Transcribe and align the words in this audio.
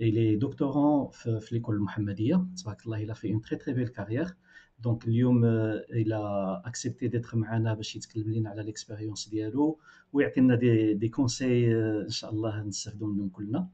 Il 0.00 0.18
est 0.18 0.36
doctorant 0.36 1.12
de 1.24 1.38
l'école 1.52 1.78
Mohammedia. 1.78 2.44
Il 3.00 3.10
a 3.10 3.14
fait 3.14 3.28
une 3.28 3.40
très 3.40 3.56
très 3.56 3.72
belle 3.74 3.92
carrière. 3.92 4.34
Donc, 4.80 5.06
euh, 5.06 5.80
il 5.94 6.12
a 6.12 6.60
accepté 6.64 7.08
d'être 7.08 7.34
معنا 7.36 7.74
باش 7.74 7.96
يتكلم 7.96 8.30
لنا 8.32 8.50
على 8.50 8.72
l'expérience 8.72 9.28
ديالو 9.30 9.78
ويعطينا 10.12 10.56
des 10.56 10.94
des 10.98 11.10
conseils 11.10 11.74
ان 12.04 12.08
شاء 12.10 12.30
الله 12.30 12.62
نستافدوا 12.62 13.08
منهم 13.08 13.28
كلنا 13.28 13.68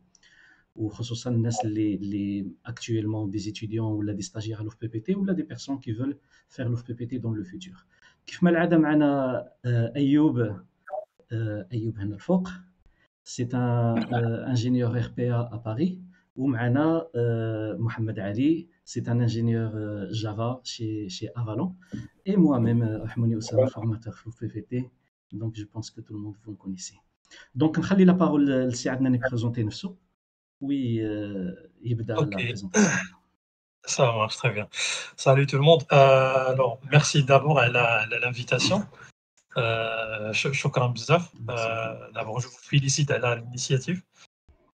وخصوصا 0.77 1.31
الناس 1.31 1.65
اللي 1.65 1.95
اللي 1.95 2.47
actuellement 2.69 3.39
des 3.39 3.49
étudiants 3.49 3.93
ou 3.95 4.05
des 4.05 4.29
stagiaires 4.29 4.61
à 4.61 4.65
l'OFPPT 4.65 5.15
ou 5.17 5.25
des 5.35 5.45
personnes 5.45 5.79
qui 5.81 5.93
veulent 5.93 6.19
faire 6.49 6.69
l'OFPPT 6.69 7.13
dans 7.21 7.33
le 7.33 7.45
futur. 7.45 7.85
كيف 8.27 8.43
ما 8.43 8.77
معنا 8.77 9.43
ayoub 9.97 10.39
euh, 10.41 11.73
Ayoub, 11.73 12.45
C'est 13.25 13.55
un 13.55 13.95
euh, 13.97 14.53
ingénieur 14.55 14.91
RPA 15.07 15.41
à 15.57 15.59
Paris. 15.69 16.01
Mohamed 16.49 17.07
euh, 17.17 17.77
Mohamed 17.79 18.19
Ali, 18.19 18.69
c'est 18.85 19.09
un 19.09 19.21
ingénieur 19.21 19.73
euh, 19.75 20.07
Java 20.11 20.61
chez 20.65 21.09
chez 21.09 21.29
Avalon 21.41 21.77
et 22.25 22.37
moi-même 22.37 22.83
euh, 22.83 23.05
Ahmouni 23.07 23.35
Oussama 23.37 23.67
formateur 23.67 24.13
في 24.39 24.85
donc 25.33 25.53
je 25.55 25.65
pense 25.65 25.91
que 25.91 26.01
tout 26.01 26.15
le 26.15 26.21
monde 26.21 26.37
vous 26.45 26.55
connaissez 26.57 26.97
donc 27.55 27.73
la 27.91 28.15
parole. 28.15 28.51
à 28.53 28.67
est 28.67 28.87
عدنان 28.87 29.71
Oui, 30.61 31.01
نفسه 31.87 31.91
va 31.97 32.15
commencer 32.15 32.37
Oui, 32.37 32.37
présentation. 32.37 32.71
Ça 33.95 34.03
marche 34.21 34.37
très 34.37 34.51
bien. 34.57 34.67
Salut 35.25 35.47
tout 35.47 35.57
le 35.63 35.67
monde. 35.71 35.83
alors, 36.53 36.81
merci 36.97 37.23
d'abord 37.31 37.59
à 37.65 37.69
l'invitation. 38.25 38.79
Euh, 39.57 40.89
bizarre. 40.99 41.27
d'abord, 42.17 42.37
je 42.45 42.49
vous 42.53 42.61
félicite 42.73 43.09
à 43.17 43.37
l'initiative. 43.41 43.99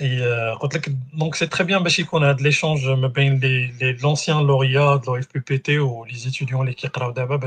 Euh, 0.00 0.54
donc 1.12 1.36
c'est 1.36 1.48
très 1.48 1.64
bien 1.64 1.82
parce 1.82 2.02
qu'on 2.04 2.22
a 2.22 2.32
de 2.32 2.42
l'échange 2.42 2.88
entre 2.88 4.00
l'ancien 4.02 4.42
lauréat 4.42 4.98
de 4.98 5.06
l'OFPPT 5.06 5.68
ou 5.80 6.04
les 6.06 6.26
étudiants 6.26 6.64
qui 6.74 6.90
travaillent 6.90 7.14
d'abord 7.14 7.40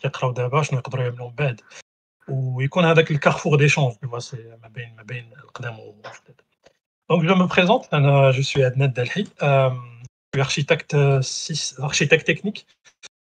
architecte 11.83 12.25
technique 12.25 12.67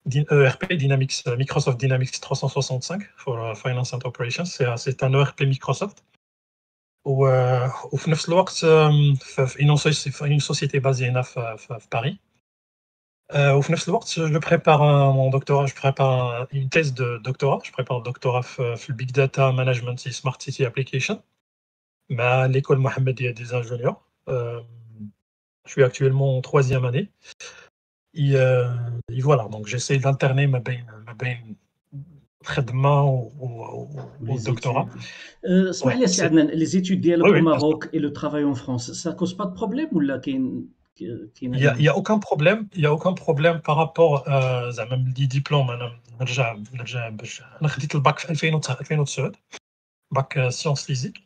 ERP 0.06 0.30
euh, 0.32 0.50
e 0.70 0.74
Dynamics, 0.76 1.22
euh, 1.26 1.36
Microsoft 1.36 1.78
Dynamics 1.80 2.20
365 2.20 3.02
for 3.16 3.38
euh, 3.38 3.54
Finance 3.54 3.92
and 3.92 3.98
Operations. 4.04 4.44
C'est 4.44 5.02
un 5.02 5.14
ERP 5.14 5.40
e 5.42 5.46
Microsoft. 5.46 6.02
Au 7.04 7.26
نفس 8.08 8.26
une 10.20 10.40
société 10.40 10.80
basée 10.80 11.08
à 11.08 11.22
Paris. 11.88 12.18
Au 13.32 13.62
نفس 13.70 13.88
je 14.16 14.38
prépare 14.38 14.80
mon 15.14 15.30
doctorat, 15.30 15.66
je 15.66 15.74
prépare 15.74 16.48
une 16.50 16.68
thèse 16.68 16.94
de 16.94 17.18
doctorat, 17.22 17.60
je 17.62 17.70
prépare 17.70 17.98
un 17.98 18.02
doctorat 18.02 18.42
sur 18.42 18.94
Big 18.96 19.12
Data 19.12 19.52
Management 19.52 20.04
et 20.04 20.10
Smart 20.10 20.36
City 20.42 20.64
Application 20.64 21.22
à 22.18 22.48
l'école 22.48 22.78
Mohamed 22.78 23.14
des 23.14 23.54
ingénieurs. 23.54 24.00
Je 24.26 24.92
suis 25.70 25.84
actuellement 25.84 26.36
en 26.38 26.40
troisième 26.40 26.84
année. 26.84 27.08
Et 28.16 28.34
euh, 28.34 28.66
voilà, 29.22 29.46
donc 29.48 29.66
j'essaie 29.66 29.98
d'alterner 29.98 30.46
ma 30.46 30.60
bain, 30.60 30.78
ma 31.04 31.12
bain 31.14 31.36
traitement 32.42 33.10
au, 33.10 33.88
au 34.20 34.38
doctorat. 34.44 34.86
Euh, 35.44 35.72
ouais, 35.84 35.96
les 35.96 36.76
études 36.76 37.00
dialogue 37.02 37.32
oui, 37.34 37.40
au 37.40 37.44
Maroc 37.44 37.90
et 37.92 37.98
le 37.98 38.12
travail 38.14 38.44
en 38.44 38.54
France, 38.54 38.92
ça 38.94 39.12
cause 39.12 39.36
pas 39.36 39.44
de 39.46 39.52
problème 39.52 39.88
ou 39.92 40.00
là 40.00 40.18
qu'il 40.18 40.64
il 40.98 41.28
n'y 41.50 41.88
a, 41.88 41.94
aucun 41.96 42.18
problème 42.18 42.68
il 42.74 42.80
y 42.80 42.86
a 42.86 42.92
aucun 42.94 43.12
problème 43.12 43.60
par 43.60 43.76
rapport 43.76 44.26
euh, 44.28 44.72
à 44.72 44.86
même 44.88 45.04
les 45.14 45.26
diplômes 45.26 45.66
on 45.68 45.72
a 45.72 46.24
le 46.24 47.98
bac 48.00 48.18
2009 48.26 48.48
euh, 48.48 49.28
bac 50.10 50.38
sciences 50.50 50.84
physiques 50.86 51.25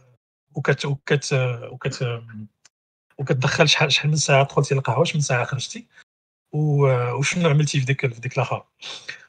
وكت 0.55 0.85
وكت 0.85 1.29
وكت 1.71 2.21
وكتدخل 3.17 3.69
شحال 3.69 3.91
شحال 3.91 4.09
من 4.09 4.15
ساعه 4.15 4.43
دخلتي 4.45 4.75
للقهوه 4.75 5.03
شحال 5.03 5.17
من 5.17 5.21
ساعه 5.21 5.45
خرجتي 5.45 5.85
وشنو 6.53 7.49
عملتي 7.49 7.79
في 7.79 7.85
ديك 7.85 8.13
في 8.13 8.21
ديك 8.21 8.37
لاخر 8.37 8.63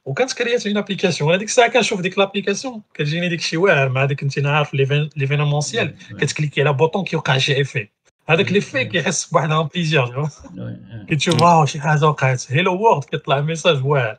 وكانت 0.05 0.33
كريات 0.33 0.67
اون 0.67 0.77
ابليكاسيون 0.77 1.31
هذيك 1.35 1.49
الساعه 1.49 1.71
كنشوف 1.71 2.01
ديك 2.01 2.19
لابليكاسيون 2.19 2.83
كتجيني 2.95 3.29
ديك 3.29 3.41
شي 3.41 3.57
واعر 3.57 3.89
مع 3.89 4.05
ديك 4.05 4.23
انت 4.23 4.47
عارف 4.47 4.75
ليفينمونسيال 5.17 5.99
كتكليكي 6.21 6.61
على 6.61 6.73
بوطون 6.73 7.05
كيوقع 7.05 7.39
شي 7.39 7.57
ايفي 7.57 7.89
هذاك 8.29 8.53
لي 8.53 8.61
في 8.61 8.85
كيحس 8.85 9.27
بواحد 9.27 9.51
ان 9.51 9.69
بليزير 9.75 10.27
كتشوف 11.09 11.43
واو 11.43 11.67
شي 11.67 11.81
حاجه 11.81 12.05
وقعت 12.09 12.53
هيلو 12.53 12.75
وورد 12.75 13.05
كيطلع 13.05 13.41
ميساج 13.41 13.87
واعر 13.87 14.19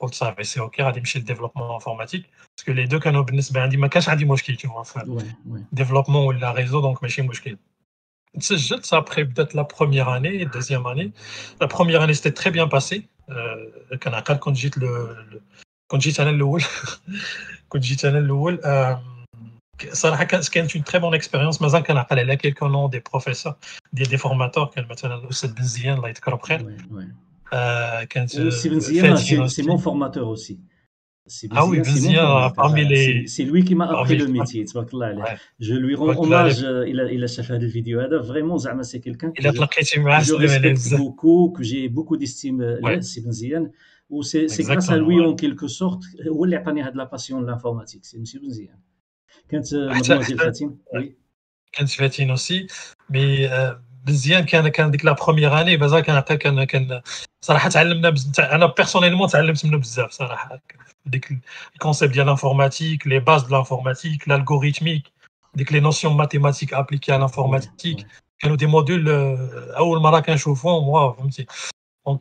pour 0.00 0.12
ça, 0.14 0.34
mais 0.36 0.42
c'est 0.44 0.60
OK, 0.60 0.80
à 0.80 0.90
le 0.90 1.20
développement 1.20 1.76
informatique. 1.76 2.26
Parce 2.56 2.64
que 2.64 2.72
les 2.72 2.86
deux 2.88 2.98
canaux, 2.98 3.22
ben, 3.22 3.38
on 3.64 3.68
dit, 3.68 3.76
mais 3.76 3.88
qu'est-ce 3.90 4.10
qu'on 4.10 4.16
tu 4.38 4.66
vois, 4.66 4.82
ouais, 5.06 5.22
ouais. 5.46 5.60
développement 5.72 6.24
ou 6.24 6.32
la 6.32 6.50
réseau, 6.52 6.80
donc, 6.80 7.00
mais 7.02 7.08
c'est 7.10 7.26
C'est 8.40 8.58
juste 8.58 8.90
après 8.94 9.26
peut-être 9.26 9.52
la 9.54 9.64
première 9.64 10.08
année, 10.08 10.46
deuxième 10.46 10.86
année. 10.86 11.12
La 11.60 11.68
première 11.68 12.00
année, 12.00 12.14
c'était 12.14 12.32
très 12.32 12.50
bien 12.50 12.66
passé. 12.66 13.06
Quand 14.00 14.10
on 14.10 14.14
a 14.14 14.22
quand 14.22 14.54
j'ai 14.56 14.70
le. 14.76 15.14
Quand 15.88 15.98
là 16.24 16.32
le. 16.32 16.44
Quand 17.68 17.82
j'ai 17.82 17.96
le. 18.04 18.60
C'est 19.92 20.62
une 20.78 20.84
très 20.90 20.98
bonne 21.00 21.12
expérience. 21.14 21.60
Mais 21.60 21.68
je 21.68 21.76
a 21.76 22.04
parlé 22.08 22.24
là 22.24 22.36
quelques 22.36 22.62
noms 22.74 22.88
des 22.88 23.00
professeurs, 23.02 23.56
des, 23.92 24.06
des 24.12 24.16
formateurs, 24.18 24.70
qui 24.70 24.78
ont 24.80 24.86
le 25.28 25.32
7 25.34 25.54
bien, 25.54 26.00
là, 26.00 26.08
ils 26.08 26.14
te 26.14 26.22
comprennent. 26.22 26.64
Ouais, 26.66 26.78
ouais. 26.96 27.04
كانت 28.04 28.48
سي 29.50 29.62
مون 29.62 29.76
فورماتور 29.78 30.28
aussi. 30.36 30.56
Ah 31.52 31.64
oui, 31.66 31.78
Benzia, 31.78 32.24
parmi 32.56 32.82
les. 32.92 33.24
C'est 33.28 33.44
lui 33.44 33.60
qui 33.66 33.74
m'a 33.76 33.86
appris 34.00 34.16
le 34.16 34.26
métier, 34.26 34.62
Je 35.68 35.74
lui 35.74 35.94
rends 35.94 36.16
hommage, 36.20 36.62
euh, 36.64 36.88
il 36.88 36.98
a 37.24 37.28
fait 37.28 37.42
cette 37.48 37.62
vidéo. 37.76 37.96
Vraiment, 38.32 38.56
c'est 38.90 39.00
quelqu'un 39.06 39.30
que 39.34 39.40
je 39.42 40.34
respecte 40.44 40.96
beaucoup, 41.02 41.40
que 41.56 41.62
j'ai 41.68 41.82
beaucoup 41.96 42.16
d'estime. 42.20 42.60
Euh, 42.62 43.00
c'est 43.10 43.20
Benzia. 43.24 43.60
Ou 44.12 44.22
c'est 44.30 44.64
grâce 44.68 44.90
à 44.96 44.98
lui, 45.04 45.16
en 45.30 45.34
quelque 45.42 45.68
sorte, 45.80 46.02
euh, 46.22 46.36
où 46.36 46.40
il 46.46 46.52
a 46.56 46.90
de 46.94 46.98
la 47.02 47.06
passion 47.14 47.36
de 47.42 47.46
l'informatique. 47.50 48.04
C'est 48.08 48.18
M. 48.22 48.24
Benzia. 48.44 48.74
Quand 49.50 49.66
ah, 49.72 49.76
Mademoiselle 49.98 50.40
Fatine 50.46 50.72
Oui. 50.96 51.06
Quand 51.74 51.88
Fatine 52.00 52.30
aussi. 52.36 52.58
Mais 53.12 53.28
Benzia, 54.04 54.38
quand 54.50 54.64
la 55.12 55.16
première 55.26 55.54
année, 55.60 55.74
Bazar, 55.82 56.00
quand 56.04 56.16
Personnellement, 57.46 58.12
j'ai 59.28 59.38
appris 59.38 59.70
beaucoup 59.74 61.34
Les 61.72 61.78
concepts 61.80 62.14
de 62.14 62.22
l'informatique, 62.22 63.04
les 63.06 63.20
bases 63.20 63.46
de 63.46 63.50
l'informatique, 63.50 64.26
l'algorithmique, 64.26 65.12
les 65.54 65.80
notions 65.80 66.12
mathématiques 66.14 66.72
appliquées 66.74 67.12
à 67.12 67.18
l'informatique. 67.18 68.06
Il 68.42 68.56
des 68.56 68.66
modules, 68.66 69.04
la 69.04 69.76
première 69.76 70.36
je 72.12 72.14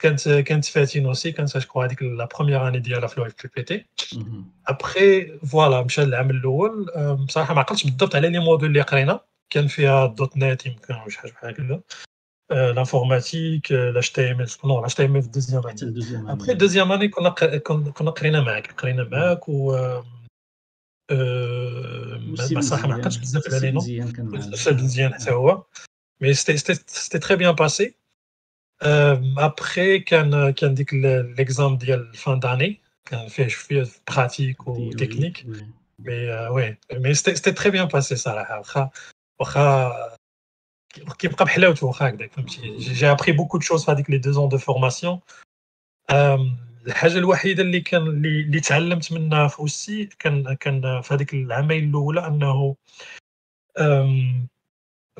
quand 0.00 0.14
tu 0.16 0.28
euh, 0.28 0.60
fais 0.62 0.84
une 0.98 1.06
aussi 1.06 1.34
quand 1.34 1.46
ça 1.46 1.58
je 1.60 1.66
crois 1.66 1.86
que 1.88 2.04
la 2.22 2.26
première 2.26 2.62
année 2.64 2.80
d'y 2.80 2.94
aller 2.94 3.04
à 3.04 3.08
Floride 3.14 3.34
tu 3.40 3.48
pété 3.54 3.76
mhm. 4.14 4.44
après 4.72 5.06
voilà 5.54 5.76
Michel 5.84 6.08
l'a 6.12 6.24
mis 6.24 6.32
le 6.32 6.48
euh, 6.48 7.16
ça 7.32 7.40
je 7.44 7.50
me 7.52 7.56
rappelle 7.58 7.76
je 7.82 7.86
me 7.88 7.92
dote 8.00 8.14
à 8.14 8.20
l'année 8.22 8.40
module 8.48 8.72
les 8.78 8.84
crayons 8.90 9.20
qu'on 9.52 9.68
fait 9.74 9.86
à 9.86 10.12
.net 10.40 10.60
il 10.66 10.72
me 10.74 10.80
connaît 10.80 11.00
je 11.06 11.16
sais 11.16 11.34
pas 11.40 12.56
euh, 12.56 12.72
l'informatique 12.78 13.68
l'HTML 13.96 14.46
non 14.70 14.76
l'HTML 14.84 15.24
deuxième 15.36 15.64
année 15.66 15.82
après 16.34 16.54
deuxième 16.62 16.90
année 16.96 17.08
qu'on 17.14 17.24
a 17.26 17.32
qu'on 17.96 18.06
a 18.10 18.12
crayon 18.18 18.42
Mac 18.48 18.64
crayon 18.78 19.04
Mac 19.14 19.40
ou 19.54 19.60
euh, 19.74 21.12
ou 21.12 22.36
ça 22.36 22.78
je 22.80 22.86
me 22.86 22.90
rappelle 22.92 23.12
je 23.14 23.18
me 23.20 23.24
disais 23.24 23.40
l'année 23.52 23.72
non 23.72 23.82
c'est 24.56 24.76
bien 24.76 25.10
c'est 25.24 25.34
ouais 25.46 25.54
mais 26.20 26.30
c'était 26.34 26.74
c'était 27.02 27.22
très 27.26 27.36
bien 27.42 27.52
passé 27.64 27.86
euh, 28.82 29.18
après, 29.36 29.98
après 30.06 30.14
euh, 30.14 30.52
qu'on 30.52 30.66
a 30.66 30.70
dit 30.70 30.86
l'exemple 31.36 31.84
de 31.86 32.08
fin 32.14 32.36
d'année, 32.38 32.80
qu'on 33.08 33.28
fait 33.28 33.48
pratique 34.06 34.66
ou 34.66 34.90
technique, 34.94 35.46
mais 35.98 36.28
euh, 36.30 36.72
mais 37.00 37.14
c'était 37.14 37.52
très 37.54 37.70
bien 37.70 37.86
passé 37.86 38.16
ça 38.16 38.32
J'ai 42.78 43.06
appris 43.06 43.32
beaucoup 43.34 43.58
de 43.58 43.62
choses 43.62 43.86
avec 43.88 44.08
les 44.08 44.18
deux 44.18 44.38
ans 44.38 44.48
de 44.48 44.56
formation. 44.56 45.20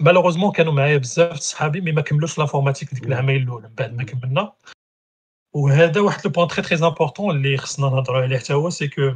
مالوغوزمون 0.01 0.53
كانوا 0.53 0.73
معايا 0.73 0.97
بزاف 0.99 1.37
صحابي 1.39 1.81
مي 1.81 1.93
ما 1.93 2.03
كملوش 2.03 2.39
لافورماتيك 2.39 2.95
ديك 2.95 3.05
العامين 3.07 3.43
الاولى 3.43 3.69
من 3.69 3.75
بعد 3.75 3.93
ما 3.95 4.05
كملنا 4.05 4.53
وهذا 5.55 6.01
واحد 6.01 6.21
لو 6.25 6.31
بوان 6.31 6.49
تري 6.49 6.63
تري 6.63 6.77
امبورطون 6.89 7.37
اللي 7.37 7.57
خصنا 7.57 7.87
نهضروا 7.89 8.23
عليه 8.23 8.39
حتى 8.39 8.53
هو 8.55 8.71
سي 8.71 8.89
كو 8.89 9.13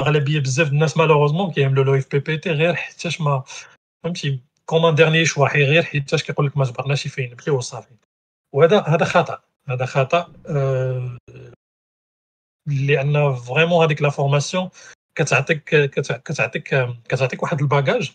اغلبيه 0.00 0.40
بزاف 0.40 0.68
الناس 0.68 0.96
مالوغوزمون 0.96 1.50
كيعملوا 1.52 1.84
لو 1.84 1.94
اف 1.94 2.08
بي 2.12 2.18
بي 2.18 2.36
تي 2.38 2.50
غير 2.50 2.74
حيتاش 2.74 3.20
ما 3.20 3.42
فهمتي 4.04 4.40
كومون 4.66 4.94
ديرني 4.94 5.24
شواحي 5.24 5.64
غير 5.64 5.82
حيتاش 5.82 6.22
كيقول 6.24 6.46
لك 6.46 6.56
ما 6.56 6.64
جبرناش 6.64 7.06
يفين 7.06 7.34
بكي 7.34 7.50
وصافي 7.50 7.94
وهذا 8.52 8.80
هذا 8.82 9.04
خطا 9.04 9.42
هذا 9.68 9.84
خطا 9.86 10.32
آه، 10.48 11.18
لان 12.66 13.34
فريمون 13.34 13.84
هذيك 13.84 14.02
لا 14.02 14.08
فورماسيون 14.10 14.68
كتعطيك 15.14 15.64
كتعطيك 15.94 16.92
كتعطيك 17.08 17.42
واحد 17.42 17.60
الباجاج 17.60 18.12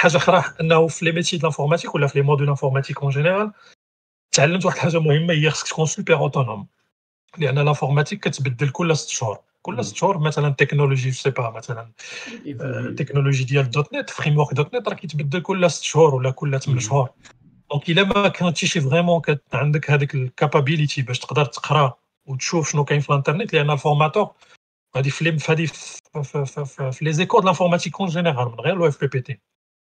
حاجه 0.00 0.16
اخرى 0.16 0.44
انه 0.60 0.86
في 0.88 1.04
لي 1.04 1.12
ميتي 1.12 1.36
د 1.36 1.40
لانفورماتيك 1.42 1.94
ولا 1.94 2.06
في 2.06 2.18
لي 2.18 2.24
مودول 2.24 2.48
انفورماتيك 2.48 2.98
اون 2.98 3.10
جينيرال 3.10 3.50
تعلمت 4.32 4.64
واحد 4.64 4.76
الحاجه 4.76 5.00
مهمه 5.00 5.34
هي 5.34 5.50
خصك 5.50 5.68
تكون 5.68 5.86
سوبر 5.86 6.14
اوتونوم 6.14 6.66
لان 7.38 7.58
لانفورماتيك 7.58 8.20
كتبدل 8.28 8.68
كل 8.70 8.96
ست 8.96 9.08
شهور 9.08 9.38
كل 9.62 9.84
ست 9.84 9.96
شهور 9.96 10.18
مثلا 10.18 10.48
تكنولوجي 10.50 11.12
سي 11.12 11.30
با 11.30 11.50
مثلا 11.50 11.90
التكنولوجي 12.90 13.44
آه، 13.44 13.46
ديال 13.46 13.70
دوت 13.70 13.94
نت 13.94 14.10
فريم 14.10 14.38
ورك 14.38 14.54
دوت 14.54 14.74
نت 14.74 14.88
راه 14.88 14.94
كيتبدل 14.94 15.40
كل 15.40 15.70
ست 15.70 15.82
شهور 15.82 16.14
ولا 16.14 16.30
كل 16.30 16.60
8 16.60 16.80
شهور 16.80 17.10
دونك 17.70 17.88
الا 17.90 18.04
ما 18.04 18.28
كنتيشي 18.28 18.80
فريمون 18.80 19.22
عندك 19.52 19.90
هذيك 19.90 20.14
الكابابيليتي 20.14 21.02
باش 21.02 21.18
تقدر 21.18 21.44
تقرا 21.44 21.92
وتشوف 22.26 22.70
شنو 22.72 22.84
كاين 22.84 23.00
في 23.00 23.10
الانترنت 23.10 23.52
لان 23.52 23.70
الفورماتور 23.70 24.30
هذه 24.96 25.08
في 25.08 25.38
هذه 25.52 25.68
في 26.92 26.98
لي 27.04 27.12
زيكور 27.12 27.40
دو 27.40 27.46
لانفورماتيك 27.46 28.00
اون 28.00 28.08
جينيرال 28.08 28.46
من 28.48 28.60
غير 28.60 28.74
لو 28.74 28.88
اف 28.88 29.00
بي 29.00 29.06
بي 29.06 29.20
تي 29.20 29.40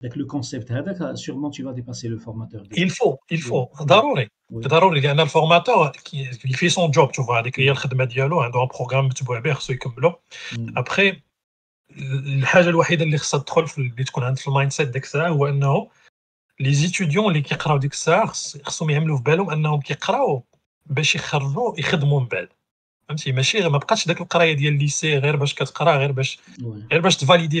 le 0.00 0.24
concept 0.24 0.70
sûrement 1.16 1.50
tu 1.50 1.62
vas 1.62 1.72
dépasser 1.72 2.08
le 2.08 2.18
formateur 2.18 2.62
il 2.74 2.90
faut 2.90 3.20
il 3.30 3.42
faut 3.42 3.68
il 3.72 3.78
faut 3.84 4.58
ضروري 4.58 4.98
il 4.98 5.02
لان 5.06 5.20
الفورماتور 5.20 5.92
كي 5.96 6.30
tu 9.76 10.58
un 10.58 11.16
الحاجه 12.38 12.68
الوحيده 12.68 13.04
اللي 13.04 13.16
تدخل 13.18 13.64
اللي 13.78 14.04
تكون 14.04 14.34
في 14.34 14.48
المايند 14.48 14.72
سيت 14.72 14.96
الساعه 14.96 15.28
هو 15.28 15.46
انه 15.46 15.88
لي 16.60 16.90
اللي 17.00 17.40
كيقراو 17.40 17.76
ديك 17.78 17.94
خصهم 18.62 19.16
في 19.16 19.22
بالهم 19.22 19.50
انهم 19.50 19.80
كيقراو 19.80 20.44
باش 20.86 21.18
من 22.02 22.26
بعد 22.26 22.48
فهمتي 23.08 23.32
ماشي 23.32 23.68
ما 23.68 23.80
داك 24.06 24.20
القرايه 24.20 24.52
ديال 24.52 24.74
الليسي 24.74 25.18
غير 25.18 25.36
باش 25.36 25.54
كتقرا 25.54 25.96
غير 25.96 26.12
باش 26.12 26.38
غير 26.92 27.00
باش 27.00 27.16
تفاليدي 27.16 27.60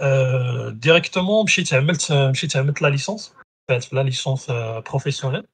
Euh, 0.00 0.72
directement, 0.72 1.46
j'ai 1.46 1.62
euh, 1.74 1.82
mettre 1.82 2.82
la 2.82 2.90
licence, 2.90 3.34
la 3.68 4.02
licence 4.02 4.46
euh, 4.50 4.80
professionnelle. 4.82 5.46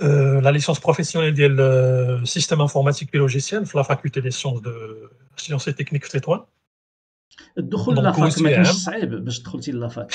Euh, 0.00 0.40
la 0.42 0.52
licence 0.52 0.78
professionnelle 0.80 1.32
du 1.32 2.26
système 2.26 2.60
informatique 2.60 3.10
et 3.12 3.18
logiciel, 3.18 3.62
de 3.62 3.68
la 3.74 3.84
faculté 3.84 4.20
des 4.20 4.30
sciences 4.30 4.60
de 4.60 5.10
sciences 5.36 5.68
et 5.68 5.74
techniques 5.74 6.04
de 6.04 6.08
Tétouan. 6.08 6.46
Donc, 7.56 7.88
la 7.96 8.12
fac, 8.12 10.08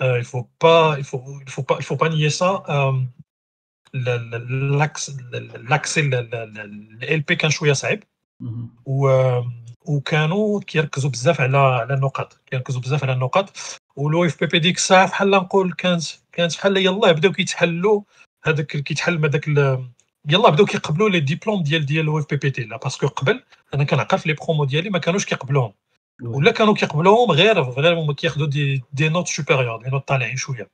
il 0.00 0.24
faut 0.28 0.44
pas, 0.58 0.94
il 0.98 1.04
faut, 1.04 1.24
il 1.44 1.50
faut 1.50 1.62
pas, 1.62 1.76
il 1.78 1.84
faut 1.84 1.96
pas 1.96 2.08
nier 2.08 2.30
ça. 2.30 2.62
L'accès, 3.92 5.12
l'accès, 5.68 6.02
l'LP 6.02 7.36
qu'un 7.36 7.48
choix 7.50 7.68
et 7.68 8.00
وكانوا 9.88 10.60
كيركزوا 10.60 11.10
بزاف 11.10 11.40
على 11.40 11.58
على 11.58 11.94
النقط 11.94 12.40
كيركزوا 12.46 12.80
بزاف 12.80 13.04
على 13.04 13.12
النقط 13.12 13.52
ولو 13.96 14.24
اف 14.24 14.40
بي 14.40 14.46
بي 14.46 14.58
ديك 14.58 14.76
الساعه 14.76 15.08
بحال 15.08 15.30
نقول 15.30 15.72
كانت 15.72 16.02
كانت 16.32 16.56
بحال 16.56 16.76
يلاه 16.76 17.12
بداو 17.12 17.32
كيتحلوا 17.32 18.02
هذاك 18.44 18.66
كيتحل 18.66 19.24
هذاك 19.24 19.48
يلاه 20.28 20.50
بداو 20.50 20.66
كيقبلوا 20.66 21.08
لي 21.10 21.20
ديبلوم 21.20 21.62
ديال 21.62 21.86
ديال 21.86 22.04
لو 22.04 22.18
اف 22.18 22.26
بي 22.30 22.36
بي 22.36 22.50
تي 22.50 22.62
لا 22.64 22.76
باسكو 22.76 23.06
قبل 23.06 23.44
انا 23.74 23.84
كنعقل 23.84 24.18
في 24.18 24.28
لي 24.28 24.34
برومو 24.34 24.64
ديالي 24.64 24.90
ما 24.90 24.98
كانوش 24.98 25.24
كيقبلوهم 25.26 25.72
ولا 26.22 26.50
كانوا 26.50 26.74
كيقبلوهم 26.74 27.30
غير 27.30 27.60
غير 27.62 27.98
هما 28.00 28.14
كياخذوا 28.14 28.46
دي 28.46 28.82
دي 28.92 29.08
نوت 29.08 29.28
سوبيريور 29.28 29.82
دي 29.82 29.90
نوت 29.90 30.08
طالعين 30.08 30.36
شويه 30.36 30.70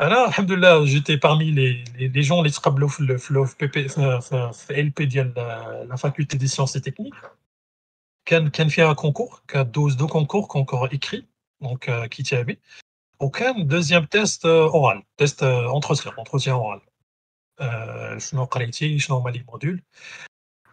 انا 0.00 0.24
الحمد 0.28 0.52
لله 0.52 0.84
جيتي 0.84 1.16
بارمي 1.16 1.50
لي 1.50 1.84
لي 1.98 2.20
جون 2.20 2.38
اللي 2.38 2.50
تقبلوا 2.50 2.88
في 2.88 3.18
في 3.18 3.34
لو 3.34 3.44
اف 3.44 3.56
بي 3.60 3.66
بي 3.66 3.88
في 3.88 4.80
ال 4.80 4.90
بي 4.90 5.04
ديال 5.06 5.32
لا 5.88 5.96
فاكولتي 5.96 6.38
دي 6.38 6.46
سيونس 6.46 6.72
تكنيك 6.72 7.14
qu'un 8.28 8.50
qu 8.50 8.80
un 8.82 8.94
concours, 8.94 9.42
qu'un 9.46 9.64
dose 9.64 9.96
de 9.96 10.04
concours 10.04 10.48
qu'on 10.48 10.62
a 10.64 10.88
écrit, 10.92 11.26
donc 11.62 11.88
euh, 11.88 12.06
qui 12.08 12.22
t'y 12.22 12.34
a 12.34 12.44
Aucun 13.20 13.54
deuxième 13.54 14.06
test 14.06 14.44
euh, 14.44 14.66
oral, 14.70 15.02
test 15.16 15.42
euh, 15.42 15.66
entretien, 15.68 16.12
entretien 16.18 16.54
oral. 16.56 16.80
Je 17.58 18.36
n'en 18.36 18.44
ai 18.44 18.48
pas 18.48 18.58
je 18.60 19.08
n'en 19.10 19.26
ai 19.32 19.44
module. 19.50 19.82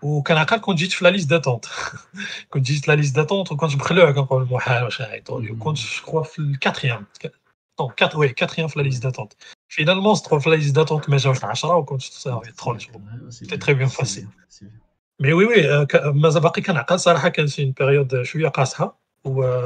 Ou 0.01 0.21
qu'un 0.21 0.35
accord 0.35 0.59
qu'on 0.61 0.73
dit 0.73 0.89
la 1.01 1.09
liste 1.11 1.29
d'attente. 1.29 1.67
Qu'on 2.49 2.59
dit 2.59 2.81
la 2.85 2.97
liste 2.97 3.15
d'attente, 3.15 3.55
quand 3.57 3.69
je 3.69 3.77
prélève, 3.77 4.13
quand 4.13 4.27
je 4.39 4.43
me 4.53 4.57
prélève, 4.59 5.19
quand 5.59 5.73
je 5.75 6.01
crois 6.01 6.27
le 6.37 6.57
quatrième. 6.57 7.05
Non, 7.79 7.87
quatre, 7.87 8.17
oui, 8.17 8.33
quatrième 8.35 8.69
la 8.75 8.83
liste 8.83 9.01
d'attente. 9.01 9.35
Finalement, 9.69 10.13
c'est 10.15 10.23
trop 10.23 10.37
la 10.49 10.57
liste 10.57 10.75
d'attente, 10.75 11.07
mais 11.07 11.17
je 11.19 11.29
ai 11.29 11.69
un 11.71 11.75
ou 11.79 11.83
quand 11.83 11.97
je 12.01 12.09
te 12.09 12.15
sers, 12.15 12.39
c'est 12.43 13.31
C'était 13.31 13.57
très 13.57 13.73
bien 13.73 13.87
passé. 13.89 14.27
مي 15.19 15.33
وي 15.33 15.45
وي 15.45 15.85
مازال 16.13 16.41
باقي 16.43 16.61
كنعقل 16.61 16.99
صراحه 16.99 17.29
كانت 17.29 17.59
اون 17.59 17.71
بيريود 17.79 18.21
شويه 18.23 18.47
قاصحه 18.47 19.01
و 19.23 19.61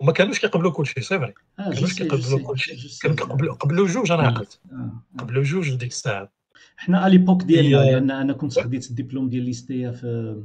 وما 0.00 0.12
كانوش 0.12 0.40
كيقبلوا 0.40 0.72
كلشي 0.72 1.00
سي 1.00 1.18
فري 1.18 1.34
ما 1.58 1.72
كانوش 1.74 1.94
كيقبلوا 1.98 2.46
كلشي 2.48 2.98
كانوا 3.02 3.16
كيقبلوا 3.16 3.54
قبلوا 3.54 3.86
جوج 3.86 4.12
انا 4.12 4.22
عقلت 4.22 4.60
قبلوا 5.18 5.42
جوج 5.42 5.74
ديك 5.74 5.90
الساعه 5.90 6.32
حنا 6.76 7.06
اليبوك 7.06 7.42
ديالنا 7.42 7.76
لان 7.76 8.10
انا 8.10 8.32
كنت 8.32 8.58
خديت 8.60 8.90
الدبلوم 8.90 9.28
ديال 9.28 9.42
ليستيا 9.44 9.90
في 9.92 10.42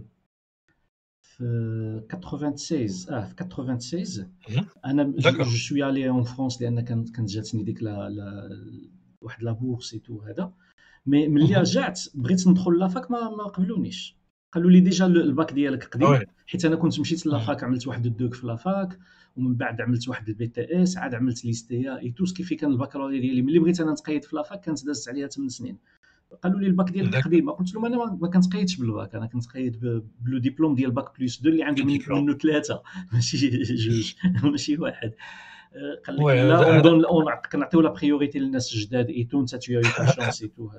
في 1.21 2.03
96 2.07 3.15
اه 3.15 3.25
في 3.25 3.33
96 3.33 4.31
انا 4.85 5.03
جوج 5.03 5.55
شويه 5.55 5.83
علي 5.83 6.09
اون 6.09 6.23
فرونس 6.23 6.61
لان 6.61 6.81
كانت 6.81 7.21
جاتني 7.21 7.63
ديك 7.63 7.83
لا 7.83 8.09
واحد 9.21 9.43
لابورس 9.43 9.93
اي 9.93 9.99
تو 9.99 10.21
هذا 10.21 10.51
مي 11.05 11.27
ملي 11.27 11.55
رجعت 11.55 12.01
بغيت 12.15 12.47
ندخل 12.47 12.77
لافاك 12.79 13.12
ما 13.12 13.17
ما 13.19 13.43
قبلونيش 13.43 14.15
قالوا 14.51 14.71
لي 14.71 14.79
ديجا 14.79 15.05
الباك 15.05 15.53
ديالك 15.53 15.83
قديم 15.83 16.19
حيت 16.47 16.65
انا 16.65 16.75
كنت 16.75 17.00
مشيت 17.00 17.25
لافاك 17.25 17.63
عملت 17.63 17.88
واحد 17.88 18.05
الدوك 18.05 18.33
في 18.33 18.47
لافاك 18.47 19.00
ومن 19.38 19.55
بعد 19.55 19.81
عملت 19.81 20.09
واحد 20.09 20.29
البي 20.29 20.47
تي 20.47 20.83
اس 20.83 20.97
عاد 20.97 21.15
عملت 21.15 21.45
ليستيا 21.45 22.00
اي 22.00 22.12
توس 22.12 22.33
كيف 22.33 22.53
كان 22.53 22.71
الباكالوريا 22.71 23.21
ديالي 23.21 23.41
ملي 23.41 23.59
بغيت 23.59 23.81
انا 23.81 23.91
نتقيد 23.91 24.24
في 24.25 24.35
لافاك 24.35 24.62
كانت 24.62 24.85
دازت 24.85 25.09
عليها 25.09 25.27
8 25.27 25.50
سنين 25.50 25.77
قالوا 26.43 26.59
لي 26.59 26.67
الباك 26.67 26.89
ديالك 26.91 27.24
قديم 27.24 27.50
قلت 27.50 27.74
لهم 27.74 27.85
انا 27.85 27.97
ما 28.21 28.29
كنتقيدش 28.29 28.75
بالباك 28.75 29.15
انا 29.15 29.25
كنتقيد 29.25 29.79
بلو 30.21 30.38
ديبلوم 30.38 30.75
ديال 30.75 30.91
باك 30.91 31.19
بلس 31.19 31.38
2 31.39 31.53
اللي 31.53 31.63
عندي 31.63 31.83
منه 31.83 32.33
ثلاثه 32.38 32.81
ماشي 33.13 33.50
جوج 33.74 34.13
ماشي 34.43 34.77
واحد 34.81 35.12
قال 36.08 36.25
لك 37.25 37.50
لا 37.53 37.60
نعطيو 37.60 37.82
لا 37.82 37.89
بريوريتي 37.89 38.39
للناس 38.39 38.74
الجداد 38.74 39.10
اي 39.10 39.24
تون 39.24 39.48
ساتيو 39.48 39.82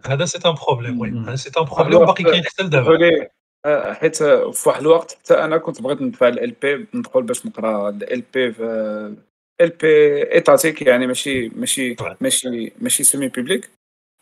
هذا 0.06 0.24
سي 0.24 0.38
ان 0.48 0.54
بروبليم 0.68 1.00
وي 1.00 1.10
هذا 1.10 1.36
سي 1.36 1.50
ان 1.60 1.64
بروبليم 1.64 1.98
باقي 1.98 2.24
كاين 2.24 2.44
حتى 2.44 2.62
لدابا 2.62 3.26
آه، 3.66 3.92
حيت 3.92 4.22
آه، 4.22 4.50
في 4.50 4.68
واحد 4.68 4.80
الوقت 4.80 5.12
حتى 5.24 5.34
انا 5.34 5.56
كنت 5.58 5.82
بغيت 5.82 6.02
ندفع 6.02 6.28
ال 6.28 6.50
بي 6.62 6.86
ندخل 6.94 7.22
باش 7.22 7.46
نقرا 7.46 7.88
ال 7.88 8.22
بي 8.34 8.46
ال 9.60 9.70
بي 9.82 10.22
ايتاتيك 10.34 10.82
يعني 10.82 11.06
ماشي 11.06 11.48
ماشي 11.48 11.94
طيب. 11.94 12.16
ماشي 12.20 12.72
ماشي 12.78 13.02
سيمي 13.04 13.28
بيبليك 13.28 13.70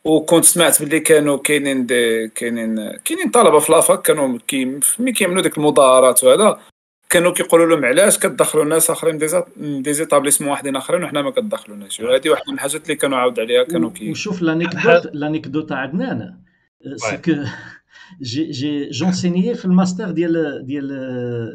وكنت 0.04 0.44
سمعت 0.44 0.82
باللي 0.82 1.00
كانوا 1.00 1.36
كاينين 1.38 1.86
دي 1.86 2.28
كاينين 2.28 2.96
كاينين 3.04 3.30
طلبه 3.30 3.58
في 3.58 3.72
لافاك 3.72 4.02
كانوا 4.02 4.38
كي 4.46 4.80
ملي 4.98 5.12
كيعملوا 5.12 5.42
ديك 5.42 5.58
المظاهرات 5.58 6.24
وهذا 6.24 6.58
كانوا 7.14 7.32
كيقولوا 7.32 7.66
لهم 7.66 7.84
علاش 7.84 8.18
كتدخلوا 8.18 8.64
ناس 8.64 8.90
اخرين 8.90 9.18
دي 9.58 9.92
زيتابليسمون 9.92 10.50
واحدين 10.50 10.76
اخرين 10.76 11.04
وحنا 11.04 11.22
ما 11.22 11.30
كتدخلوناش 11.30 12.00
وهذه 12.00 12.10
نعم. 12.20 12.30
واحده 12.30 12.44
من 12.48 12.54
الحاجات 12.54 12.82
اللي 12.84 12.94
كانوا 12.96 13.18
عاود 13.18 13.40
عليها 13.40 13.64
كانوا 13.64 13.90
كي 13.90 14.10
وشوف 14.10 14.42
لانيكدوت 14.42 15.08
لانيكدوت 15.14 15.72
عدنان 15.72 16.10
انا 16.20 16.40
سكو 16.96 17.32
جي 18.22 18.50
جي 18.50 18.90
جونسيني 18.90 19.54
في 19.54 19.64
الماستر 19.64 20.10
ديال 20.10 20.64
ديال 20.66 20.88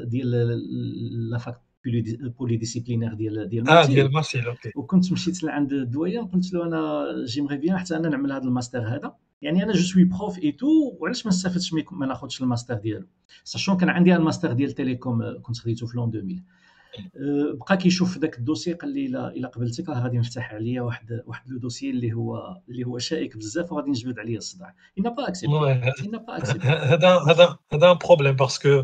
ديال 0.10 0.60
لا 1.32 1.38
فاك 1.38 1.56
بولي 2.40 2.58
ديسيبلينير 2.58 3.14
ديال 3.14 3.50
ديال 3.50 3.70
اه 3.70 3.86
ديال 3.86 4.14
مارسيل 4.14 4.46
اوكي 4.46 4.72
وكنت 4.76 5.12
مشيت 5.12 5.44
لعند 5.44 5.74
الدويان 5.74 6.26
قلت 6.28 6.54
له 6.54 6.64
انا 6.66 7.04
جيمغي 7.26 7.58
بيان 7.58 7.78
حتى 7.78 7.96
انا 7.96 8.10
نعمل 8.10 8.32
هذا 8.32 8.44
الماستر 8.44 8.80
هذا 8.80 9.14
يعني 9.42 9.64
انا 9.64 9.74
جو 9.74 9.84
سوي 9.84 10.04
بروف 10.04 10.40
اي 10.40 10.52
تو 10.52 10.68
وعلاش 11.00 11.26
ما 11.26 11.30
نستافدش 11.32 11.74
ما 11.92 12.06
ناخذش 12.06 12.42
الماستر 12.42 12.74
ديالو 12.74 13.08
ساشون 13.44 13.78
كان 13.78 13.90
عندي 13.90 14.16
الماستر 14.16 14.52
ديال 14.54 14.72
تيليكوم 14.72 15.22
آه، 15.22 15.40
كنت 15.44 15.58
خديته 15.58 15.88
في 15.88 15.98
لون 15.98 16.10
2000 16.16 16.28
إيه. 16.30 16.42
آه، 17.52 17.54
بقى 17.58 17.78
كيشوف 17.78 18.18
داك 18.18 18.38
الدوسي 18.38 18.74
قال 18.74 18.94
لي 18.94 19.06
الا 19.06 19.28
الا 19.30 19.48
قبلتك 19.48 19.90
راه 19.90 20.04
غادي 20.04 20.18
نفتح 20.18 20.54
عليا 20.54 20.82
واحد 20.82 21.22
واحد 21.26 21.50
لو 21.50 21.58
دوسي 21.58 21.90
اللي 21.90 22.14
هو 22.14 22.58
اللي 22.70 22.84
هو 22.84 22.98
شائك 22.98 23.38
بزاف 23.38 23.72
وغادي 23.72 23.90
نجبد 23.90 24.20
عليا 24.20 24.38
الصداع 24.38 24.74
ان 25.00 25.04
با 25.04 25.28
اكسبت 25.28 25.50
ان 26.06 26.18
با 26.18 26.38
اكسبت 26.38 26.66
هذا 26.66 27.18
هذا 27.28 27.58
هذا 27.74 27.92
ان 27.92 27.98
بروبليم 28.06 28.36
باسكو 28.36 28.84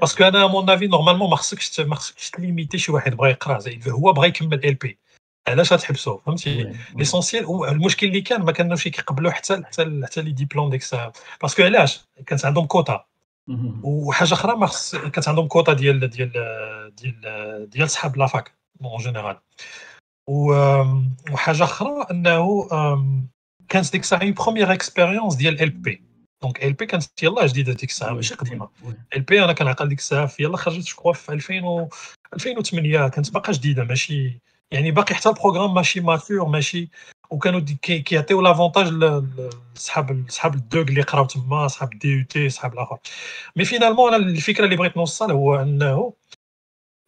باسكو 0.00 0.24
انا 0.24 0.46
مون 0.46 0.70
افي 0.70 0.86
نورمالمون 0.86 1.30
ما 1.30 1.36
خصكش 1.36 1.80
ما 1.80 1.94
خصكش 1.94 2.30
تليميتي 2.30 2.78
شي 2.78 2.92
واحد 2.92 3.14
بغى 3.16 3.30
يقرا 3.30 3.58
زائد 3.58 3.88
هو 3.88 4.12
بغى 4.12 4.28
يكمل 4.28 4.64
ال 4.64 4.74
بي 4.74 4.98
علاش 5.48 5.72
غتحبسو 5.72 6.18
فهمتي 6.18 6.72
ليسونسيال 6.94 7.68
المشكل 7.68 8.06
اللي 8.06 8.20
كان 8.20 8.42
ما 8.42 8.52
كانوش 8.52 8.88
كيقبلوا 8.88 9.30
حتى 9.30 9.62
حتى 9.64 10.00
حتى 10.04 10.22
لي 10.22 10.32
ديبلوم 10.32 10.70
ديك 10.70 10.82
الساعه 10.82 11.12
باسكو 11.42 11.62
علاش 11.62 12.04
كانت 12.26 12.44
عندهم 12.44 12.66
كوتا 12.66 13.04
وحاجه 13.82 14.34
اخرى 14.34 14.56
ما 14.56 14.66
خص 14.66 14.96
كانت 14.96 15.28
عندهم 15.28 15.46
كوتا 15.48 15.72
ديال 15.72 16.10
ديال 16.10 16.32
ديال 16.96 17.70
ديال 17.70 17.90
صحاب 17.90 18.16
لافاك 18.16 18.52
اون 18.82 19.02
جينيرال 19.02 19.36
وحاجه 20.28 21.64
اخرى 21.64 22.06
انه 22.10 22.68
كانت 23.68 23.92
ديك 23.92 24.00
الساعه 24.02 24.30
بروميير 24.30 24.72
اكسبيريونس 24.72 25.34
ديال 25.34 25.62
ال 25.62 25.70
بي 25.70 26.13
دونك 26.44 26.64
ال 26.64 26.72
بي 26.72 26.86
كانت 26.86 27.22
يلا 27.22 27.46
جديده 27.46 27.72
ديك 27.72 27.90
الساعه 27.90 28.12
ماشي 28.12 28.34
قديمه 28.34 28.68
ال 29.16 29.20
بي 29.20 29.44
انا 29.44 29.52
كنعقل 29.52 29.88
ديك 29.88 29.98
الساعه 29.98 30.26
في 30.26 30.42
يلا 30.42 30.56
خرجت 30.56 30.84
شكوا 30.86 31.12
في 31.12 31.32
2000 31.32 31.64
و 31.66 31.88
2008 32.34 33.08
كانت 33.08 33.30
باقا 33.34 33.52
جديده 33.52 33.84
ماشي 33.84 34.40
يعني 34.70 34.90
باقي 34.90 35.14
حتى 35.14 35.28
البروغرام 35.28 35.74
ماشي 35.74 36.00
ماتور 36.00 36.48
ماشي 36.48 36.90
وكانوا 37.30 37.60
كيعطيو 37.82 38.40
لافونتاج 38.42 38.88
لصحاب 39.76 40.24
صحاب 40.28 40.54
الدوغ 40.54 40.82
اللي 40.82 41.02
قراو 41.02 41.24
تما 41.24 41.68
صحاب 41.68 41.92
الدي 41.92 42.18
او 42.20 42.24
تي 42.24 42.48
صحاب 42.50 42.72
الاخر 42.72 42.98
مي 43.56 43.64
فينالمون 43.64 44.14
انا 44.14 44.22
الفكره 44.26 44.64
اللي 44.64 44.76
بغيت 44.76 44.96
نوصل 44.96 45.30
هو 45.32 45.54
انه 45.56 46.12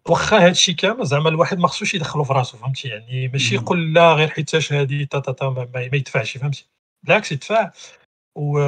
واخا 0.09 0.47
هادشي 0.47 0.75
كامل 0.75 1.07
زعما 1.07 1.29
الواحد 1.29 1.59
ما 1.59 1.69
خصوش 1.69 1.95
يدخلو 1.95 2.25
في 2.25 2.33
راسو 2.33 2.59
فهمتي 2.59 2.89
يعني 2.89 3.29
ماشي 3.29 3.55
يقول 3.55 3.95
لا 3.95 4.13
غير 4.13 4.29
حيتاش 4.29 4.73
هادي 4.73 5.07
تا 5.07 5.19
تا 5.19 5.33
تا 5.33 5.49
ما, 5.49 5.69
ما 5.75 5.83
يدفعش 5.97 6.37
فهمتي 6.39 6.67
بالعكس 7.05 7.33
يدفع 7.33 7.71
و 8.37 8.59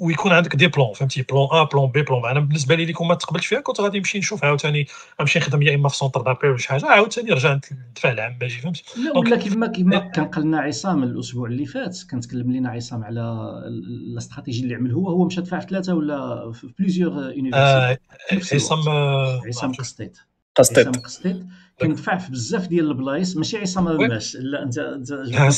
ويكون 0.00 0.32
عندك 0.32 0.56
دي 0.56 0.66
بلون 0.66 0.92
فهمتي 0.92 1.22
بلون 1.22 1.48
ا 1.52 1.62
بلون 1.64 1.90
بي 1.90 2.02
بلون 2.02 2.24
انا 2.30 2.40
بالنسبه 2.40 2.74
لي 2.74 2.82
اللي 2.82 2.94
ما 3.08 3.14
تقبلتش 3.14 3.46
فيها 3.46 3.60
كنت 3.60 3.80
غادي 3.80 3.98
نمشي 3.98 4.18
نشوف 4.18 4.44
عاوتاني 4.44 4.86
نمشي 5.20 5.38
نخدم 5.38 5.62
يا 5.62 5.74
اما 5.74 5.88
في 5.88 5.96
سونتر 5.96 6.20
دابي 6.20 6.48
ولا 6.48 6.56
شي 6.56 6.68
حاجه 6.68 6.86
عاوتاني 6.86 7.30
رجع 7.30 7.58
ندفع 7.88 8.10
العام 8.12 8.38
باجي 8.38 8.60
فهمتي 8.60 8.84
لا 9.04 9.18
ولا 9.18 9.36
كيما 9.36 9.66
كيما 9.66 9.98
كان 9.98 10.24
قال 10.24 10.44
لنا 10.44 10.58
عصام 10.60 11.02
الاسبوع 11.02 11.48
اللي 11.48 11.66
فات 11.66 11.98
كان 12.10 12.20
تكلم 12.20 12.52
لينا 12.52 12.70
عصام 12.70 13.04
على 13.04 13.20
الاستراتيجي 13.66 14.62
اللي 14.62 14.74
عمل 14.74 14.92
هو 14.92 15.08
هو 15.08 15.24
مشى 15.24 15.40
دفع 15.40 15.58
في 15.60 15.66
ثلاثه 15.66 15.94
ولا 15.94 16.52
في 16.52 16.70
بليزيور 16.78 17.32
يونيفرسيتي 17.32 18.54
عصام 18.56 18.88
عصام 19.48 19.72
كستيت 19.72 20.18
قسطيط 20.58 20.96
كندفع 21.80 22.16
في 22.18 22.30
بزاف 22.32 22.68
ديال 22.68 22.88
البلايص 22.88 23.36
ماشي 23.36 23.58
عصام 23.58 23.88
الباش 23.88 24.36
لا 24.40 24.62
انت 24.62 24.78
انت 24.78 25.10
لا 25.32 25.52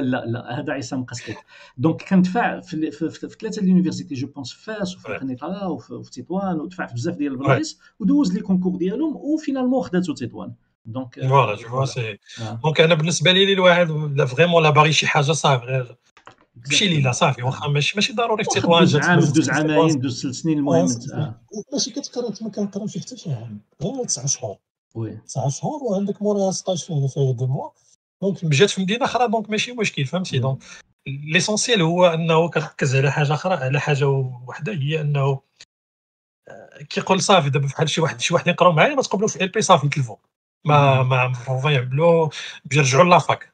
لا 0.00 0.24
لا 0.26 0.60
هذا 0.60 0.72
عصام 0.72 1.04
قسطيط 1.04 1.36
دونك 1.78 2.02
كندفع 2.08 2.60
في, 2.60 2.90
في, 2.90 3.10
في, 3.10 3.28
في 3.28 3.36
ثلاثه 3.40 3.62
اليونيفرسيتي 3.62 4.14
جو 4.14 4.26
بونس 4.26 4.52
في 4.52 4.64
فاس 4.64 4.96
وفي 4.96 5.08
القنيطره 5.08 5.68
وفي, 5.68 6.10
تطوان 6.22 6.56
ودفع 6.60 6.86
في 6.86 6.94
بزاف 6.94 7.16
ديال 7.16 7.32
البلايص 7.32 7.80
ودوز 8.00 8.34
لي 8.34 8.40
كونكور 8.40 8.76
ديالهم 8.76 9.16
وفينالمون 9.16 9.82
خداتو 9.82 10.14
تطوان 10.14 10.52
دونك 10.86 11.14
فوالا 11.20 11.34
آه، 11.52 11.56
جو 11.56 11.68
فوا 11.68 11.84
سي 11.84 12.18
آه. 12.40 12.60
دونك 12.64 12.80
انا 12.80 12.94
بالنسبه 12.94 13.32
لي 13.32 13.52
الواحد 13.52 13.86
فريمون 14.24 14.62
لا 14.62 14.70
باغي 14.70 14.92
شي 14.92 15.06
حاجه 15.06 15.32
صافي 15.32 15.64
غير 15.64 15.96
مشي 16.68 16.88
ليله 16.88 17.12
صافي 17.12 17.42
واخا 17.42 17.68
ماشي 17.68 17.92
ماشي 17.96 18.12
ضروري 18.12 18.44
في 18.44 18.56
التطواج 18.56 18.96
عام 18.96 19.18
دوز 19.20 19.50
عامين 19.50 19.98
دوز 20.00 20.22
ثلاث 20.22 20.34
سنين 20.34 20.58
المهم 20.58 20.88
ماشي 21.72 21.90
كتقرا 21.90 22.28
انت 22.28 22.42
ما 22.42 22.50
كنقراوش 22.50 22.98
حتى 22.98 23.16
شي 23.16 23.32
عام 23.34 23.60
غير 23.82 24.04
تسع 24.04 24.26
شهور 24.26 24.56
وي 24.94 25.16
تسع 25.26 25.48
شهور 25.48 25.82
وعندك 25.84 26.22
موراها 26.22 26.50
16 26.50 26.86
شهر 26.86 27.08
فيها 27.08 27.32
دو 27.32 27.46
موا 27.46 27.70
دونك 28.22 28.44
جات 28.44 28.70
في 28.70 28.82
مدينه 28.82 29.04
اخرى 29.04 29.28
دونك 29.28 29.50
ماشي 29.50 29.72
مشكل 29.72 30.04
فهمتي 30.04 30.38
دونك 30.38 30.62
ليسونسيال 31.32 31.82
هو 31.82 32.06
انه 32.06 32.50
كركز 32.50 32.96
على 32.96 33.12
حاجه 33.12 33.34
اخرى 33.34 33.54
على 33.54 33.80
حاجه 33.80 34.08
وحده 34.48 34.72
هي 34.74 35.00
انه 35.00 35.40
كيقول 36.90 37.22
صافي 37.22 37.50
دابا 37.50 37.66
بحال 37.66 37.88
شي 37.88 38.00
واحد 38.00 38.20
شي 38.20 38.34
واحد 38.34 38.46
يقراو 38.46 38.72
معايا 38.72 38.94
ما 38.94 39.02
تقبلوش 39.02 39.32
في 39.32 39.44
ال 39.44 39.48
بي 39.48 39.62
صافي 39.62 39.88
تلفو 39.88 40.16
ما 40.64 41.02
ما 41.02 41.32
بروفا 41.48 41.70
يعملوا 41.70 42.28
يرجعوا 42.72 43.04
لافاك 43.04 43.53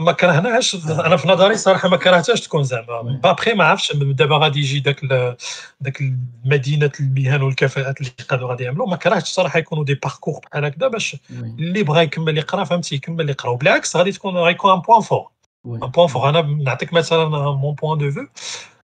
ما 0.00 0.12
كرهناش 0.12 0.74
انا 0.88 1.16
في 1.16 1.28
نظري 1.28 1.56
صراحه 1.56 1.88
ما 1.88 1.96
كرهتهاش 1.96 2.40
تكون 2.40 2.62
زعما 2.64 3.20
بابخي 3.22 3.52
ما 3.52 3.64
عرفتش 3.64 3.92
دابا 3.96 4.36
غادي 4.38 4.58
يجي 4.58 4.78
داك 4.80 5.04
داك 5.80 6.02
مدينه 6.44 6.90
المهن 7.00 7.42
والكفاءات 7.42 8.00
اللي 8.00 8.12
قادوا 8.28 8.50
غادي 8.50 8.64
يعملوا 8.64 8.86
ما 8.86 8.96
كرهتش 8.96 9.28
صراحه 9.28 9.58
يكونوا 9.58 9.84
دي 9.84 9.94
باركور 9.94 10.40
بحال 10.52 10.64
هكذا 10.64 10.88
باش 10.88 11.16
اللي 11.30 11.82
بغى 11.82 12.02
يكمل 12.02 12.38
يقرا 12.38 12.64
فهمتي 12.64 12.94
يكمل 12.94 13.30
يقرا 13.30 13.50
وبالعكس 13.50 13.96
غادي 13.96 14.12
تكون 14.12 14.36
غيكون 14.36 14.72
ان 14.72 14.78
بوان 14.80 15.00
فور 15.00 15.30
ان 15.66 15.70
بوان 15.78 16.06
فور 16.08 16.28
انا 16.28 16.40
نعطيك 16.40 16.92
مثلا 16.92 17.28
مون 17.28 17.74
بوان 17.74 17.98
دو 17.98 18.10
فو 18.10 18.20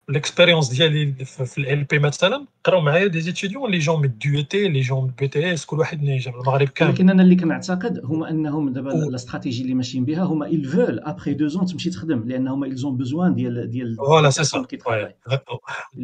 l'expérience 0.08 0.70
ديالي 0.70 1.12
في 1.24 1.72
ال 1.72 1.84
بي 1.84 1.98
مثلا 1.98 2.46
قراو 2.64 2.80
معايا 2.80 3.06
دي 3.06 3.20
زيتيديون 3.20 3.70
لي 3.70 3.78
جون 3.78 3.98
من 3.98 4.04
الديو 4.04 4.40
تي 4.42 4.66
اللي 4.66 4.80
جاو 4.80 5.00
من 5.00 5.30
تي 5.30 5.52
اس 5.54 5.66
كل 5.66 5.78
واحد 5.78 6.02
من 6.02 6.18
المغرب 6.26 6.68
كامل 6.68 6.90
ولكن 6.90 7.10
انا 7.10 7.22
اللي 7.22 7.36
كنعتقد 7.36 8.00
هما 8.04 8.30
انهم 8.30 8.72
دابا 8.72 8.88
لا 8.88 9.14
استراتيجي 9.14 9.62
اللي 9.62 9.74
ماشيين 9.74 10.04
بها 10.04 10.22
هما 10.24 10.46
il 10.48 10.68
فول 10.68 11.00
ابخي 11.00 11.34
دو 11.34 11.46
زون 11.48 11.66
تمشي 11.66 11.90
تخدم 11.90 12.22
لان 12.26 12.48
هما 12.48 12.68
زون 12.74 12.96
بوزوان 12.96 13.34
ديال 13.34 13.70
ديال 13.70 13.96
فوالا 13.96 14.30
سي 14.30 14.44
سا 14.44 14.64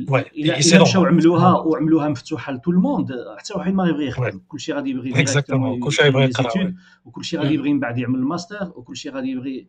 وي 0.08 0.24
مشاو 0.82 1.04
عملوها 1.04 1.52
وعملوها 1.56 2.08
مفتوحه 2.08 2.52
لتو 2.52 2.70
الموند 2.70 3.12
حتى 3.38 3.54
واحد 3.58 3.72
ما 3.74 3.86
يبغي 3.86 4.06
يخدم 4.06 4.40
كلشي 4.48 4.72
غادي 4.72 4.90
يبغي 4.90 5.20
اكزاكتومون 5.20 5.80
كلشي 5.80 6.02
غادي 6.02 6.08
يبغي 6.10 6.24
يقرا 6.50 6.74
وكلشي 7.04 7.38
غادي 7.38 7.54
يبغي 7.54 7.72
من 7.72 7.80
بعد 7.80 7.98
يعمل 7.98 8.18
الماستر 8.18 8.72
وكلشي 8.76 9.08
غادي 9.10 9.28
يبغي 9.30 9.68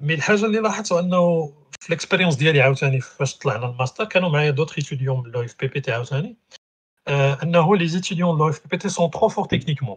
مي 0.00 0.14
الحاجه 0.14 0.46
اللي 0.46 0.58
لاحظتو 0.60 0.98
انه 0.98 1.52
في 1.80 1.92
ليكسبيريونس 1.92 2.36
ديالي 2.36 2.60
عاوتاني 2.60 3.00
فاش 3.00 3.38
طلعنا 3.38 3.66
الماستر 3.70 4.04
كانوا 4.04 4.28
معايا 4.28 4.50
دوطخ 4.50 4.74
ايتيديون 4.78 5.22
من 5.22 5.30
لو 5.30 5.42
اف 5.42 5.56
بي 5.60 5.66
بي 5.68 5.80
تي 5.80 5.92
عاوتاني 5.92 6.36
آه، 7.08 7.38
انه 7.42 7.76
لي 7.76 7.88
زيتيديون 7.88 8.38
لو 8.38 8.48
اف 8.48 8.62
بي 8.62 8.68
بي 8.70 8.76
تي 8.78 8.88
سون 8.88 9.10
ترو 9.10 9.28
فور 9.28 9.44
تكنيكمون 9.46 9.96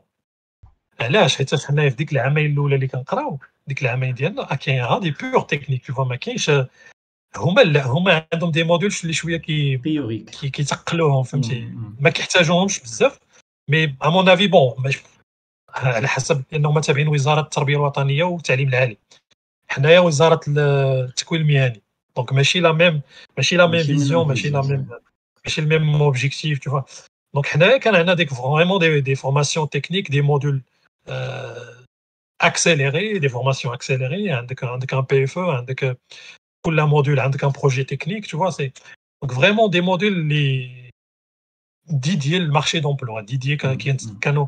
علاش 0.99 1.35
حيت 1.35 1.61
حنايا 1.65 1.89
في 1.89 1.95
ديك 1.95 2.11
العامين 2.11 2.51
الاولى 2.51 2.75
اللي 2.75 2.87
كنقراو 2.87 3.39
ديك 3.67 3.81
العامين 3.81 4.13
ديالنا 4.13 4.51
آه، 4.51 4.55
كاين 4.55 4.99
دي 4.99 5.11
بيور 5.11 5.41
تكنيك 5.41 5.85
تو 5.87 6.03
ما 6.03 6.15
كاينش 6.15 6.51
هما 7.37 7.61
لا 7.61 7.87
هما 7.87 8.27
عندهم 8.33 8.51
دي 8.51 8.63
موديل 8.63 8.95
اللي 9.01 9.13
شويه 9.13 9.37
كي 9.37 9.77
كي 10.31 10.49
كيتقلوهم 10.49 11.23
فهمتي 11.23 11.65
mm, 11.71 11.73
mm, 11.73 11.99
mm. 11.99 12.03
ما 12.03 12.09
كيحتاجوهمش 12.09 12.79
بزاف 12.79 13.19
مي 13.69 13.95
ا 14.03 14.09
مون 14.09 14.29
افي 14.29 14.47
بون 14.47 14.75
على 15.69 16.07
حسب 16.07 16.43
انهم 16.53 16.79
تابعين 16.79 17.07
وزاره 17.07 17.39
التربيه 17.41 17.75
الوطنيه 17.75 18.23
والتعليم 18.23 18.69
العالي 18.69 18.97
Donc, 22.15 22.31
même 22.35 22.43
si 22.43 22.59
la 22.59 22.73
même 22.73 23.01
vision, 23.81 24.25
même 24.25 24.37
si 24.37 24.51
le 25.61 25.67
même 25.67 26.01
objectif, 26.01 26.59
tu 26.59 26.69
vois. 26.69 26.85
Donc, 27.33 27.49
vraiment 27.55 28.77
des 28.95 29.15
formations 29.15 29.67
techniques, 29.67 30.11
des 30.11 30.21
modules 30.21 30.61
euh, 31.09 31.59
accélérés, 32.39 33.19
des 33.19 33.29
formations 33.29 33.71
accélérées, 33.71 34.29
avec 34.29 34.61
un 34.93 35.03
PFE, 35.03 35.37
un 35.37 36.85
module, 36.85 37.19
un 37.19 37.51
projet 37.51 37.85
technique, 37.85 38.27
tu 38.27 38.35
vois. 38.35 38.51
Donc, 39.21 39.31
vraiment 39.33 39.67
des 39.69 39.81
modules, 39.81 40.69
Didier, 41.87 42.39
le 42.39 42.47
marché 42.47 42.79
d'emploi, 42.79 43.23
Didier, 43.23 43.57
mm, 43.61 43.77
qui 43.77 43.89
est 43.89 44.03
mm. 44.05 44.19
canon. 44.19 44.47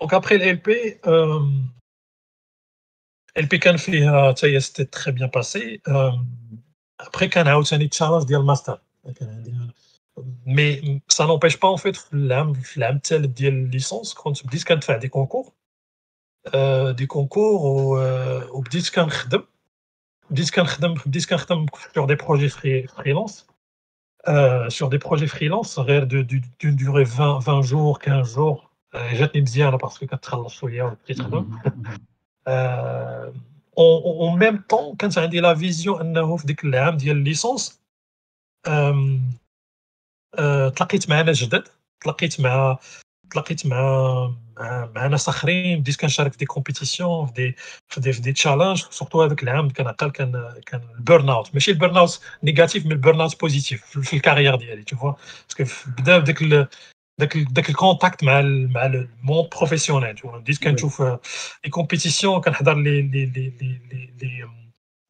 Donc 0.00 0.12
après 0.12 0.38
l'LP, 0.38 1.00
euh, 1.06 1.40
LP 3.34 3.58
Canfi, 3.60 4.00
ça 4.02 4.32
euh, 4.44 4.48
y 4.48 4.54
est, 4.54 4.60
c'était 4.60 4.86
très 4.86 5.10
bien 5.12 5.28
passé. 5.28 5.80
Euh, 5.88 6.10
après, 6.98 7.28
quand 7.28 7.44
out, 7.52 7.66
c'est 7.66 7.76
une 7.82 7.92
chance 7.92 8.24
de 8.26 8.36
master. 8.36 8.78
Mais 10.46 10.82
ça 11.08 11.26
n'empêche 11.26 11.58
pas, 11.58 11.68
en 11.68 11.76
fait, 11.76 11.96
l'âme 12.12 12.52
telle 13.02 13.32
de 13.32 13.48
licence, 13.50 14.14
quand 14.14 14.32
tu 14.32 14.46
dis 14.48 14.62
qu'on 14.64 14.80
faire 14.80 14.98
des 14.98 15.08
concours, 15.08 15.54
euh, 16.54 16.92
des 16.92 17.06
concours 17.06 17.94
ou 18.52 18.64
tu 18.64 18.78
dis 18.78 18.82
sur 18.82 19.00
des 22.16 22.16
projets 22.16 22.48
freelance, 22.48 23.46
sur 24.72 24.88
des 24.90 24.98
projets 24.98 25.26
freelance, 25.28 25.78
d'une 25.78 26.76
durée 26.76 27.04
20, 27.04 27.38
20 27.40 27.62
jours, 27.62 27.98
15 28.00 28.34
jours, 28.34 28.67
euh, 28.94 29.10
je 29.12 29.22
the 29.24 29.78
parce 29.78 29.98
que 29.98 30.06
quand 30.06 30.16
tu 30.16 30.30
mhm. 31.22 31.58
euh, 32.48 33.30
en 33.76 34.34
même 34.36 34.62
temps 34.66 34.96
quand 34.98 35.14
la 35.14 35.52
vision 35.52 35.98
que 35.98 36.46
the 36.46 36.56
le 36.62 36.78
ram 36.78 36.96
ديال 36.96 37.22
licence, 37.22 37.82
euh 38.66 39.18
euh 40.38 40.70
de 40.70 41.56
des 46.30 46.46
compétitions, 46.46 47.26
des 47.34 47.54
des 47.98 48.34
challenges 48.34 48.86
surtout 48.90 49.20
avec 49.20 49.42
le 49.42 49.52
burn 51.02 51.28
out 51.28 51.50
le 51.52 51.74
burn 51.74 51.92
out 51.98 52.20
négatif 52.42 52.84
mais 52.86 52.94
le 52.94 53.00
burn 53.00 53.20
out 53.20 53.36
positif 53.36 53.94
le 53.94 54.18
carrière 54.18 54.56
tu 54.86 54.94
vois 54.94 55.14
parce 55.46 55.54
que 55.54 55.64
dès 57.18 57.28
que 57.28 57.38
le 57.74 57.78
contact 57.86 58.22
mal 58.22 59.06
professionnel 59.50 60.16
On 60.24 60.38
dit 60.38 60.52
dis 60.52 60.58
que 60.58 61.10
les 61.64 61.70
compétitions 61.70 62.36
euh, 62.46 62.52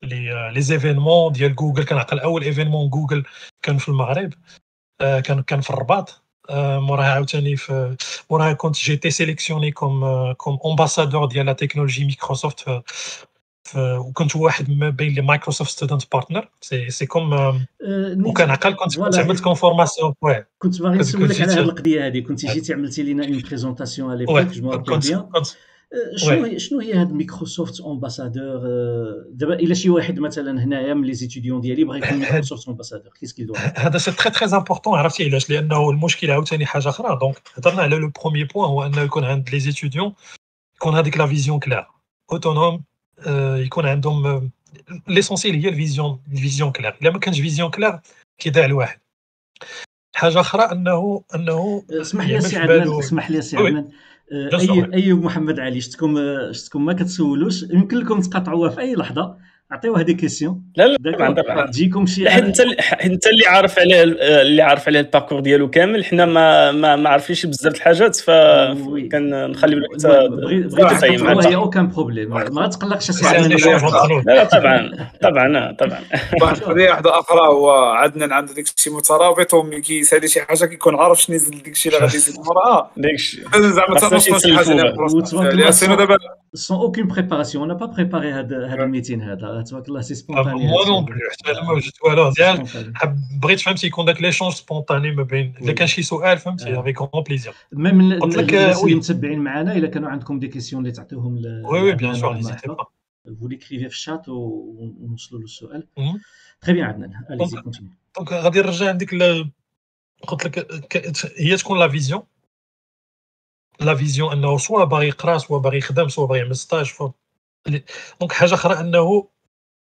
euh, 0.05 0.51
les 0.57 0.67
événements 0.73 1.25
Google 1.31 1.55
Google 1.57 3.25
j'ai 8.73 8.95
été 8.99 9.11
sélectionné 9.11 9.69
euh, 9.69 9.73
comme 10.43 10.59
ambassadeur 10.71 11.29
de 11.29 11.41
la 11.41 11.55
technologie 11.55 12.05
Microsoft 12.07 12.61
آه، 13.77 13.99
وكنت 13.99 14.37
واحد 14.37 14.71
ما 14.71 14.91
بين 14.91 15.15
لي 15.15 15.23
مايكروسوفت 15.23 15.71
ستودنت 15.71 16.03
بارتنر 16.13 16.49
سي 16.89 17.07
كوم 17.07 17.33
وكان 18.27 18.51
عقل 18.51 18.75
كنت 19.05 19.19
عملت 19.19 19.41
كون 19.41 19.55
فورماسيون 19.55 20.15
كنت 20.59 20.83
باغي 20.83 20.99
نسولك 20.99 21.41
على 21.41 21.53
هذه 21.53 21.59
القضيه 21.59 22.07
هذه 22.07 22.21
كنت 22.21 22.45
آه. 22.45 22.53
جيتي 22.53 22.73
عملتي 22.75 23.03
لنا 23.03 23.25
اون 23.27 23.43
بريزونطاسيون 23.43 24.11
على 24.11 24.19
ليبوك 24.19 24.41
جو 24.49 25.21
مون 25.33 25.43
شنو 26.17 26.45
هي 26.45 26.59
شنو 26.59 26.81
هي 26.81 26.93
هاد 26.95 27.13
ميكروسوفت 27.13 27.81
امباسادور 27.81 28.43
آه، 28.67 29.25
دابا 29.31 29.55
الا 29.55 29.75
شي 29.75 29.91
واحد 29.91 30.19
مثلا 30.21 30.65
هنايا 30.65 30.95
من 30.95 31.05
لي 31.05 31.13
زيتيديون 31.13 31.61
ديالي 31.61 31.85
بغى 31.85 31.99
يكون 31.99 32.17
ميكروسوفت 32.19 32.69
امباسادور 32.69 33.13
كيس 33.13 33.33
كيدو 33.33 33.53
هذا 33.77 33.99
سي 33.99 34.11
تري 34.11 34.31
تري 34.31 34.59
امبورطون 34.59 34.99
عرفتي 34.99 35.25
علاش 35.29 35.51
لانه 35.51 35.91
المشكل 35.91 36.31
عاوتاني 36.31 36.67
حاجه 36.67 36.89
اخرى 36.89 37.19
دونك 37.21 37.41
هضرنا 37.55 37.83
على 37.83 37.97
لو 37.97 38.11
بروميي 38.23 38.45
بوان 38.45 38.69
هو 38.71 38.87
انه 38.87 39.01
يكون 39.03 39.25
عند 39.25 39.49
لي 39.51 39.61
زيتيديون 39.61 40.13
يكون 40.77 40.95
هذيك 40.97 41.17
لا 41.19 41.27
فيزيون 41.27 41.59
كلار 41.59 41.91
اوتونوم 42.33 42.83
Euh, 43.19 43.21
يكون 43.57 43.87
عندهم 43.87 44.51
ليسونسيال 45.09 45.55
آه، 45.55 45.59
هي 45.59 45.69
الفيزيون 45.69 46.21
الفيزيون 46.33 46.73
كلير 46.73 46.97
الا 47.03 47.11
ما 47.11 47.19
كانش 47.19 47.41
فيزيون 47.41 47.71
كلير 47.71 47.99
كيضيع 48.39 48.65
الواحد 48.65 49.01
حاجه 50.17 50.41
اخرى 50.41 50.63
انه 50.73 51.23
انه 51.35 51.85
اسمح 51.91 52.29
لي 52.29 52.41
سي 52.41 52.57
عدنان 52.57 52.99
اسمح 52.99 53.31
لي 53.31 53.43
سي 53.43 53.57
عدنان 53.57 53.89
اي 54.53 54.89
اي 54.95 55.13
محمد 55.13 55.61
علي 55.61 55.81
شتكم 55.81 56.19
شتكم 56.53 56.85
ما 56.85 56.93
كتسولوش 56.93 57.63
يمكن 57.63 57.97
لكم 57.99 58.21
تقاطعوها 58.21 58.71
في 58.71 58.81
اي 58.81 58.95
لحظه 58.95 59.37
عطيو 59.73 59.97
هذه 59.97 60.13
كيسيون 60.13 60.63
لا 60.77 60.87
لا 60.87 61.67
تجيكم 61.71 62.07
شي 62.07 62.31
حتى 62.31 62.45
انت 62.47 62.61
انت 63.05 63.27
اللي 63.27 63.47
عارف 63.47 63.79
عليه 63.79 64.03
اللي 64.41 64.63
عارف 64.63 64.89
عليه 64.89 65.01
الباركور 65.01 65.41
ديالو 65.41 65.71
كامل 65.71 66.05
حنا 66.05 66.25
ما 66.27 66.73
ما, 66.73 66.97
ما 66.97 67.09
عارفينش 67.11 67.47
بزاف 67.47 67.75
الحاجات 67.75 68.17
فكنخليو 68.17 69.79
لك 69.79 69.89
بغيت 70.73 71.05
هي 71.47 71.55
اوكان 71.55 71.89
بروبليم 71.89 72.31
ما 72.31 72.67
تقلقش 72.67 73.11
اسمعني 73.11 73.49
لا 73.57 74.23
لا 74.27 74.45
طبعا 74.45 74.91
طبعا 75.23 75.59
آه، 75.59 75.73
طبعا 75.73 75.99
واحد 76.43 77.07
اخرى 77.07 77.41
هو 77.41 77.71
عدنان 77.71 78.33
عنده 78.33 78.55
داك 78.55 78.65
الشيء 78.79 78.93
مترابط 78.93 79.55
وملي 79.55 79.81
كيسالي 79.81 80.29
شي 80.29 80.41
حاجه 80.41 80.65
كيكون 80.67 80.95
عارف 80.97 81.23
شنو 81.23 81.37
يزيد 81.37 81.55
داك 81.63 81.69
الشيء 81.73 81.93
اللي 81.93 82.05
غادي 82.05 82.17
يزيد 82.17 82.35
المراه 82.39 82.91
زعما 83.59 83.99
تنص 84.01 84.45
شي 84.47 84.57
حاجه 84.57 84.73
يعني 84.75 86.19
سون 86.55 86.77
اوكين 86.81 87.07
بريباراسيون 87.09 87.71
انا 87.71 87.79
با 87.79 87.87
بريباري 87.87 88.33
هذا 88.33 88.57
الميتين 88.75 89.23
هذا 89.23 89.58
تبارك 89.63 89.89
الله 89.89 90.01
سي 90.01 90.15
سبونتاني 90.15 90.67
مو 90.67 90.83
نون 90.87 91.07
حتى 91.33 91.51
انا 91.51 91.63
ما 91.63 91.73
وجدت 91.73 92.03
والو 92.05 92.29
مزيان 92.29 92.67
بغيت 93.43 93.61
فهمتي 93.61 93.87
يكون 93.87 94.05
داك 94.05 94.23
ليشونج 94.23 94.53
سبونتاني 94.53 95.11
ما 95.13 95.23
بين 95.23 95.55
اذا 95.63 95.73
كان 95.73 95.87
شي 95.87 96.03
سؤال 96.03 96.39
فهمتي 96.39 96.81
افي 96.81 96.93
كون 96.93 97.23
بليزير 97.23 97.53
ميم 97.73 98.21
قلت 98.23 98.37
لك 98.37 98.55
المتبعين 98.55 99.39
معنا 99.41 99.77
اذا 99.77 99.87
كانوا 99.87 100.09
عندكم 100.09 100.39
دي 100.39 100.49
كيسيون 100.49 100.83
اللي 100.83 100.93
تعطيوهم 100.93 101.37
وي 101.47 101.81
وي 101.83 101.93
بيان 101.93 102.15
سور 102.15 102.35
نيزيتي 102.35 102.69
با 102.69 102.87
vous 103.41 103.49
l'écrivez 103.53 103.91
chat 103.91 104.23
ou 104.29 104.97
nous 105.05 105.39
le 105.43 105.47
سؤال 105.47 105.87
mhm. 105.99 106.19
très 106.65 106.73
bien 106.73 106.89
Adnan 106.89 107.13
allez 107.31 107.83
غادي 108.33 108.61
نرجع 108.61 108.89
عندك 108.89 109.11
قلت 110.29 110.45
لك 110.45 111.35
هي 111.37 111.57
تكون 111.57 111.79
لا 111.79 111.89
فيزيون 111.89 112.23
لا 113.81 113.95
فيزيون 113.95 114.33
انه 114.33 114.59
سوا 114.59 114.85
باغي 114.85 115.07
يقرا 115.09 115.39
سوا 115.39 115.59
باغي 115.59 115.79
يخدم 115.79 116.09
سوا 116.09 116.27
باغي 116.27 116.39
يعمل 116.41 116.57
ستاج 116.57 116.93
دونك 118.21 118.33
حاجه 118.33 118.55
اخرى 118.55 118.81
انه 118.81 119.29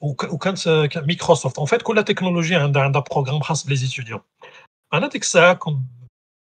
وكانت 0.00 0.68
مايكروسوفت 0.96 1.56
اون 1.58 1.66
فيت 1.66 1.82
كل 1.82 2.02
تكنولوجيا 2.02 2.58
عندها 2.58 2.82
عندها 2.82 3.04
بروغرام 3.12 3.40
خاص 3.40 3.66
بلي 3.66 4.20
انا 4.94 5.08
ديك 5.08 5.22
الساعه 5.22 5.52
كنت 5.54 5.76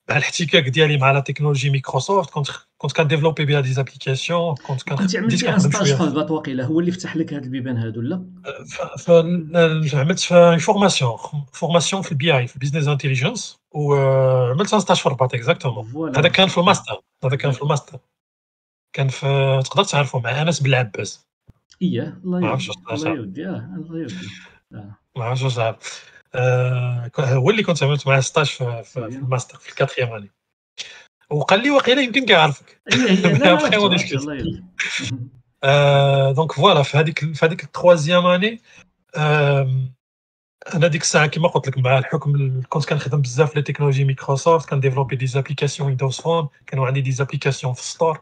بهالاحتكاك 0.10 0.68
ديالي 0.70 0.98
مع 0.98 1.12
لا 1.12 1.20
تكنولوجي 1.20 1.70
مايكروسوفت 1.70 2.30
كنت 2.30 2.48
كنت 2.78 2.92
كنديفلوبي 2.92 3.46
بها 3.46 3.62
دي 3.62 3.74
كنت 3.74 4.64
كنت 4.68 4.92
عملت 4.92 5.16
عملتي 5.16 5.50
ان 5.50 5.60
ستاج 5.60 5.96
في 5.96 6.02
الباط 6.04 6.32
وقيلا 6.32 6.66
هو 6.66 6.80
اللي 6.80 6.92
فتح 6.92 7.16
لك 7.16 7.34
هاد 7.34 7.44
البيبان 7.44 7.78
هادو 7.78 8.02
لا 8.02 8.26
عملت 9.94 10.20
euh, 10.20 10.22
euh, 10.24 10.28
في 10.58 10.58
فورماسيون 10.60 11.18
فورماسيون 11.54 12.02
في 12.02 12.12
البي 12.12 12.38
اي 12.38 12.48
في 12.48 12.60
بيزنس 12.60 12.88
انتيليجنس 12.88 13.58
وعملت 13.72 14.74
ان 14.74 14.80
ستاج 14.80 14.98
في 14.98 15.06
الباط 15.10 15.34
اكزاكتومون 15.34 16.16
هذا 16.18 16.28
كان 16.30 16.48
في 16.48 16.58
الماستر 16.58 17.02
هذا 17.26 17.36
كان 17.36 17.52
في 17.52 17.62
الماستر 17.62 18.00
كان 18.96 19.08
في 19.08 19.60
تقدر 19.66 19.84
تعرفه 19.84 20.20
مع 20.20 20.42
انس 20.42 20.60
بن 20.60 20.70
العباس 20.70 21.28
الله 21.88 22.40
ما 22.92 23.10
يودي 23.10 23.46
الله 23.50 23.58
اه 23.58 23.70
الله 23.78 24.00
يودي 24.00 24.28
ما 25.16 25.24
عرفتش 25.24 25.44
واش 25.50 25.54
صعب 25.54 25.78
هو 27.20 27.50
اللي 27.50 27.64
كنت 27.64 27.84
عملت 27.84 28.08
معاه 28.08 28.20
ستاج 28.20 28.46
في, 28.48 28.84
في 28.84 29.00
الماستر 29.00 29.58
في 29.58 29.70
الكاتريام 29.70 30.08
أيوه. 30.08 30.20
اني 30.20 30.30
وقال 31.30 31.64
لي 31.64 31.70
واقيلا 31.70 32.02
يمكن 32.02 32.26
كيعرفك 32.26 32.82
دونك 32.96 33.44
أيوه، 33.44 33.60
فوالا 33.60 34.32
أيوه، 34.32 34.64
آه، 36.80 36.82
في 36.84 36.98
هذيك 36.98 37.20
في 37.20 37.46
هذيك 37.46 37.64
التخوازيام 37.64 38.26
اني 38.26 38.62
انا 40.76 40.88
ديك 40.88 41.02
الساعه 41.02 41.28
كما 41.28 41.48
قلت 41.48 41.68
لك 41.68 41.78
مع 41.78 41.98
الحكم 41.98 42.62
كنت 42.70 42.86
كنخدم 42.90 43.22
بزاف 43.22 43.56
لي 43.56 43.62
تكنولوجي 43.62 44.04
ميكروسوفت 44.04 44.70
كنديفلوبي 44.70 45.16
دي 45.16 45.28
زابليكاسيون 45.28 45.90
ويندوز 45.90 46.16
فون 46.22 46.48
كانوا 46.68 46.88
عندي 46.88 47.02
دي 47.02 47.12
زابليكاسيون 47.12 47.74
في 47.74 47.82
ستور 47.84 48.22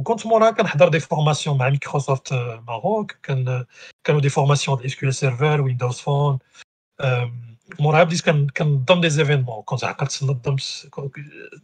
وكنت 0.00 0.26
موراها 0.26 0.50
كنحضر 0.50 0.88
دي 0.88 1.00
فورماسيون 1.00 1.58
مع 1.58 1.68
مايكروسوفت 1.68 2.32
ماروك 2.66 3.12
كان 3.22 3.64
كانوا 4.04 4.20
دي 4.20 4.28
فورماسيون 4.28 4.76
ديال 4.76 4.86
اس 4.88 4.94
كيو 4.96 5.10
سيرفر 5.10 5.60
ويندوز 5.60 6.00
فون 6.00 6.38
موراها 7.80 8.04
بديت 8.04 8.30
كنضم 8.30 9.00
دي 9.00 9.10
زيفينمون 9.10 9.62
كنت 9.62 9.84
عقلت 9.84 10.22
نضم 10.22 10.56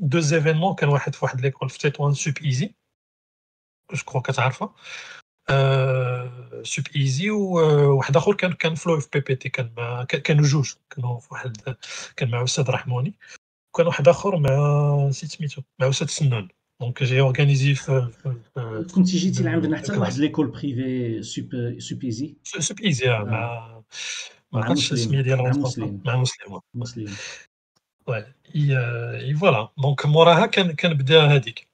دو 0.01 0.21
زيفينمون 0.21 0.75
كان 0.75 0.89
واحد 0.89 1.15
في 1.15 1.25
واحد 1.25 1.41
ليكول 1.41 1.71
في 1.71 1.79
تيتوان 1.79 2.15
سوب 2.15 2.35
ايزي 2.45 2.75
جو 3.95 4.03
كرو 4.05 4.21
كتعرفها 4.23 4.75
سوب 6.63 6.85
ايزي 6.97 7.31
وواحد 7.31 8.17
اخر 8.17 8.35
كان 8.35 8.53
كان 8.53 8.75
فلو 8.75 8.99
اف 8.99 9.09
بي 9.13 9.21
بي 9.21 9.35
تي 9.37 9.49
كان 9.49 9.71
كانوا 10.05 10.45
جوج 10.45 10.73
كانوا 10.91 11.19
في 11.21 11.29
واحد 11.35 11.77
كان 12.17 12.31
مع 12.31 12.45
استاذ 12.45 12.69
رحموني 12.71 13.15
وكان 13.75 13.87
واحد 13.87 14.09
اخر 14.09 14.37
مع 14.39 15.11
سيت 15.11 15.31
سميتو 15.31 15.63
مع 15.81 15.89
استاذ 15.89 16.07
سنان 16.07 16.49
Donc 16.81 17.03
j'ai 17.03 17.21
organisé. 17.21 17.75
Quand 17.87 18.11
tu 19.05 19.17
as 19.37 20.11
l'école 20.19 20.51
privée 20.51 21.23
Supézi 21.23 21.79
Supézi, 21.81 22.39
oui. 22.83 22.99
Ma 24.53 24.63
consciencement 24.67 25.23
de 25.23 25.31
l'entreprise. 25.33 25.85
Ma 26.05 26.17
muslim. 26.79 27.09
Oui. 28.07 28.19
Et 28.55 29.33
voilà. 29.33 29.73
Donc 29.79 30.05
moi, 30.05 30.25
je 30.55 30.61
suis 30.61 30.71
un 30.71 30.91
peu 30.95 31.05
plus 31.05 31.67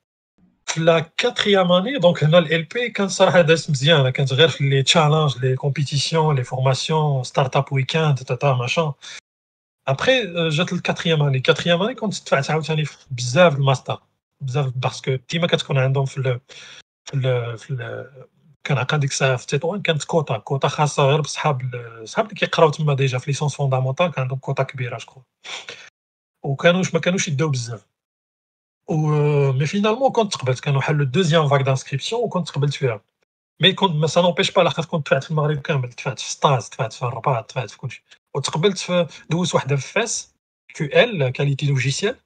de 0.79 0.83
la 0.85 1.03
quatrième 1.03 1.71
année, 1.71 1.99
donc 1.99 2.25
on 2.27 2.33
a 2.33 2.41
LP 2.41 2.95
quand 2.97 3.11
ça 3.11 3.29
a 3.29 4.13
quand 4.13 4.33
a 4.33 4.55
les 4.61 4.85
challenges, 4.87 5.35
les 5.43 5.55
compétitions, 5.55 6.31
les 6.31 6.45
formations, 6.45 7.25
Startup 7.25 7.71
week-end, 7.73 8.15
tata, 8.15 8.55
machin. 8.57 8.95
Après, 9.85 10.23
j'ai 10.51 10.65
la 10.73 10.79
quatrième 10.81 11.21
année. 11.23 11.43
Quatrième 11.43 11.83
année, 11.83 11.95
quand 11.97 12.09
tu 12.09 12.35
as 12.35 12.43
fait 12.45 13.39
un 13.39 13.51
master. 13.59 14.03
بزاف 14.43 14.73
باسكو 14.77 15.17
ديما 15.31 15.47
كتكون 15.47 15.79
عندهم 15.79 16.05
في 16.05 16.19
ال 16.19 16.41
في 17.05 17.15
ال 17.15 17.59
في 17.59 17.71
ال 17.71 18.11
كنعقل 18.67 18.99
ديك 18.99 19.11
الساعه 19.11 19.37
في 19.37 19.47
تطوان 19.47 19.83
كانت 19.83 20.05
كوتا 20.05 20.39
كوتا 20.39 20.69
خاصه 20.69 21.03
غير 21.07 21.21
بصحاب 21.21 21.63
صحاب 22.05 22.25
اللي 22.25 22.35
كيقراو 22.41 22.71
تما 22.71 22.95
ديجا 22.95 23.19
في 23.19 23.31
ليسونس 23.31 23.55
فوندامونتال 23.55 24.07
كان 24.11 24.23
عندهم 24.23 24.39
كوتا 24.39 24.63
كبيره 24.63 24.99
شكون 24.99 25.23
وكانوش 26.45 26.95
ما 26.95 27.01
كانوش 27.01 27.29
يداو 27.29 27.49
بزاف 27.49 27.87
و 28.89 28.97
مي 29.53 29.67
فينالمون 29.67 30.11
كنت 30.13 30.33
تقبلت 30.33 30.61
كانوا 30.61 30.81
حلوا 30.81 31.03
الدوزيام 31.05 31.49
فاك 31.49 31.61
دانسكريبسيون 31.61 32.23
وكنت 32.23 32.49
تقبلت 32.49 32.75
فيها 32.75 33.01
مي 33.61 33.73
كنت 33.73 33.93
ما 33.93 34.07
سانوبيش 34.07 34.51
با 34.51 34.61
لاخاطش 34.61 34.89
كنت 34.89 35.07
دفعت 35.07 35.25
في 35.25 35.31
المغرب 35.31 35.59
كامل 35.59 35.89
دفعت 35.89 36.19
في 36.19 36.31
ستاز 36.31 36.69
دفعت 36.69 36.93
في 36.93 37.03
الرباط 37.03 37.51
دفعت 37.53 37.71
في 37.71 37.79
كلشي 37.79 38.05
وتقبلت 38.37 38.79
في 38.79 39.07
دوز 39.31 39.55
وحده 39.55 39.77
في 39.77 39.89
فاس 39.93 40.35
كيو 40.75 40.87
ال 40.87 41.31
كاليتي 41.33 41.67
لوجيسيال 41.67 42.17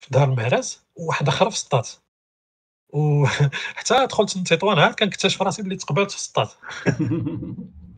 في 0.00 0.10
دار 0.10 0.24
المهراس 0.24 0.84
وواحد 0.96 1.28
اخر 1.28 1.50
في 1.50 1.58
سطات 1.58 1.88
وحتى 2.92 4.06
دخلت 4.06 4.36
لتطوان 4.36 4.78
عاد 4.78 4.94
كنكتشف 4.94 5.42
راسي 5.42 5.62
بلي 5.62 5.76
تقبلت 5.76 6.10
في 6.10 6.20
سطات 6.20 6.52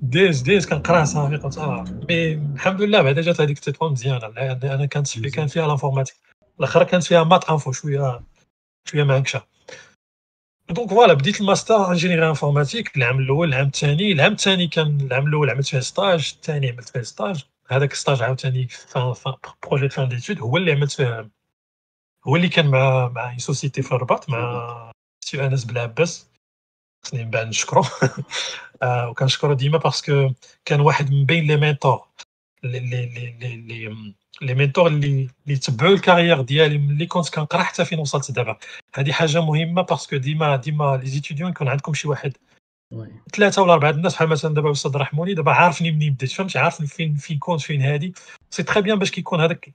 ديز 0.00 0.40
ديز 0.40 0.66
كنقرا 0.66 1.04
صافي 1.04 1.36
قلت 1.36 1.58
اه 1.58 1.82
مي 2.08 2.32
الحمد 2.34 2.82
لله 2.82 3.02
بعدا 3.02 3.22
جات 3.22 3.40
هذيك 3.40 3.58
تطوان 3.58 3.92
مزيانه 3.92 4.18
لان 4.28 4.60
انا 4.70 4.86
كانت 4.86 5.06
في 5.08 5.30
كان 5.30 5.46
فيها 5.46 5.66
لانفورماتيك 5.68 6.16
الاخر 6.58 6.84
كانت 6.84 7.04
فيها 7.04 7.24
مات 7.24 7.50
انفو 7.50 7.72
شويه 7.72 8.20
شويه 8.88 9.02
معنكشه 9.04 9.46
دونك 10.70 10.90
فوالا 10.90 11.14
بديت 11.14 11.40
الماستر 11.40 11.90
انجينيير 11.90 12.28
انفورماتيك 12.28 12.96
العام 12.96 13.18
الاول 13.18 13.48
العام 13.48 13.66
الثاني 13.66 14.12
العام 14.12 14.32
الثاني 14.32 14.66
كان 14.66 15.00
العام 15.00 15.26
الاول 15.26 15.50
عملت 15.50 15.66
فيه 15.66 15.80
ستاج 15.80 16.32
الثاني 16.36 16.70
عملت 16.70 16.88
فيه 16.88 17.02
ستاج 17.02 17.44
هذاك 17.68 17.92
الستاج 17.92 18.22
عاوتاني 18.22 18.68
بروجي 19.64 19.88
فان 19.88 20.08
ديتود 20.08 20.38
هو 20.40 20.56
اللي 20.56 20.72
عملت 20.72 20.92
فيه 20.92 21.30
هو 22.26 22.36
اللي 22.36 22.48
كان 22.48 22.66
مع 22.70 23.08
مع 23.08 23.36
سوسيتي 23.38 23.82
في 23.82 23.92
الرباط 23.92 24.28
مع 24.30 24.90
سي 25.24 25.46
انس 25.46 25.64
بن 25.64 25.78
عباس 25.78 26.30
خصني 27.04 27.24
من 27.24 27.30
بعد 27.30 27.46
نشكرو 27.46 27.82
آه، 28.82 29.08
وكنشكرو 29.10 29.54
ديما 29.54 29.78
باسكو 29.78 30.30
كان 30.64 30.80
واحد 30.80 31.10
من 31.10 31.24
بين 31.26 31.44
لي 31.46 31.56
مينتور 31.56 32.08
لي 32.62 32.78
لي 32.80 33.06
لي 33.06 33.36
لي 33.66 34.12
لي 34.42 34.54
مينتور 34.54 34.86
اللي 34.86 35.28
اللي 35.46 35.58
تبعوا 35.58 35.92
الكارير 35.94 36.40
ديالي 36.42 36.78
ملي 36.78 37.06
كنت 37.06 37.28
كنقرا 37.28 37.62
حتى 37.62 37.84
فين 37.84 37.98
وصلت 37.98 38.30
دابا 38.30 38.58
هذه 38.94 39.12
حاجه 39.12 39.40
مهمه 39.40 39.82
باسكو 39.82 40.16
ديما 40.16 40.56
ديما 40.56 40.96
لي 40.96 41.06
زيتيديون 41.08 41.50
يكون 41.50 41.68
عندكم 41.68 41.94
شي 41.94 42.08
واحد 42.08 42.36
ثلاثه 43.36 43.62
ولا 43.62 43.72
اربعه 43.72 43.90
الناس 43.90 44.14
بحال 44.14 44.28
مثلا 44.28 44.54
دابا 44.54 44.70
استاذ 44.72 44.96
رحموني 44.96 45.34
دابا 45.34 45.52
عارفني 45.52 45.92
منين 45.92 46.12
بديت 46.12 46.30
فهمتي 46.32 46.58
عارفني 46.58 46.86
فين 46.86 47.16
فين 47.16 47.38
كنت 47.38 47.60
فين 47.60 47.82
هادي 47.82 48.14
سي 48.50 48.62
تري 48.62 48.82
بيان 48.82 48.98
باش 48.98 49.10
كيكون 49.10 49.40
هذاك 49.40 49.74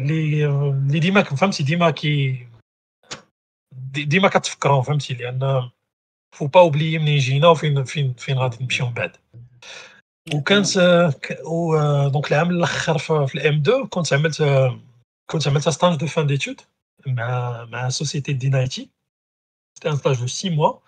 les 0.00 0.98
DIMA, 1.00 1.22
dimacs 1.22 1.28
c'est 1.52 1.94
qui 1.94 2.44
dimac 4.02 4.32
quatre 4.32 4.48
francs 4.48 4.70
enfin 4.80 4.96
il 5.08 5.38
ne 5.38 5.60
faut 6.36 6.48
pas 6.48 6.64
oublier 6.64 6.98
que 6.98 7.02
ingénieurs 7.04 7.50
enfin 7.50 7.74
enfin 7.76 8.10
enfin 8.16 8.34
ratine 8.36 8.68
ou 10.32 10.42
quand 10.42 10.76
euh, 10.76 11.10
donc 12.10 12.30
le 12.30 12.36
M2 12.36 13.88
quand 13.88 14.04
ça 14.04 14.18
met 15.50 15.60
ça 15.60 15.72
stage 15.72 15.98
de 15.98 16.06
fin 16.06 16.24
d'études 16.24 16.62
ma 17.06 17.90
société 17.90 18.32
de 18.34 18.50
c'était 18.68 19.88
un 19.88 19.96
stage 19.96 20.20
de 20.20 20.26
six 20.26 20.50
mois 20.50 20.82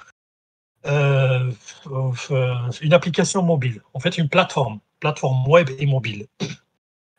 euh, 0.86 1.50
euh, 1.88 2.70
une 2.80 2.92
application 2.94 3.42
mobile 3.42 3.82
en 3.94 4.00
fait 4.00 4.16
une 4.18 4.28
plateforme 4.30 4.80
plateforme 5.00 5.46
web 5.48 5.68
et 5.78 5.84
mobile 5.86 6.26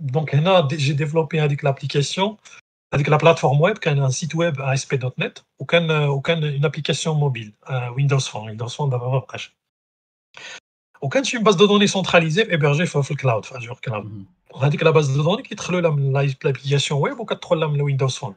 donc 0.00 0.36
j'ai 0.76 0.94
développé 0.94 1.40
avec 1.40 1.62
l'application 1.62 2.38
avec 2.90 3.08
la 3.08 3.18
plateforme 3.18 3.60
web 3.60 3.78
un 3.86 4.10
site 4.10 4.34
web 4.34 4.60
ASP.NET 4.60 5.44
ou 5.58 5.66
euh, 5.72 6.20
une 6.56 6.64
application 6.64 7.14
mobile 7.14 7.52
euh, 7.70 7.90
Windows 7.90 8.20
Phone 8.20 8.46
Windows 8.48 8.68
Phone 8.68 8.90
d'abord 8.90 9.26
ou 11.02 11.10
une 11.14 11.42
base 11.42 11.56
de 11.56 11.66
données 11.66 11.86
centralisée 11.86 12.46
hébergée 12.52 12.86
sur 12.86 13.00
le 13.00 13.14
cloud 13.14 13.44
Azure 13.54 13.80
Cloud 13.80 14.06
mhm. 14.06 14.76
que 14.78 14.84
la 14.84 14.92
base 14.92 15.16
de 15.16 15.22
données 15.22 15.42
qui 15.42 15.54
تدخل 15.56 15.82
l'application 16.44 16.98
web 17.00 17.18
ou 17.18 17.24
qui 17.26 17.34
كتدخل 17.34 17.60
le 17.76 17.82
Windows 17.82 18.08
Phone 18.08 18.34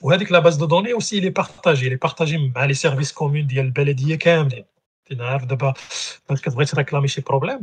ou 0.00 0.10
la 0.10 0.40
base 0.40 0.58
de 0.58 0.66
données 0.66 0.92
aussi 0.92 1.16
il 1.18 1.24
est 1.24 1.30
partagée 1.30 1.86
Elle 1.86 1.92
est 1.92 1.96
partagée 2.08 2.38
par 2.38 2.62
ben, 2.62 2.66
les 2.68 2.74
services 2.74 3.12
communs 3.12 3.46
ديال 3.46 3.66
البلديه 3.66 4.16
كاملين 4.16 4.64
tu 5.10 5.20
عارف 5.22 5.44
دابا 5.44 5.74
باش 6.28 6.40
كتبغي 6.40 6.64
réclamer 6.66 7.06
شي 7.06 7.22
problème 7.22 7.62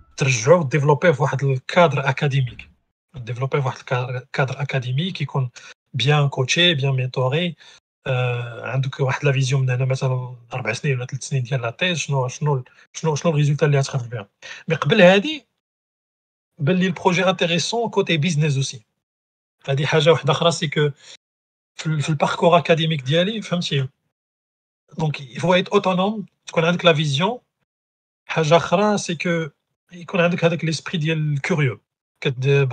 développer 0.19 1.09
voir 1.11 1.35
le 1.41 1.57
cadre 1.59 1.99
académique 2.05 2.69
développer 3.15 3.59
voir 3.59 3.77
cadre 3.85 4.57
académique 4.57 5.17
qui 5.27 5.39
bien 5.93 6.27
coaché, 6.29 6.73
bien 6.75 6.93
mentoré, 6.93 7.55
en 8.05 8.79
tout 8.81 8.89
cas 8.89 9.19
vision 9.31 9.59
de 9.61 9.73
le 9.73 9.83
résultat 13.41 13.99
mais 16.59 16.91
côté 17.97 18.17
business 18.17 18.57
aussi 18.57 18.85
c'est 21.77 22.09
le 22.09 22.15
parcours 22.15 22.55
académique 22.55 23.01
il 25.31 25.39
faut 25.41 25.53
être 25.53 25.71
autonome 25.73 26.25
la 26.83 26.93
vision 26.93 27.41
c'est 28.97 29.15
que 29.17 29.53
et 29.93 29.97
y 29.99 30.05
a 30.13 30.23
avec 30.45 30.63
l'esprit 30.63 30.99
curieux. 31.43 31.79
les, 32.23 32.65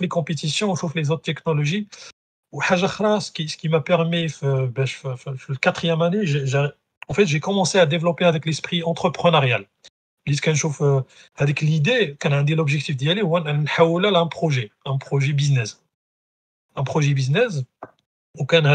les 0.00 0.08
compétitions, 0.08 0.74
chauffe 0.74 0.94
les 0.94 1.10
autres 1.10 1.22
technologies. 1.22 1.88
ce 2.52 3.30
qui, 3.30 3.68
m'a 3.68 3.80
permis, 3.80 4.28
je 4.28 5.54
quatrième 5.58 6.00
année. 6.00 6.24
j'ai 6.24 7.40
commencé 7.40 7.78
à 7.78 7.84
développer 7.86 8.24
avec 8.24 8.46
l'esprit 8.46 8.82
entrepreneurial. 8.82 9.66
Euh, 10.46 11.00
avec 11.36 11.60
l'idée 11.62 12.16
a 12.22 12.28
un 12.28 12.40
a 12.40 14.18
un 14.18 14.26
projet, 14.26 14.70
un 14.84 14.98
projet 14.98 15.32
business, 15.32 15.82
un 16.76 16.84
projet 16.84 17.14
business 17.14 17.62
a 18.38 18.74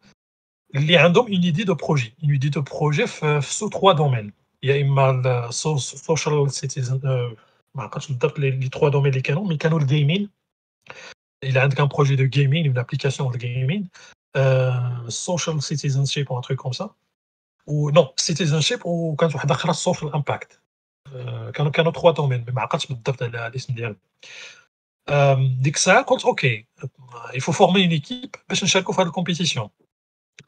qui 0.75 0.97
عندهم 0.97 1.27
une 1.27 1.43
idée 1.43 1.65
de 1.65 1.73
projet 1.73 2.13
une 2.23 2.33
idée 2.39 2.49
de 2.49 2.59
projet 2.59 3.05
sous 3.41 3.69
trois 3.69 3.93
domaines 3.93 4.31
il 4.61 4.69
y 4.69 4.71
a 4.71 4.77
une 4.77 4.93
mal 4.93 5.21
euh, 5.25 5.49
social 5.51 6.49
citizen 6.51 6.99
ma 7.03 7.09
euh, 7.11 7.29
bah, 7.75 7.89
quand 7.91 7.99
je 7.99 8.13
tape 8.13 8.37
les 8.37 8.69
trois 8.69 8.89
domaines 8.89 9.13
les 9.13 9.21
canaux 9.21 9.43
mais 9.49 9.57
canal 9.57 9.79
le 9.79 9.85
gaming 9.85 10.27
il 11.43 11.57
a 11.57 11.63
un 11.83 11.87
projet 11.87 12.15
de 12.15 12.25
gaming 12.25 12.65
une 12.67 12.77
application 12.77 13.29
de 13.29 13.37
gaming 13.37 13.87
euh, 14.37 14.71
social 15.09 15.61
citizenship 15.61 16.29
ou 16.29 16.37
un 16.37 16.41
truc 16.41 16.57
comme 16.59 16.73
ça 16.73 16.87
ou 17.67 17.91
non 17.91 18.05
citizenship 18.15 18.81
ou 18.85 19.15
quand 19.17 19.29
je 19.29 19.37
dis 19.51 19.79
social 19.87 20.09
impact 20.13 20.51
euh, 21.13 21.51
quand 21.53 21.87
euh, 21.87 21.91
trois 21.99 22.13
domaines 22.13 22.43
mais 22.47 22.53
ma 22.53 22.61
bah, 22.61 22.67
quand 22.69 22.79
je 22.83 22.93
tape 23.05 23.19
la 23.35 23.49
liste 23.53 23.71
derrière 23.71 23.95
euh, 25.09 25.35
dès 25.59 25.71
que 25.71 25.79
ça 25.79 26.03
compte, 26.03 26.23
ok, 26.25 26.43
il 27.37 27.41
faut 27.41 27.51
former 27.63 27.81
une 27.81 27.91
équipe 27.91 28.37
pour 28.85 28.95
faire 28.95 29.03
de 29.05 29.09
compétition 29.09 29.71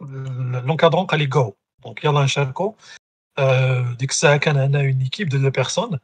l'encadrant 0.09 1.05
qu'allait 1.05 1.27
go 1.27 1.55
donc 1.83 1.99
il 2.01 2.05
y 2.05 2.09
a 2.09 2.11
un 2.11 2.27
charco 2.27 2.75
dès 3.37 4.07
que 4.07 4.13
ça 4.15 4.31
a 4.33 4.83
une 4.83 5.01
équipe 5.01 5.29
de 5.29 5.37
deux 5.37 5.51
personnes 5.51 5.99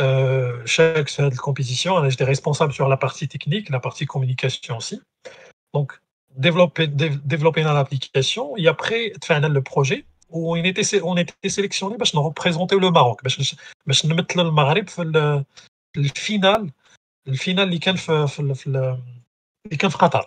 euh, 0.00 0.62
chaque 0.64 1.08
compétition 1.36 2.08
j'étais 2.08 2.24
responsable 2.24 2.72
sur 2.72 2.88
la 2.88 2.96
partie 2.96 3.26
technique 3.28 3.68
la 3.70 3.80
partie 3.80 4.06
communication 4.06 4.76
aussi 4.78 5.00
donc 5.74 6.00
développer 6.36 6.86
développer 6.86 7.62
dans 7.64 7.72
l'application 7.74 8.56
et 8.56 8.66
après 8.68 9.12
faire 9.24 9.40
le 9.48 9.62
projet 9.62 10.04
où 10.30 10.52
on 10.52 10.56
était 10.62 11.00
on 11.02 11.16
était 11.16 11.48
sélectionné 11.48 11.96
parce 11.96 12.12
qu'on 12.12 12.22
représentait 12.22 12.76
le 12.76 12.90
Maroc 12.90 13.20
parce 13.22 13.38
mettre 13.86 14.36
le 14.44 14.50
Maroc 14.50 14.82
le 15.94 16.08
final 16.14 16.62
le 17.26 17.34
final 17.34 17.66
qui 17.80 17.88
est 17.88 18.08
le 18.16 18.98
Qatar 20.02 20.26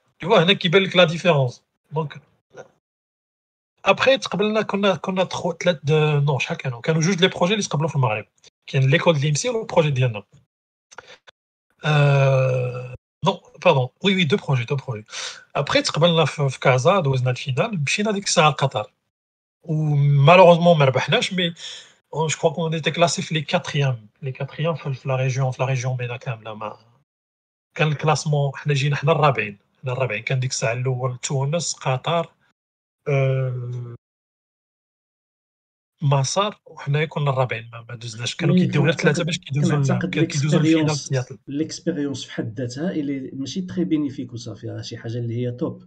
Tu 0.21 0.27
vois, 0.27 0.41
il 0.43 0.47
y 0.47 0.51
a 0.51 0.55
qui 0.55 0.69
belle 0.69 0.87
la 0.93 1.07
différence. 1.07 1.63
Donc, 1.91 2.15
après, 3.83 4.19
qu'on 4.29 4.55
a, 4.83 4.97
qu'on 4.99 5.17
a 5.17 5.25
trop 5.25 5.53
de. 5.89 6.19
Non, 6.19 6.37
chacun. 6.37 6.71
On 6.75 7.01
juge 7.01 7.17
les 7.19 7.27
projets, 7.37 7.55
les 7.55 7.63
scablots, 7.63 7.89
le 7.95 7.99
Maghreb. 7.99 8.27
Qui 8.67 8.77
est 8.77 8.81
l'école 8.81 9.15
de 9.17 9.21
l'IMC 9.23 9.43
ou 9.51 9.59
le 9.61 9.65
projet 9.65 9.89
de 9.91 10.07
euh... 11.85 12.93
Non, 13.23 13.41
pardon. 13.59 13.91
Oui, 14.03 14.13
oui, 14.13 14.27
deux 14.27 14.37
projets, 14.37 14.65
deux 14.65 14.75
projets. 14.75 15.05
Après, 15.55 15.81
qu'on 15.81 16.15
a 16.25 16.27
fait 16.27 16.57
Kaza, 16.59 17.01
dans 17.01 17.13
le 17.13 17.33
final, 17.33 17.71
on 17.73 18.05
a 18.07 18.13
dit 18.13 18.21
que 18.21 18.29
c'est 18.29 18.41
à 18.41 18.53
Qatar. 18.55 18.87
Ou 19.63 19.95
malheureusement, 19.95 20.75
mais 20.75 20.85
je 22.29 22.37
crois 22.37 22.51
qu'on 22.53 22.71
était 22.73 22.91
classé 22.91 23.23
les 23.31 23.43
quatrièmes. 23.43 24.01
Les 24.21 24.33
quatrièmes, 24.33 24.75
la 25.05 25.15
région, 25.15 25.49
la 25.57 25.65
région, 25.65 25.95
mais 25.97 26.05
là, 26.05 26.19
quand 27.75 27.89
le 27.89 27.95
classement, 27.95 28.51
on 28.63 28.69
a 28.69 28.73
dit 28.75 28.91
que 28.91 29.51
L'expérience 29.83 30.11
faite 30.11 30.23
كان 30.23 30.39
ديك 30.39 30.51
الساعه 30.51 30.73
الاول 30.73 31.17
تونس 45.57 45.81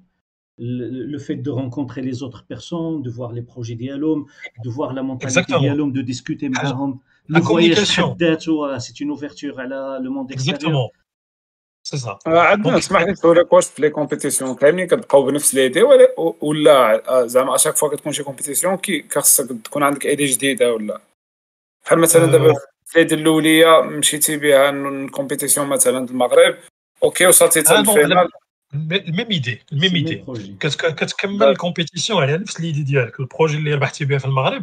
le 1.13 1.19
fait 1.27 1.39
de 1.47 1.51
rencontrer 1.63 2.03
les 2.09 2.17
autres 2.27 2.43
personnes, 2.53 2.99
de 3.07 3.11
voir 3.19 3.31
les 3.39 3.45
projets 3.53 3.77
l'homme 4.03 4.23
de 4.65 4.71
voir 4.79 4.91
la 4.99 5.03
mentalité 5.09 5.53
d'Ialom, 5.63 5.91
de 5.99 6.03
discuter 6.13 6.47
avec 6.47 7.65
eux. 7.65 8.65
c'est 8.85 8.97
une 9.03 9.11
ouverture 9.17 9.55
à 9.65 9.67
le 10.05 10.11
monde 10.17 10.29
extérieur. 10.37 10.83
سي 11.97 12.01
سا 12.03 12.19
عندنا 12.27 12.79
اسمح 12.79 13.03
لي 13.03 13.15
سوري 13.15 13.41
لك 13.41 13.61
في 13.61 13.83
لي 13.83 13.91
كومبيتيسيون 13.91 14.55
كاملين 14.55 14.87
كتبقاو 14.87 15.23
بنفس 15.27 15.55
لي 15.55 15.69
دي 15.69 15.83
ولا 15.83 16.09
ولا 16.19 17.01
زعما 17.27 17.55
اشاك 17.55 17.77
فوا 17.77 17.89
كتكون 17.97 18.13
شي 18.13 18.23
كومبيتيسيون 18.23 18.77
كي 18.77 19.05
خاصك 19.13 19.49
تكون 19.65 19.83
عندك 19.83 20.07
ايدي 20.07 20.25
جديده 20.27 20.73
ولا 20.73 21.01
بحال 21.87 21.99
مثلا 21.99 22.27
دابا 22.27 22.55
في 22.87 22.95
العيد 22.97 23.13
الاوليه 23.13 23.81
مشيتي 23.83 24.37
بها 24.37 24.71
الكومبيتيسيون 24.71 25.67
مثلا 25.67 25.99
المغرب 26.11 26.57
اوكي 27.03 27.27
وصلتي 27.27 27.61
حتى 27.63 27.79
الفينال 27.79 28.29
الميم 28.75 29.31
ايدي 29.31 29.63
الميم 29.73 29.95
ايدي 29.95 30.25
كتكمل 30.71 31.43
الكومبيتيسيون 31.43 32.23
على 32.23 32.39
نفس 32.39 32.61
ليدي 32.61 32.83
ديالك 32.83 33.21
البروجي 33.21 33.57
اللي 33.57 33.75
ربحتي 33.75 34.05
بها 34.05 34.19
في 34.19 34.25
المغرب 34.25 34.63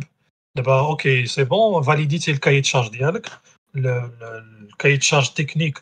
دابا 0.56 0.80
اوكي 0.80 1.26
سي 1.26 1.44
بون 1.44 1.82
فاليديتي 1.84 2.32
الكاي 2.32 2.62
تشارج 2.62 2.90
ديالك 2.92 3.28
الكاي 4.70 4.98
تشارج 4.98 5.30
تكنيك 5.34 5.82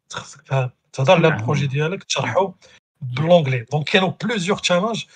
C'est 0.93 1.09
un 1.09 1.23
ah, 1.23 1.31
projet 1.31 1.67
de 1.67 1.71
dialogue, 1.73 2.01
de 3.01 3.21
l'anglais. 3.21 3.65
Donc, 3.71 3.93
il 3.93 3.97
y 3.97 3.99
a 4.05 4.09
plusieurs 4.11 4.63
challenges, 4.63 5.07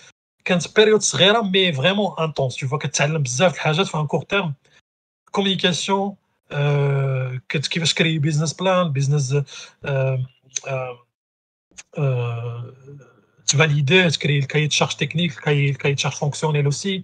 période 0.74 1.04
mais 1.54 1.72
vraiment 1.72 2.18
intense. 2.20 2.56
Tu 2.56 2.66
vois 2.66 2.80
que 2.80 2.88
tu 2.88 3.02
as 3.02 3.06
un 3.06 3.20
besoin 3.20 3.50
de 3.50 3.56
choses 3.56 3.89
faire 3.91 4.00
en 4.02 4.08
court 4.08 4.26
terme 4.28 4.54
communication, 5.32 6.18
euh, 6.54 7.38
que 7.50 7.58
tu 7.58 7.80
veux 7.82 7.93
créer 8.00 8.16
un 8.16 8.20
business 8.20 8.54
plan, 8.54 8.93
euh, 8.93 10.18
euh, 11.98 12.58
tu 13.48 13.58
valides, 13.58 13.88
tu 13.88 13.96
veux 13.98 14.18
créer 14.24 14.41
le 14.41 14.48
cahier 14.48 14.68
de 14.70 14.78
charge 14.80 14.96
technique, 14.96 15.34
le 15.36 15.41
cahier 15.74 15.96
de 15.96 16.00
charge 16.00 16.16
fonctionnel 16.18 16.66
aussi. 16.70 17.04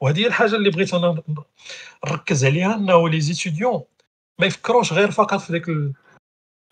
وهذه 0.00 0.18
هي 0.20 0.26
الحاجه 0.26 0.56
اللي 0.56 0.70
بغيت 0.70 0.94
انا 0.94 1.22
نركز 2.06 2.44
عليها 2.44 2.74
انه 2.74 3.08
لي 3.08 3.20
زيتيديون 3.20 3.82
ما 4.38 4.46
يفكروش 4.46 4.92
غير 4.92 5.10
فقط 5.10 5.38
في 5.40 5.52
ديك 5.52 5.68
ال... 5.68 5.92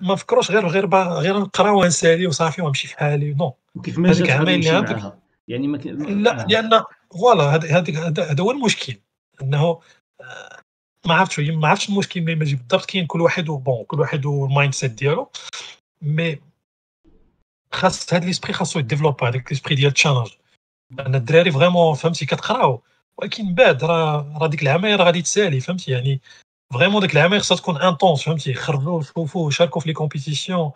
ما 0.00 0.12
نفكروش 0.14 0.50
غير 0.50 0.68
غير 0.68 0.88
غير 1.04 1.38
نقرا 1.40 1.70
ونسالي 1.70 2.26
وصافي 2.26 2.62
ونمشي 2.62 2.88
في 2.88 2.98
حالي 2.98 3.34
نو 3.34 3.52
كيف 3.84 3.98
ما 3.98 4.12
جات 4.12 5.16
يعني 5.48 5.68
ما 5.68 5.76
لا 5.76 6.40
آه. 6.42 6.46
لان 6.46 6.82
فوالا 7.12 7.42
هذا 7.42 8.40
هو 8.42 8.50
المشكل 8.50 8.94
انه 9.42 9.80
آه، 10.20 10.60
ما 11.06 11.14
عرفتش 11.14 11.40
ما 11.40 11.68
عرفتش 11.68 11.88
المشكل 11.88 12.24
ما 12.24 12.32
يجي 12.32 12.56
بالضبط 12.56 12.84
كاين 12.86 13.06
كل 13.06 13.20
واحد 13.20 13.44
بون 13.44 13.84
كل 13.84 14.00
واحد 14.00 14.26
والمايند 14.26 14.74
سيت 14.74 14.90
ديالو 14.90 15.30
مي 16.02 16.38
خاص 17.72 18.14
هذا 18.14 18.26
ليسبري 18.26 18.52
خاصو 18.52 18.78
يديفلوب 18.78 19.24
هذاك 19.24 19.52
ليسبري 19.52 19.74
ديال 19.74 19.88
التشالنج 19.88 20.28
ان 21.00 21.14
الدراري 21.14 21.50
فريمون 21.52 21.94
فهمتي 21.94 22.26
كتقراو 22.26 22.82
ولكن 23.22 23.54
بعد 23.54 23.84
راه 23.84 24.36
راه 24.40 24.46
ديك 24.46 24.62
العماير 24.62 24.98
راه 24.98 25.04
غادي 25.04 25.22
تسالي 25.22 25.60
فهمتي 25.60 25.92
يعني 25.92 26.20
فريمون 26.72 27.00
ديك 27.02 27.16
العماير 27.16 27.40
خصها 27.40 27.56
تكون 27.56 27.82
انتونس 27.82 28.22
فهمتي 28.22 28.54
خرجوا 28.54 29.02
شوفوا 29.02 29.50
شاركوا 29.50 29.80
في 29.80 29.88
لي 29.88 29.92
كومبيتيسيون 29.94 30.72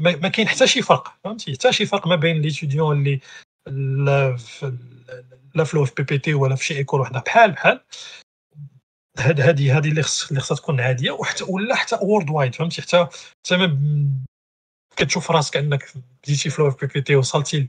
ما, 0.00 0.16
ما 0.16 0.28
كاين 0.28 0.48
حتى 0.48 0.66
شي 0.66 0.82
فرق 0.82 1.14
فهمتي 1.24 1.52
حتى 1.52 1.72
شي 1.72 1.86
فرق 1.86 2.06
ما 2.06 2.16
بين 2.16 2.40
ليتيديون 2.42 2.98
اللي 2.98 3.20
لا 4.04 4.36
في 4.36 4.76
لا 5.54 5.64
فلو 5.64 5.84
في 5.84 5.92
بي 5.98 6.02
بي 6.02 6.18
تي 6.18 6.34
ولا 6.34 6.56
في 6.56 6.64
شي 6.64 6.76
ايكول 6.76 7.00
وحده 7.00 7.20
بحال 7.26 7.50
بحال 7.52 7.80
هاد 9.18 9.40
هادي 9.40 9.70
هادي 9.70 9.88
اللي 9.88 10.02
خص 10.02 10.28
اللي 10.28 10.40
خصها 10.40 10.56
تكون 10.56 10.80
عاديه 10.80 11.10
وحتى 11.10 11.44
ولا 11.44 11.74
حتى 11.74 11.98
وورد 12.02 12.30
وايد 12.30 12.54
فهمتي 12.54 12.82
حتى 12.82 13.06
حتى 13.50 13.76
كتشوف 14.96 15.30
راسك 15.30 15.56
انك 15.56 15.92
بديتي 16.24 16.50
فلو 16.50 16.70
في 16.70 16.86
بي 16.86 16.92
بي 16.92 17.00
تي 17.00 17.16
وصلتي 17.16 17.68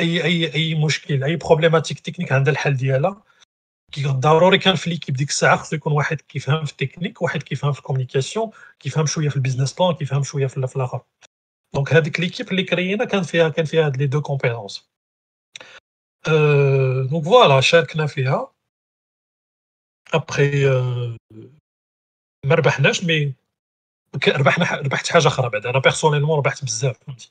اي 0.00 0.24
اي 0.24 0.54
اي 0.54 0.74
مشكل 0.74 1.24
اي 1.24 1.36
بروبليماتيك 1.36 2.00
تكنيك 2.00 2.32
عندها 2.32 2.52
الحل 2.52 2.76
ديالها 2.76 3.22
ضروري 4.06 4.58
كان 4.58 4.74
في 4.76 4.90
ليكيب 4.90 5.14
ديك 5.16 5.28
الساعه 5.28 5.56
خصو 5.56 5.76
يكون 5.76 5.92
واحد 5.92 6.20
كيفهم 6.20 6.64
في 6.64 6.72
التكنيك 6.72 7.22
واحد 7.22 7.42
كيفهم 7.42 7.72
في 7.72 7.78
الكوميونيكاسيون 7.78 8.50
كيفهم 8.80 9.06
شويه 9.06 9.28
في 9.28 9.36
البيزنس 9.36 9.72
بلان 9.72 9.94
كيفهم 9.94 10.22
شويه 10.22 10.46
في 10.46 10.56
الاخر 10.56 11.00
دونك 11.74 11.92
هذيك 11.94 12.20
ليكيب 12.20 12.48
اللي 12.50 12.62
كرينا 12.62 13.04
كان 13.04 13.22
فيها 13.22 13.48
كان 13.48 13.64
فيها 13.64 13.86
هاد 13.86 13.96
لي 13.96 14.06
دو 14.06 14.20
كومبيتونس 14.22 14.88
دونك 17.10 17.24
فوالا 17.24 17.60
شاركنا 17.60 18.06
فيها 18.06 18.50
ابخي 20.14 20.50
euh، 20.70 21.38
ما 22.46 22.54
ربحناش 22.54 23.04
مي 23.04 23.34
ربحنا 24.28 24.64
ربحت 24.76 25.12
حاجه 25.12 25.28
اخرى 25.28 25.48
بعد 25.50 25.66
انا 25.66 25.78
بيرسونيلمون 25.78 26.36
ربحت 26.38 26.64
بزاف 26.64 26.98
فهمتي 27.04 27.30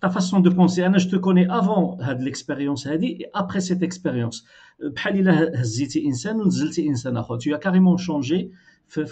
ta 0.00 0.10
façon 0.10 0.40
de 0.40 0.50
penser, 0.50 0.84
je 0.96 1.08
te 1.08 1.16
connais 1.16 1.48
avant 1.48 1.96
l'expérience 2.18 2.86
et 2.86 3.26
après 3.32 3.60
cette 3.60 3.82
expérience. 3.82 4.44
Euh, 4.82 4.90
tu 7.40 7.54
as 7.54 7.58
carrément 7.58 7.96
changé 7.96 8.50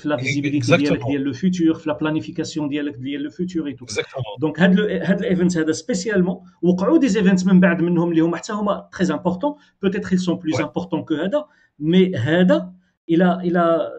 la 0.04 0.16
visibilité 0.16 1.18
le 1.28 1.32
futur, 1.32 1.80
la 1.86 1.94
planification 1.94 2.68
le 2.68 3.30
futur 3.30 3.68
et 3.68 3.74
tout. 3.76 3.84
Exactement. 3.84 5.72
spécialement, 5.72 6.42
ou 6.62 6.98
des 6.98 7.16
événements 7.18 7.52
hum, 7.52 8.82
très 8.90 9.10
importants, 9.10 9.56
peut-être 9.80 10.12
ils 10.12 10.20
sont 10.26 10.36
plus 10.36 10.58
importants 10.60 11.02
que 11.04 11.16
ça 11.34 11.46
mais 11.90 12.04
ça 12.12 12.70
Il 13.14 13.20
a, 13.28 13.32
il 13.48 13.56
a, 13.56 13.90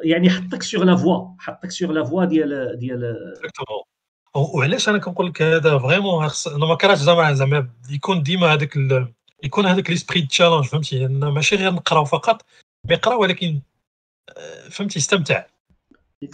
sur 0.71 0.81
la 0.89 0.95
voie, 1.01 1.19
sur 1.79 1.89
la 1.97 2.03
voie 2.09 2.25
وعلاش 4.35 4.89
انا 4.89 4.97
كنقول 4.97 5.27
لك 5.27 5.41
هذا 5.41 5.77
فريمون 5.79 6.27
خص 6.29 6.47
انا 6.47 6.65
ما 6.65 6.75
كرهتش 6.75 6.99
زعما 6.99 7.33
زعما 7.33 7.69
يكون 7.89 8.23
ديما 8.23 8.53
هذاك 8.53 8.75
ال... 8.75 9.13
يكون 9.43 9.65
هذاك 9.65 9.89
ليسبري 9.89 10.21
تشالنج 10.21 10.65
فهمتي 10.65 10.99
لان 10.99 11.19
ماشي 11.19 11.55
غير 11.55 11.71
نقراو 11.73 12.05
فقط 12.05 12.45
نقرا 12.91 13.15
ولكن 13.15 13.61
آه، 14.37 14.67
فهمتي 14.69 14.99
استمتع 14.99 15.45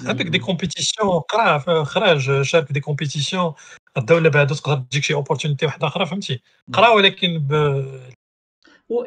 عندك 0.05 0.25
دي 0.25 0.39
كومبيتيسيون 0.39 1.19
قرا 1.19 1.83
خرج 1.83 2.41
شارك 2.41 2.71
دي 2.71 2.79
كومبيتيسيون 2.79 3.53
الدوله 3.97 4.29
بعدا 4.29 4.55
تقدر 4.55 4.75
تجيك 4.75 5.03
شي 5.03 5.13
اوبورتونيتي 5.13 5.65
واحده 5.65 5.87
اخرى 5.87 6.05
فهمتي 6.05 6.41
قرا 6.73 6.89
ولكن 6.89 7.37
ب... 7.39 7.53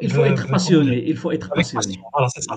il 0.01 0.11
faut 0.11 0.25
être 0.25 0.47
passionné 0.47 0.95
il 1.11 1.17
faut 1.21 1.31
être 1.31 1.49
passionné 1.53 1.99
voilà 2.13 2.27
c'est 2.33 2.41
ça 2.41 2.55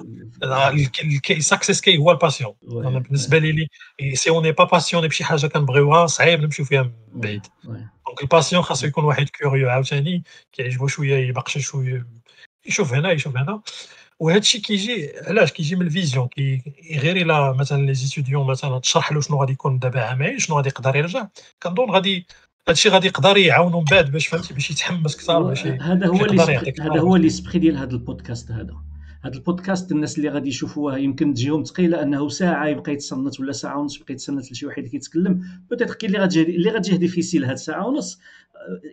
a 0.58 0.70
un 0.70 1.98
هو 1.98 2.10
الباسيون 2.10 2.54
a 2.64 2.88
بالنسبه 2.98 3.38
لي 3.38 3.68
سي 4.14 4.30
اون 4.30 4.50
با 4.52 4.68
curieux, 4.68 5.22
حاجه 5.22 5.46
كنبغيوها 5.46 6.06
صعيب 6.06 6.40
نمشيو 6.40 6.64
فيها 6.64 6.90
بعيد 7.14 7.46
دونك 7.66 8.22
الباسيون 8.22 8.62
خاصو 8.62 8.86
يكون 8.86 9.04
واحد 9.04 9.28
كيوريو 9.28 9.68
عاوتاني 9.68 10.22
كيعجبو 10.52 10.86
شويه 10.86 11.32
a 11.34 11.48
شويه 11.58 12.06
يشوف 12.66 12.92
هنا 12.94 13.12
يشوف 13.12 13.36
هنا 13.36 13.60
وهذا 14.18 14.38
الشيء 14.38 14.60
كيجي 14.60 15.12
علاش 15.26 15.52
كيجي 15.52 15.76
من 15.76 15.82
الفيزيون 15.86 16.28
étudiants, 16.28 17.56
مثلا 17.58 17.86
لي 17.86 17.94
a 18.22 18.34
مثلا 18.34 18.80
شنو 19.20 19.36
غادي 19.40 19.52
يكون 19.52 19.78
دابا 19.78 20.38
شنو 20.38 20.56
غادي 20.56 20.68
يقدر 20.68 20.96
يرجع 20.96 21.26
كنظن 21.62 21.90
غادي 21.90 22.26
هادشي 22.68 22.88
غادي 22.88 23.06
يقدر 23.06 23.36
يعاونو 23.36 23.78
من 23.78 23.84
بعد 23.90 24.10
باش 24.10 24.26
فهمتي 24.26 24.54
باش 24.54 24.70
يتحمس 24.70 25.14
اكثر 25.14 25.42
باش 25.42 25.66
هذا 25.66 26.06
هو 26.06 26.24
هذا 26.80 27.00
هو 27.00 27.16
ليسبري 27.16 27.58
ديال 27.58 27.76
هذا 27.76 27.90
البودكاست 27.92 28.50
هذا 28.52 28.74
هذا 29.24 29.34
البودكاست 29.34 29.92
الناس 29.92 30.18
اللي 30.18 30.28
غادي 30.28 30.48
يشوفوها 30.48 30.96
يمكن 30.96 31.34
تجيهم 31.34 31.62
ثقيله 31.64 32.02
انه 32.02 32.28
ساعه 32.28 32.66
يبقى 32.68 32.92
يتصنت 32.92 33.40
ولا 33.40 33.52
ساعه 33.52 33.78
ونص 33.80 34.00
يبقى 34.00 34.14
يتصنت 34.14 34.52
لشي 34.52 34.66
واحد 34.66 34.82
كيتكلم 34.82 35.42
بوتيت 35.70 35.92
كاين 35.94 36.12
اللي 36.14 36.24
غتجي 36.26 36.56
اللي 36.56 36.70
غتجيه 36.70 36.96
ديفيسيل 36.96 37.44
هاد 37.44 37.56
ساعه 37.56 37.86
ونص 37.86 38.18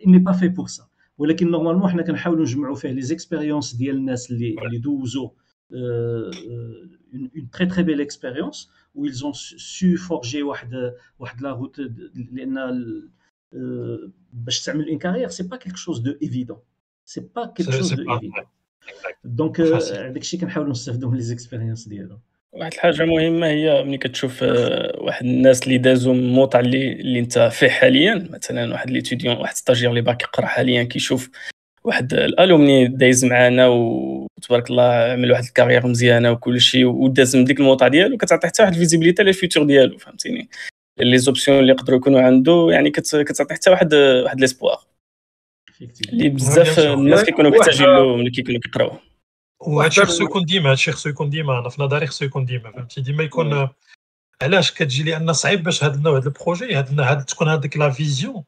مي 0.06 0.18
با 0.18 0.32
في 0.32 0.48
بور 0.48 0.66
سا 0.66 0.82
ولكن 1.18 1.50
نورمالمون 1.50 1.90
حنا 1.90 2.02
كنحاولوا 2.02 2.42
نجمعوا 2.42 2.74
فيه 2.74 2.88
لي 2.90 3.02
زيكسبيريونس 3.02 3.74
ديال 3.74 3.96
الناس 3.96 4.30
اللي 4.30 4.56
اللي 4.66 4.78
دوزو 4.78 5.30
اون 5.74 7.50
تري 7.52 7.66
تري 7.66 7.82
بيل 7.82 8.00
اكسبيريونس 8.00 8.70
و 8.94 9.08
ils 9.08 9.36
سو 9.56 9.96
فورجي 9.96 10.42
واحد 10.42 10.92
واحد 11.18 11.42
لا 11.42 11.50
روت 11.52 11.76
لان 12.32 12.58
Euh, 13.54 14.10
باش 14.32 14.64
تعمل 14.64 14.88
اون 14.88 14.98
كارير 14.98 15.28
سي 15.28 15.42
با 15.42 15.56
كيلك 15.56 15.76
شوز 15.76 15.98
دو 15.98 16.14
ايفيدون 16.22 16.56
سي 17.04 17.20
با 17.36 17.46
كيلك 17.56 17.70
شوز 17.70 17.92
دو 17.94 18.12
ايفيدون 18.14 18.32
دونك 19.24 19.60
هذاك 19.60 20.16
الشيء 20.16 20.40
كنحاولوا 20.40 20.70
نستافدوا 20.72 21.10
من 21.10 21.16
لي 21.16 21.22
زيكسبيريونس 21.22 21.88
ديالهم 21.88 22.18
واحد 22.52 22.72
الحاجه 22.74 23.04
مهمه 23.04 23.46
هي 23.46 23.84
ملي 23.84 23.98
كتشوف 23.98 24.42
آه، 24.42 24.96
واحد 25.00 25.24
الناس 25.26 25.62
اللي 25.62 25.78
دازوا 25.78 26.14
من 26.14 26.46
اللي 26.54 26.92
اللي 26.92 27.18
انت 27.18 27.38
فيه 27.38 27.68
حاليا 27.68 28.26
مثلا 28.30 28.72
واحد 28.72 28.90
ليتيديون 28.90 29.36
واحد 29.36 29.54
ستاجير 29.54 29.90
اللي 29.90 30.00
باقي 30.00 30.18
يقرا 30.22 30.46
حاليا 30.46 30.82
كيشوف 30.82 31.30
واحد 31.84 32.14
الالومني 32.14 32.88
دايز 32.88 33.24
معانا 33.24 33.66
وتبارك 33.68 34.70
الله 34.70 34.92
عمل 35.12 35.32
واحد 35.32 35.42
الكارير 35.44 35.86
مزيانه 35.86 36.30
وكل 36.32 36.60
شيء 36.60 36.84
وداز 36.86 37.36
من 37.36 37.44
ديك 37.44 37.60
الموطع 37.60 37.88
ديالو 37.88 38.16
كتعطي 38.16 38.46
حتى 38.46 38.62
واحد 38.62 38.72
الفيزيبيليتي 38.72 39.22
على 39.22 39.32
فيوتور 39.32 39.64
ديالو 39.64 39.98
فهمتيني 39.98 40.48
لي 40.98 41.18
زوبسيون 41.18 41.58
اللي 41.58 41.72
يقدروا 41.72 41.98
يكونوا 41.98 42.20
عنده 42.20 42.66
يعني 42.70 42.90
كتعطي 42.90 43.54
حتى 43.54 43.70
واحد 43.70 43.94
واحد 43.94 44.40
ليسبوار 44.40 44.84
اللي 46.08 46.28
بزاف 46.28 46.78
الناس 46.78 47.24
كيكونوا 47.24 47.50
محتاجين 47.50 47.86
له 47.86 48.16
ملي 48.16 48.30
كيكونوا 48.30 48.60
كيقراو 48.60 48.96
وهادشي 49.60 50.02
خصو 50.04 50.24
يكون 50.24 50.42
ديما 50.44 50.70
هادشي 50.70 50.92
خصو 50.92 51.08
يكون 51.08 51.30
ديما 51.30 51.58
انا 51.58 51.68
في 51.68 51.82
نظري 51.82 52.06
خصو 52.06 52.24
يكون 52.24 52.44
ديما 52.44 52.72
فهمتي 52.72 53.00
ديما 53.00 53.22
يكون 53.22 53.68
علاش 54.42 54.72
كتجي 54.72 55.02
لان 55.02 55.32
صعيب 55.32 55.62
باش 55.62 55.84
هذا 55.84 55.94
النوع 55.94 56.16
هاد 56.16 56.24
البروجي 56.26 56.74
هاد 56.74 57.24
تكون 57.24 57.48
هاديك 57.48 57.76
لا 57.76 57.90
فيزيون 57.90 58.44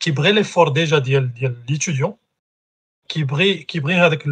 كيبغي 0.00 0.32
ليفور 0.32 0.68
ديجا 0.68 0.98
ديال 0.98 1.34
ديال 1.34 1.56
ليتيديون 1.70 2.14
كيبغي 3.08 3.54
كيبغي 3.56 3.94
هذاك 3.94 4.22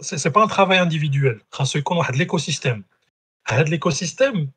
سي 0.00 0.28
با 0.28 0.42
ان 0.42 0.48
ترافاي 0.48 0.82
انديفيديوال 0.82 1.40
خاصو 1.50 1.78
يكون 1.78 1.96
واحد 1.96 2.10
ليكو 2.16 2.36
ليكوسيستيم 2.36 2.84
هاد 3.48 3.84
سيستيم 3.88 4.50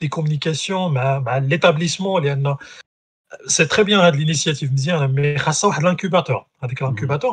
des 0.00 0.08
communications, 0.08 0.92
l'établissement. 1.42 2.20
C'est 3.46 3.66
très 3.66 3.84
bien 3.84 4.10
de 4.10 4.16
l'initiative, 4.16 4.70
mais 5.12 5.36
l'incubateur. 5.80 6.46
Avec 6.60 6.80
l'incubateur, 6.80 7.32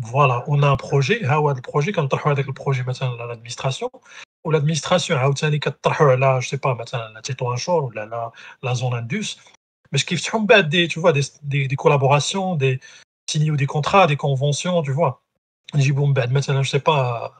Voilà, 0.00 0.44
on 0.46 0.62
a 0.62 0.68
un 0.68 0.76
projet, 0.76 1.20
on 1.26 1.48
a 1.48 1.54
le 1.54 1.60
projet 1.60 1.90
quand 1.92 2.04
on 2.04 2.08
travaille 2.08 2.32
avec 2.34 2.46
le 2.46 2.52
projet 2.52 2.84
l'administration 2.84 3.90
ou 4.44 4.50
l'administration. 4.52 5.16
on 7.68 7.90
la 8.62 8.74
zone 8.74 9.08
Mais 9.90 9.98
qui 10.06 10.16
des, 10.70 11.68
des 11.72 11.76
collaborations, 11.84 12.54
des 12.54 12.78
signaux, 13.28 13.56
des 13.56 13.66
contrats, 13.74 14.06
des 14.06 14.16
conventions, 14.24 14.80
tu 14.82 14.92
vois. 14.92 15.22
نجيبو 15.74 16.06
من 16.06 16.12
بعد 16.12 16.32
مثلا 16.32 16.56
جو 16.56 16.62
سي 16.62 16.78
با 16.78 17.32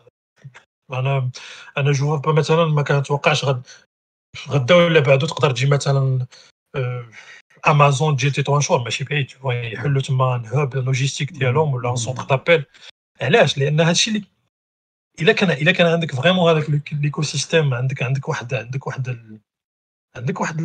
انا 0.93 1.31
انا 1.79 1.93
جوفا 1.93 2.33
مثلا 2.33 2.65
ما 2.65 2.83
كنتوقعش 2.83 3.45
غد 3.45 3.67
غدا 4.49 4.75
ولا 4.75 5.01
بعدو 5.01 5.27
تقدر 5.27 5.51
تجي 5.51 5.67
مثلا 5.67 6.27
امازون 7.69 8.13
آه، 8.13 8.17
تجي 8.17 8.31
تي 8.31 8.43
توان 8.43 8.61
شور 8.61 8.83
ماشي 8.85 9.05
بعيد 9.05 9.27
يحلوا 9.45 10.03
تما 10.03 10.43
هاب 10.47 10.75
لوجيستيك 10.77 11.33
ديالهم 11.33 11.75
ولا 11.75 11.95
سونتر 11.95 12.23
دابيل 12.23 12.65
علاش 13.21 13.59
لان 13.59 13.81
هادشي 13.81 14.11
اللي 14.11 14.25
الا 15.23 15.33
كان 15.33 15.51
الا 15.51 15.73
كان 15.73 15.87
عندك 15.87 16.15
فريمون 16.15 16.51
هذاك 16.57 16.83
ليكو 16.93 17.23
سيستيم 17.23 17.75
عندك 17.75 18.03
عندك 18.03 18.29
واحد 18.29 18.55
عندك 18.55 18.87
واحد 18.87 19.19
عندك 20.17 20.41
واحد 20.41 20.61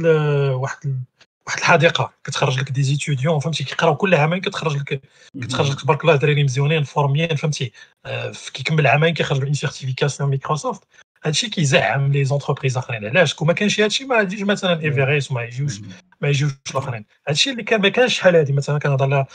واحد 0.54 1.04
واحد 1.48 1.58
الحديقه 1.60 2.14
كتخرج 2.24 2.60
لك 2.60 2.72
دي 2.72 2.84
زيتيديون 2.84 3.40
فهمتي 3.40 3.64
كيقراو 3.64 3.96
كل 3.96 4.16
عامين 4.16 4.42
كتخرج 4.42 4.76
لك 4.78 5.02
كتخرج 5.42 5.72
لك 5.72 5.82
تبارك 5.82 6.02
الله 6.02 6.16
دراري 6.16 6.44
مزيونين 6.44 6.84
فورميين 6.84 7.36
فهمتي 7.36 7.72
آه، 8.06 8.32
كيكمل 8.54 8.88
عامين 8.88 9.14
كيخرج 9.14 9.42
اون 9.44 9.54
سيرتيفيكاسيون 9.54 10.30
ميكروسوفت 10.30 10.82
هادشي 11.24 11.50
كيزعم 11.50 12.12
لي 12.12 12.26
زونتربريز 12.26 12.78
اخرين 12.78 13.06
علاش 13.06 13.34
كون 13.34 13.48
ما 13.48 13.54
كانش 13.54 13.80
هادشي 13.80 14.06
ما 14.06 14.16
غاديش 14.18 14.42
مثلا 14.42 14.82
ايفيريس 14.82 15.32
وما 15.32 15.44
يجيوش 15.44 15.80
ما 16.22 16.30
يجيوش 16.30 16.52
الاخرين 16.72 17.06
هادشي 17.28 17.50
اللي 17.52 17.64
كان 17.64 17.82
ما 17.82 17.90
كانش 17.90 18.18
شحال 18.18 18.36
هادي 18.36 18.54
مثلا 18.54 18.80
كنهضر 18.80 19.04
على 19.06 19.26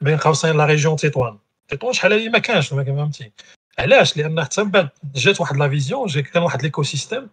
بين 0.00 0.16
قوسين 0.16 0.56
لا 0.56 0.64
ريجيون 0.66 0.96
تطوان 0.96 1.38
تطوان 1.68 1.92
شحال 1.92 2.12
هادي 2.12 2.28
ما 2.28 2.38
كانش 2.38 2.68
فهمتي 2.68 3.32
علاش 3.78 4.16
لان 4.16 4.42
حتى 4.44 4.62
من 4.64 4.70
بعد 4.70 4.88
جات 5.14 5.40
واحد 5.40 5.56
لا 5.56 5.68
فيزيون 5.68 6.06
جا 6.06 6.20
كان 6.20 6.42
واحد 6.42 6.62
ليكو 6.62 6.82
سيستيم 6.82 7.28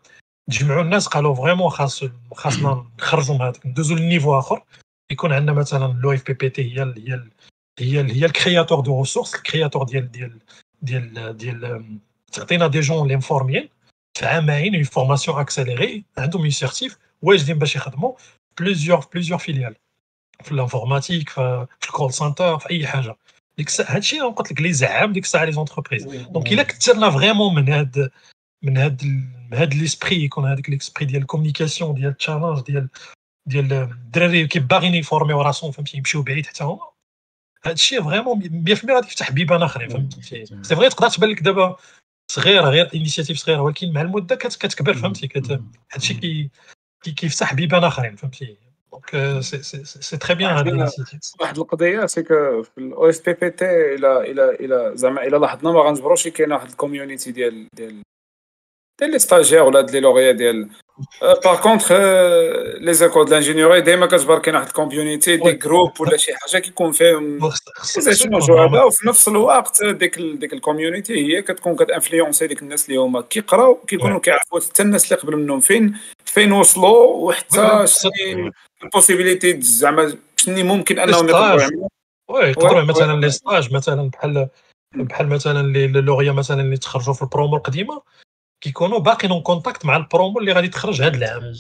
جمعوا 0.50 0.82
الناس 0.82 1.08
قالوا 1.08 1.36
فريمون 1.36 1.70
خاص 1.70 2.04
خاصنا 2.34 2.86
نخرجوا 3.00 3.36
من 3.36 3.42
هذاك 3.42 3.66
ندوزوا 3.66 3.98
لنيفو 3.98 4.40
اخر 4.40 4.64
يكون 5.12 5.34
عندنا 5.34 5.54
مثلا 5.54 5.94
لو 5.94 6.12
اف 6.14 6.24
بي 6.26 6.34
بي 6.34 6.50
تي 6.50 6.74
هي 6.80 6.84
هي 6.84 7.24
هي 7.80 7.98
هي 8.00 8.26
الكرياتور 8.26 8.80
دو 8.80 9.00
ريسورس 9.00 9.36
الكرياتور 9.36 9.84
ديال 9.86 10.12
ديال 10.12 10.40
ديال 10.82 11.38
ديال 11.38 11.98
تعطينا 12.32 12.68
دي 12.68 12.80
جون 12.80 13.08
لي 13.08 13.16
مفورميين 13.16 13.70
في 14.18 14.26
عامين 14.26 14.76
اون 14.76 14.84
فورماسيون 14.84 15.40
اكسيليري 15.40 16.04
عندهم 16.18 16.42
اون 16.42 16.52
سيرتيف 16.52 16.98
واجدين 17.22 17.60
باش 17.60 17.76
يخدموا 17.76 18.14
بليزيور 18.60 19.06
بليزيور 19.14 19.40
فيليال 19.40 19.76
في 20.44 20.52
الانفورماتيك 20.52 21.30
في 21.30 21.66
الكول 21.86 22.14
سنتر 22.14 22.60
في 22.60 22.70
اي 22.70 22.88
حاجه 22.88 23.16
ديك 23.58 23.68
الساعه 23.68 23.96
هادشي 23.96 24.20
قلت 24.20 24.52
لك 24.52 24.58
اللي 24.58 24.74
زعام 24.74 25.14
ديك 25.14 25.24
الساعه 25.24 25.46
لي 25.46 25.52
زونتربريز 25.52 26.04
دونك 26.06 26.52
الا 26.54 26.64
كثرنا 26.64 27.10
فريمون 27.10 27.56
من 27.56 27.70
هاد 27.70 28.12
من 28.64 28.78
هاد 28.78 29.02
هاد 29.54 29.74
ليسبري 29.74 30.24
يكون 30.24 30.46
هذاك 30.48 30.70
ليسبري 30.70 31.06
ديال 31.06 31.22
الكومونيكاسيون 31.22 31.94
ديال 31.94 32.08
التشالنج 32.10 32.60
ديال 32.62 32.90
ديال 33.48 33.74
آه، 33.74 33.84
الدراري 33.84 34.42
اللي 34.42 34.66
باغيين 34.70 34.94
يفورميو 34.96 35.42
راسهم 35.42 35.72
فهمتي 35.72 35.98
يمشيو 35.98 36.22
بعيد 36.24 36.46
حتى 36.46 36.64
هما 36.64 36.80
هادشي 37.66 37.98
الشيء 37.98 38.04
فريمون 38.10 38.40
100% 38.42 38.46
غادي 38.92 39.08
يفتح 39.08 39.32
بيبان 39.32 39.64
اخرين 39.64 39.90
فهمتي 39.90 40.22
سي 40.46 40.46
فغي 40.76 40.90
تقدر 40.90 41.10
تبان 41.10 41.30
لك 41.30 41.40
دابا 41.44 41.76
صغيره 42.32 42.66
غير 42.70 42.90
انيشيتيف 42.96 43.38
صغيره 43.38 43.62
ولكن 43.62 43.94
مع 43.94 44.02
المده 44.02 44.36
كتكبر 44.36 44.94
فهمتي 44.94 45.30
هادشي 45.36 45.60
الشيء 45.98 46.20
كي 47.04 47.12
كيفتح 47.12 47.54
بيبان 47.54 47.84
اخرين 47.84 48.16
فهمتي 48.16 48.58
دونك 48.92 49.40
سي 49.82 50.18
تري 50.18 50.36
بيان 50.36 50.58
الانيشيتيف 50.58 51.22
واحد 51.42 51.58
القضيه 51.60 52.06
سي 52.06 52.24
كو 52.24 52.64
في 52.64 52.78
الاو 52.78 53.10
اس 53.10 53.22
بي 53.22 53.34
بي 53.34 53.50
تي 53.50 53.96
الى 53.96 54.20
الى 54.32 54.50
الى 54.56 54.92
زعما 54.98 55.22
الى 55.24 55.38
لاحظنا 55.38 55.72
ما 55.72 55.80
غنجبروش 55.80 56.28
كاين 56.28 56.52
واحد 56.54 56.70
الكوميونيتي 56.70 57.32
ديال 57.32 57.68
ديال 57.76 58.02
حتى 59.02 59.08
لي 59.08 59.20
ستاجير 59.20 59.64
ولا 59.64 59.80
لي 59.82 60.00
لوغيا 60.00 60.32
ديال 60.32 60.70
باغ 61.44 61.62
كونتخ 61.62 61.92
لي 62.86 62.94
زيكول 62.94 63.30
لانجينيوري 63.32 63.82
ديما 63.82 64.06
كتبار 64.06 64.40
كاين 64.40 64.56
واحد 64.56 64.68
الكوميونيتي 64.68 65.38
دي 65.38 65.52
جروب 65.52 66.02
ولا 66.02 66.18
شي 66.18 66.34
حاجه 66.36 66.62
كيكون 66.62 66.92
فيهم 66.92 67.40
زيشونجو 68.00 68.58
هذا 68.58 68.84
وفي 68.84 69.08
نفس 69.08 69.28
الوقت 69.28 69.84
ديك 69.86 70.18
ديك 70.20 70.54
الكوميونيتي 70.54 71.14
هي 71.16 71.42
كتكون 71.42 71.76
كتانفلونسي 71.76 72.48
ديك 72.48 72.62
الناس 72.62 72.90
اللي 72.90 73.00
هما 73.00 73.22
كيقراو 73.22 73.76
كيكونوا 73.76 74.20
كيعرفوا 74.20 74.60
حتى 74.60 74.84
الناس 74.84 75.12
اللي 75.14 75.22
قبل 75.24 75.36
منهم 75.38 75.60
فين 75.60 75.98
فين 76.26 76.52
وصلوا 76.52 77.16
وحتى 77.28 77.86
البوسيبيليتي 78.84 79.62
زعما 79.62 80.16
شني 80.38 80.64
ممكن 80.64 81.00
انهم 81.00 81.30
يقدروا 81.30 81.88
وي 82.28 82.40
يقدروا 82.42 82.82
مثلا 82.84 83.20
لي 83.22 83.30
ستاج 83.32 83.74
مثلا 83.74 84.10
بحال 84.10 84.48
بحال 84.96 85.28
مثلا 85.30 85.68
لي 85.74 85.88
لوغيا 85.88 86.32
مثلا 86.32 86.62
اللي 86.62 86.78
تخرجوا 86.78 87.14
في 87.14 87.22
البرومو 87.22 87.58
القديمه 87.58 88.02
كيكونوا 88.62 89.00
باقي 89.00 89.28
نون 89.28 89.42
كونتاكت 89.42 89.86
مع 89.86 89.98
البرومو 89.98 90.40
اللي 90.40 90.52
غادي 90.52 90.68
تخرج 90.68 91.02
هذا 91.02 91.18
العام 91.18 91.54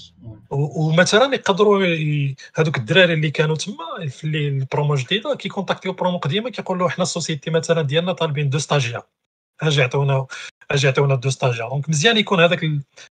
ومثلا 0.50 1.34
يقدروا 1.36 1.84
هذوك 2.56 2.78
الدراري 2.78 3.14
اللي 3.14 3.32
كانوا 3.32 3.56
تما 3.56 4.08
في 4.08 4.24
البرومو 4.28 4.96
جديده 4.96 5.36
كيكونتاكتيو 5.36 5.94
برومو 5.94 6.18
قديمه 6.18 6.50
كيقول 6.50 6.80
له 6.80 6.90
حنا 6.90 7.04
السوسيتي 7.04 7.50
مثلا 7.52 7.82
ديالنا 7.82 8.14
طالبين 8.14 8.50
دو 8.50 8.60
ستاجير 8.60 9.02
اجي 9.62 9.82
عطونا 9.82 10.28
اجي 10.72 10.88
عطونا 10.88 11.16
دو 11.16 11.30
ستاجير 11.30 11.70
دونك 11.70 11.90
مزيان 11.90 12.18
يكون 12.18 12.40
هذاك 12.42 12.66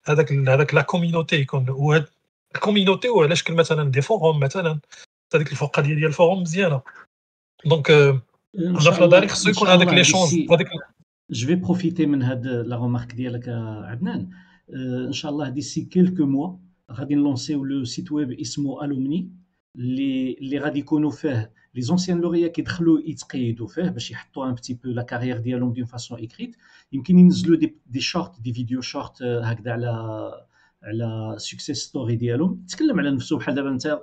هذاك 0.04 0.32
هذاك 0.32 0.74
لا 0.74 0.82
كوميونيتي 0.82 1.36
يكون 1.36 1.66
وهاد 1.70 2.06
الكوميونيتي 2.54 3.08
وعلى 3.08 3.36
شكل 3.36 3.54
مثلا 3.54 3.90
دي 3.90 4.02
فوروم 4.02 4.40
مثلا 4.40 4.78
هذيك 5.34 5.52
الفوقه 5.52 5.82
ديال 5.82 6.04
الفوروم 6.04 6.42
مزيانه 6.42 6.80
دونك 7.64 7.90
انا 7.90 8.80
في 8.90 9.02
نظري 9.04 9.28
خصو 9.28 9.50
يكون 9.50 9.68
هذاك 9.68 9.88
لي 9.88 10.02
هذاك 10.50 10.66
Je 11.32 11.46
vais 11.46 11.56
profiter 11.56 12.04
de 12.06 12.62
la 12.72 12.76
remarque 12.76 13.14
d'Yalak 13.16 13.48
Adnan. 13.48 14.26
Euh, 14.74 15.08
Inch'Allah, 15.08 15.50
d'ici 15.50 15.88
quelques 15.88 16.20
mois, 16.34 16.60
Radin 16.88 17.20
lancer 17.20 17.56
le 17.70 17.86
site 17.86 18.10
web 18.10 18.32
Ismo 18.38 18.80
Alumni. 18.80 19.30
Les 19.74 20.36
radicaux 20.62 21.00
les 21.74 21.90
anciens 21.90 22.16
lauréats 22.18 22.50
qui 22.50 22.62
ont 23.60 23.66
fait 23.66 23.82
un 23.82 24.52
petit 24.52 24.74
peu 24.76 24.92
la 24.92 25.04
carrière 25.04 25.40
d'Yalom 25.40 25.72
d'une 25.72 25.86
façon 25.86 26.18
écrite. 26.18 26.54
Ils 26.92 27.00
ont 27.00 27.56
des 27.94 28.00
shorts, 28.00 28.36
des 28.44 28.50
vidéos 28.52 28.82
shorts 28.82 29.14
à 29.22 29.54
euh, 29.56 30.30
la 30.92 31.34
success 31.38 31.80
story 31.80 32.18
d'Yalom. 32.18 32.60
Tu 32.68 32.76
sais 32.76 32.84
que 32.84 34.02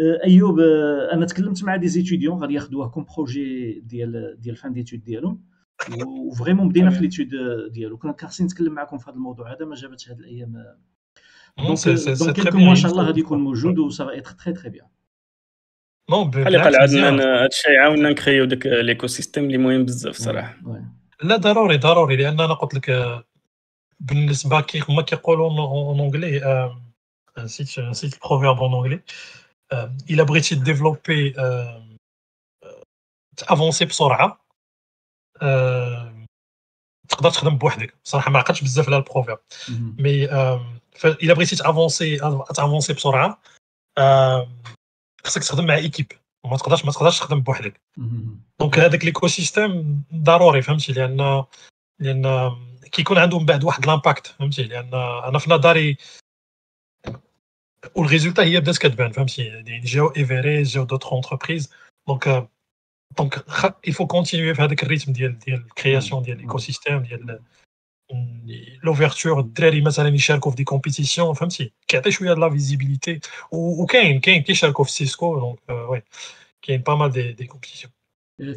آه، 0.00 0.24
ايوب 0.26 0.60
آه، 0.60 1.12
انا 1.12 1.26
تكلمت 1.26 1.64
مع 1.64 1.76
دي 1.76 1.88
زيتيديون 1.88 2.38
غادي 2.40 2.54
ياخذوه 2.54 2.88
كوم 2.88 3.06
بروجي 3.16 3.72
ديال 3.86 4.36
ديال 4.40 4.56
فان 4.56 4.72
ديتود 4.72 5.04
ديالهم 5.04 5.44
وفريمون 6.06 6.68
بدينا 6.68 6.90
في 6.90 7.00
ليتود 7.00 7.28
ديالو 7.72 7.98
كنا 7.98 8.12
كارسين 8.12 8.46
نتكلم 8.46 8.72
معكم 8.72 8.98
في 8.98 9.04
هذا 9.10 9.14
الموضوع 9.16 9.52
هذا 9.54 9.64
ما 9.64 9.74
جابتش 9.74 10.10
هذه 10.10 10.16
الايام 10.18 10.52
دونك 11.58 11.78
دونك 12.28 12.54
ان 12.56 12.76
شاء 12.76 12.92
الله 12.92 13.04
غادي 13.06 13.20
يكون 13.20 13.38
موجود 13.38 13.78
و 13.78 13.90
سافا 13.90 14.18
اتر 14.18 14.30
تري 14.30 14.52
تري 14.54 14.70
بيان 14.70 14.86
نو 16.10 16.24
بحال 16.24 16.56
قال 16.62 16.76
عندنا 16.76 17.42
هادشي 17.44 17.68
عاونا 17.82 18.10
نكريو 18.10 18.44
داك 18.44 18.66
ليكو 18.66 19.06
آه، 19.06 19.08
سيستيم 19.08 19.44
اللي 19.44 19.58
مهم 19.58 19.84
بزاف 19.84 20.16
صراحه 20.16 20.54
لا 21.24 21.36
ضروري 21.36 21.76
ضروري 21.76 22.16
لان 22.16 22.40
انا 22.40 22.54
قلت 22.54 22.74
لك 22.74 22.90
بالنسبه 24.00 24.60
كي 24.60 24.82
هما 24.88 25.02
كيقولوا 25.02 25.48
اون 25.50 26.00
اونجلي 26.00 26.68
نسيت 27.38 27.78
نسيت 27.84 28.14
البروفيرب 28.14 28.58
اون 28.62 28.72
اونجلي 28.74 29.00
الا 30.10 30.22
بغيتي 30.22 30.54
ديفلوبي 30.54 31.30
تافونسي 33.36 33.84
بسرعه 33.84 34.40
euh, 35.38 36.10
تقدر 37.08 37.30
تخدم 37.30 37.56
بوحدك 37.58 37.94
صراحه 38.04 38.30
ما 38.30 38.38
عقلتش 38.38 38.60
بزاف 38.62 38.86
على 38.88 38.96
البروفيرب 38.96 39.38
مي 39.68 40.28
euh, 40.28 40.32
الا 41.04 41.34
بغيتي 41.34 41.56
تافونسي 41.56 42.16
تافونسي 42.54 42.92
بسرعه 42.92 43.40
آه، 43.98 44.48
خصك 45.24 45.42
تخدم 45.42 45.66
مع 45.66 45.74
ايكيب 45.74 46.12
وما 46.44 46.56
تقدرش 46.56 46.84
ما 46.84 46.92
تقدرش 46.92 47.18
تخدم 47.18 47.40
بوحدك 47.40 47.80
دونك 48.60 48.78
هذاك 48.78 49.04
ليكو 49.04 49.26
سيستيم 49.26 50.02
ضروري 50.14 50.62
فهمتي 50.62 50.92
لان 50.92 51.44
لان 52.00 52.52
كيكون 52.92 53.18
عندهم 53.18 53.46
بعد 53.46 53.64
واحد 53.64 53.86
لامباكت 53.86 54.26
فهمتي 54.26 54.62
لان 54.62 54.94
انا 54.94 55.38
في 55.38 55.50
نظري 55.50 55.96
Ou 57.94 58.02
le 58.02 58.08
résultat 58.08 58.44
il 58.44 58.52
y 58.52 58.56
a 58.56 58.60
des 58.60 58.72
des 58.72 60.64
d'autres 60.90 61.12
entreprises 61.12 61.70
donc 62.08 62.22
euh, 62.26 62.40
il 63.88 63.94
faut 63.98 64.06
continuer 64.16 64.50
faire 64.58 64.68
des 64.72 64.76
rythme 64.92 65.12
de 65.12 65.56
création 65.80 66.16
de 66.20 66.36
l'ouverture 68.86 69.36
très 69.54 69.70
des 70.58 70.64
compétitions 70.74 71.26
enfin 71.34 71.48
si 71.54 71.62
a 71.94 72.00
de 72.00 72.40
la 72.44 72.48
visibilité 72.48 73.20
ou 73.52 73.86
Cisco 74.96 75.26
donc 75.44 75.58
euh, 75.70 76.00
qui 76.62 76.70
a 76.72 76.78
pas 76.88 76.96
mal 77.00 77.10
de 77.16 77.22
des 77.40 77.46
compétitions 77.46 77.90
euh, 78.40 78.56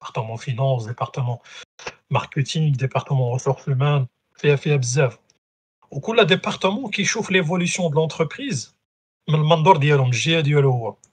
département 0.00 0.36
finance, 0.36 0.86
département 0.86 1.40
marketing, 2.10 2.72
département 2.76 3.30
ressources 3.30 3.66
humaines, 3.66 4.06
fait 4.36 4.56
fait 4.56 4.78
bzaf. 4.78 5.18
Au 5.90 6.00
coup, 6.00 6.14
le 6.14 6.24
département 6.24 6.88
qui 6.88 7.04
chauffe 7.04 7.30
l'évolution 7.30 7.90
de 7.90 7.94
l'entreprise, 7.96 8.74
le 9.28 9.36
mandor 9.38 9.78
dialom, 9.78 10.10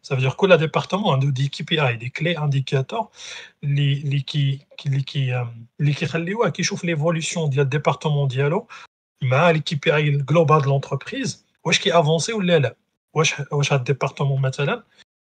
ça 0.01 0.15
veut 0.15 0.21
dire 0.21 0.37
que 0.37 0.45
le 0.45 0.57
département 0.57 1.13
a 1.13 1.17
des 1.17 1.31
des 2.03 2.09
clés 2.17 2.35
indicateurs, 2.35 3.09
qui 3.61 4.23
qui 4.25 5.03
qui 5.09 5.31
euh, 5.31 5.43
qui 5.81 6.63
l'évolution 6.91 7.47
du 7.47 7.59
département 7.65 8.25
dialo, 8.27 8.67
mais 9.21 9.53
l'équipe 9.53 9.87
globale 10.31 10.61
de 10.61 10.67
l'entreprise, 10.67 11.45
où 11.63 11.71
est-ce 11.71 11.79
qu'il 11.81 11.91
avance 11.91 12.29
ou 12.29 12.39
l'a 12.39 12.73
où 13.13 13.21
est-ce 13.21 13.75
département 13.91 14.37
maintenant 14.37 14.79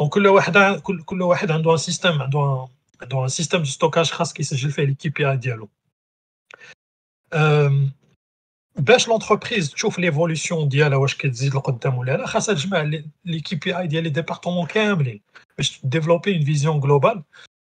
دونك 0.00 0.12
كل 0.12 0.26
واحد 0.26 0.56
كل 0.82 1.02
كل 1.04 1.22
واحد 1.22 1.50
عنده 1.50 1.72
ان 1.72 1.76
سيستم 1.76 2.22
عنده 2.22 2.68
عنده 3.02 3.22
ان 3.22 3.28
سيستم 3.28 3.58
دو 3.58 3.64
ستوكاج 3.64 4.10
خاص 4.10 4.32
كيسجل 4.32 4.70
فيه 4.70 4.82
ليكي 4.82 5.08
بي 5.08 5.30
اي 5.30 5.36
ديالو 5.36 5.68
باش 8.76 9.08
لونتربريز 9.08 9.70
تشوف 9.70 9.98
ليفولوسيون 9.98 10.68
ديالها 10.68 10.98
واش 10.98 11.16
كتزيد 11.16 11.54
لقدام 11.54 11.98
ولا 11.98 12.16
لا 12.16 12.26
خاصها 12.26 12.54
تجمع 12.54 12.80
لي 13.24 13.40
كي 13.40 13.56
بي 13.56 13.78
اي 13.78 13.86
ديال 13.86 14.04
لي 14.04 14.10
ديبارتمون 14.10 14.66
كاملين 14.66 15.20
باش 15.56 15.80
ديفلوبي 15.86 16.36
اون 16.36 16.44
فيزيون 16.44 16.80
جلوبال 16.80 17.22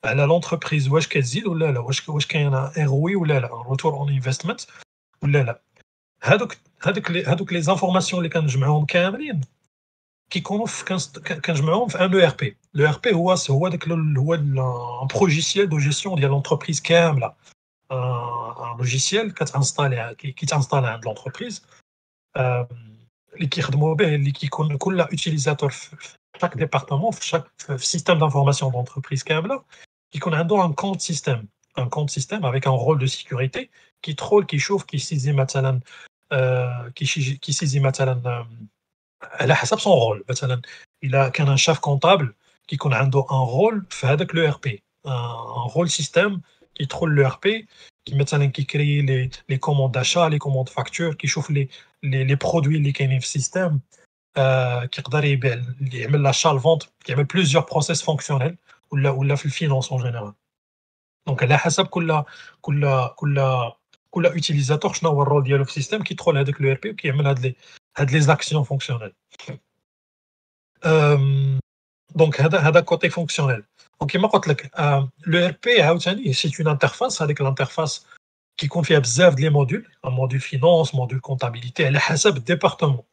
على 0.05 0.23
لونتربريز 0.23 0.87
واش 0.87 1.07
كتزيد 1.07 1.47
ولا 1.47 1.71
لا 1.71 1.79
واش 1.79 2.09
واش 2.09 2.27
كاينه 2.27 2.77
ايروي 2.77 3.15
ولا 3.15 3.39
لا 3.39 3.47
روتور 3.47 3.93
اون 3.93 4.13
انفستمنت 4.13 4.61
ولا 5.23 5.43
لا 5.43 5.61
هادوك 6.23 6.57
هادوك 6.85 7.11
هادوك 7.11 7.53
لي 7.53 7.61
زانفورماسيون 7.61 8.23
اللي 8.25 8.29
كنجمعوهم 8.39 8.85
كاملين 8.85 9.41
qui 10.29 10.41
quand 10.41 10.65
je 10.65 11.61
me 11.61 11.69
lance 11.69 11.95
un 11.95 12.11
ERP, 12.11 12.55
l'ERP 12.73 13.07
ouais 13.13 13.35
c'est 13.37 13.51
ouais 13.51 13.69
de 13.69 15.17
logiciel 15.19 15.69
de 15.69 15.77
gestion 15.79 16.15
il 16.15 16.21
y 16.21 16.25
a 16.25 16.29
l'entreprise 16.29 16.81
capable 16.81 17.29
un 17.89 18.75
logiciel 18.77 19.33
qui 19.33 19.45
t'installe 19.45 19.91
de 20.99 21.05
l'entreprise 21.05 21.61
euh, 22.37 22.63
les 23.37 23.49
qui 23.49 23.61
redmobilent 23.61 24.23
les 24.25 24.31
qui 24.31 24.47
coulent 24.49 24.95
la 24.95 25.07
utilisateurs 25.11 25.71
chaque 26.39 26.57
département 26.57 27.11
chaque 27.11 27.47
système 27.77 28.19
d'information 28.19 28.71
d'entreprise 28.71 29.23
l'entreprise 29.23 29.23
capable 29.23 29.61
qui 30.11 30.19
qu'on 30.19 30.33
a 30.33 30.39
un 30.41 30.73
compte 30.73 31.01
système 31.01 31.45
un 31.75 31.89
compte 31.89 32.09
système 32.09 32.43
avec 32.45 32.65
un 32.67 32.75
rôle 32.85 32.97
de 32.99 33.05
sécurité 33.07 33.69
qui 34.01 34.15
troll 34.15 34.45
qui 34.47 34.57
chauffe 34.59 34.85
qui 34.85 34.99
saisit 34.99 35.33
matelan 35.33 35.79
euh, 36.31 36.65
qui 36.95 37.53
saisit 37.53 37.79
matelan 37.79 38.19
euh, 38.25 38.43
elle 39.39 39.49
est 39.49 39.53
à 39.53 39.55
base 39.55 39.69
de 39.71 39.77
son 39.79 39.91
rôle. 39.95 40.23
Par 40.23 40.35
exemple, 40.35 40.69
il 41.01 41.11
y 41.11 41.15
a 41.15 41.31
un 41.39 41.57
chef 41.57 41.79
comptable 41.79 42.33
qui 42.67 42.77
a 42.81 43.03
un 43.39 43.45
rôle 43.57 43.85
fait 43.89 44.07
avec 44.07 44.33
le 44.33 44.45
ERP, 44.45 44.67
un 45.05 45.67
rôle 45.75 45.89
système 45.89 46.39
qui 46.75 46.87
contrôle 46.87 47.15
l'ERP, 47.15 47.47
qui 48.05 48.65
crée 48.65 49.29
les 49.49 49.59
commandes 49.59 49.91
d'achat, 49.91 50.27
les 50.29 50.39
commandes 50.39 50.65
de 50.67 50.71
facture, 50.71 51.15
qui 51.17 51.27
chauffe 51.27 51.49
les 52.01 52.35
produits, 52.37 52.79
les 52.81 52.93
canifs 52.93 53.25
système, 53.25 53.79
qui 54.35 54.99
regarde 55.05 55.25
les 55.25 56.25
achats, 56.31 56.53
les 56.53 56.59
ventes. 56.59 56.91
Il 57.05 57.11
y 57.11 57.13
avait 57.13 57.25
plusieurs 57.25 57.65
process 57.65 58.01
fonctionnels 58.01 58.57
où 58.91 58.95
la 58.97 59.37
finance 59.37 59.91
en 59.91 59.99
général. 59.99 60.31
Donc 61.27 61.41
elle 61.41 61.51
est 61.51 61.53
à 61.55 61.63
base 61.65 61.77
de 61.77 63.71
tous 64.11 64.19
les 64.19 64.29
utilisateurs 64.41 64.93
qui 64.93 65.05
ont 65.05 65.21
un 65.35 65.39
dans 65.41 65.57
le 65.57 65.65
système 65.67 66.03
qui 66.03 66.15
contrôle 66.15 66.37
avec 66.37 66.59
ERP 66.59 66.85
ou 66.91 66.95
qui 66.95 67.07
est 67.07 67.13
malade 67.13 67.55
les 68.11 68.29
actions 68.29 68.63
fonctionnelles. 68.63 69.13
Euh, 70.85 71.57
donc, 72.15 72.35
c'est 72.35 72.53
a 72.53 72.67
un 72.77 72.81
côté 72.83 73.09
fonctionnel. 73.09 73.63
Euh, 74.01 75.01
L'ERP, 75.25 75.67
c'est 75.99 76.59
une 76.59 76.67
interface 76.67 78.05
qui 78.57 78.67
confie 78.67 78.95
à 78.95 78.97
observer 78.97 79.41
les 79.43 79.49
modules, 79.49 79.89
un 80.03 80.09
module 80.11 80.41
finance, 80.41 80.93
un 80.93 80.97
module 80.97 81.21
comptabilité, 81.21 81.83
elle 81.83 81.97
a 81.97 82.11
un 82.27 82.31
département. 82.31 83.05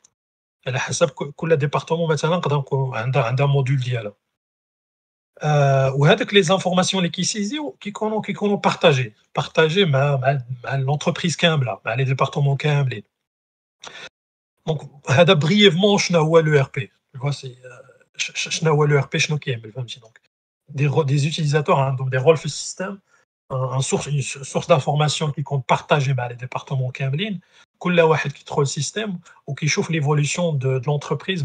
Elle 0.64 0.76
a 0.76 0.82
un 0.82 1.56
département, 1.56 2.06
maintenant, 2.06 2.40
qui 2.40 2.72
a 2.72 3.28
un 3.42 3.46
module 3.46 3.80
dialogue. 3.80 4.14
Euh, 5.42 5.90
ou 5.96 6.04
avec 6.04 6.32
les 6.32 6.50
informations, 6.50 7.00
les 7.00 7.10
qui 7.10 7.24
sont 7.24 8.58
partagées. 8.58 9.14
Partagées 9.32 9.84
à 9.92 10.76
l'entreprise 10.76 11.36
qui 11.36 11.46
aime, 11.46 11.64
les 11.96 12.04
départements 12.04 12.56
qui 12.56 12.68
donc, 14.70 14.82
هذا 15.08 15.34
brièvement 15.34 15.98
شنو 15.98 16.18
هو 16.20 16.42
l'ERP. 16.42 16.80
Tu 16.80 16.90
vois, 17.20 17.32
c'est 17.32 17.58
شنو 18.16 18.70
هو 18.72 18.86
l'ERP, 18.86 19.16
شنو 19.16 19.38
كيعمل, 19.38 19.72
donc. 19.74 20.16
Des, 21.04 21.26
utilisateurs, 21.26 21.80
hein, 21.80 21.94
donc 21.98 22.08
des 22.14 22.18
rôles 22.24 22.38
du 22.44 22.48
système, 22.48 22.96
une 23.50 23.86
source 24.52 24.68
d'information 24.68 25.32
qui 25.34 25.42
compte 25.42 25.66
partager 25.66 26.14
par 26.14 26.26
bah, 26.26 26.28
les 26.32 26.38
départements 26.44 26.92
Kemlin, 26.98 27.34
qui 28.36 28.44
trouvent 28.44 28.60
le 28.68 28.72
système 28.80 29.12
ou 29.48 29.54
qui 29.58 29.66
chauffe 29.66 29.90
l'évolution 29.96 30.44
de, 30.64 30.70
l'entreprise, 30.86 31.40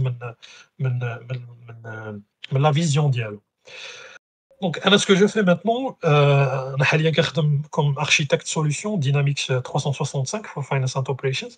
la 2.68 2.72
vision 2.80 3.06
d'IALO. 3.14 3.42
Donc, 4.62 4.80
alors 4.84 5.00
ce 5.00 5.06
que 5.06 5.16
je 5.16 5.28
fais 5.28 5.44
maintenant, 5.44 5.98
euh, 6.06 6.76
comme 7.72 7.98
architecte 7.98 8.48
solution 8.48 8.98
Dynamics 8.98 9.52
365 9.64 10.48
for 10.48 10.66
Finance 10.66 10.96
and 10.96 11.04
Operations, 11.08 11.50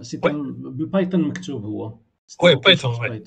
بايثون 0.84 1.28
مكتوب 1.28 1.64
هو 1.64 1.98
وي 2.42 2.54
بايثون 2.54 2.94
وي 3.00 3.24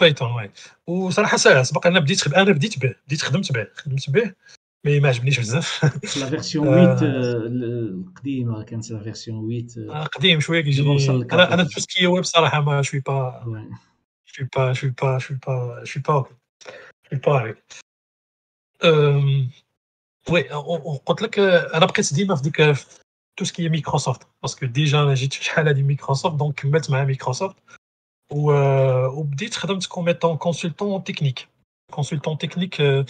بايثون 0.00 0.30
وي 0.32 0.50
وصراحه 0.86 1.36
ساعه 1.36 1.62
سبق 1.62 1.86
انا 1.86 2.00
بديت 2.00 2.26
انا 2.34 2.52
بديت 2.52 2.78
به 2.78 2.94
بديت 3.06 3.22
خدمت 3.22 3.52
به 3.52 3.68
خدمت 3.74 4.10
به 4.10 4.34
مي 4.84 5.00
ما 5.00 5.08
عجبنيش 5.08 5.40
بزاف 5.40 5.84
لا 6.20 6.30
فيرسيون 6.30 6.64
8 6.64 6.88
آه، 6.92 7.34
القديمه 7.34 8.62
كانت 8.62 8.90
لا 8.90 9.02
فيرسيون 9.02 9.66
8 9.68 9.90
آه، 9.92 10.04
قديم 10.04 10.40
شويه 10.40 10.60
كيجي 10.60 10.82
انا 11.32 11.54
انا 11.54 11.64
تسكي 11.64 12.06
ويب 12.06 12.24
صراحه 12.24 12.60
ما 12.60 12.82
شوي 12.82 13.00
با 13.00 13.44
شوي 14.24 14.48
با 14.56 14.72
شوي 14.72 14.94
با 15.02 15.18
شوي 15.18 15.38
با 15.46 15.84
شوي 15.84 16.02
با 16.08 16.26
شوي 17.12 17.22
با 17.26 17.54
وي 20.30 20.42
قلت 21.06 21.22
لك 21.22 21.38
انا 21.38 21.86
بقيت 21.86 22.14
ديما 22.14 22.36
في 22.36 22.42
ديك 22.42 22.60
tout 23.36 23.44
ce 23.44 23.52
qui 23.52 23.64
est 23.64 23.68
Microsoft. 23.68 24.26
Parce 24.40 24.54
que 24.56 24.64
déjà, 24.66 25.12
j'ai 25.14 25.28
déjà 25.28 25.62
la 25.62 25.72
Microsoft, 25.74 26.36
donc 26.36 26.64
mettre 26.64 26.90
ma 26.90 27.04
Microsoft. 27.04 27.56
Ou 28.30 28.48
peut-être 28.52 29.66
tu 29.68 29.80
ce 29.80 29.86
qu'on 29.88 30.02
met 30.02 30.24
en 30.24 30.36
consultant 30.36 30.98
technique. 31.00 31.48
Consultant 31.92 32.36
technique, 32.36 32.80
euh, 32.80 33.04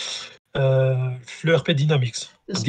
euh 0.56 1.10
le 1.44 1.72
Dynamics. 1.74 2.28
Est-ce 2.48 2.64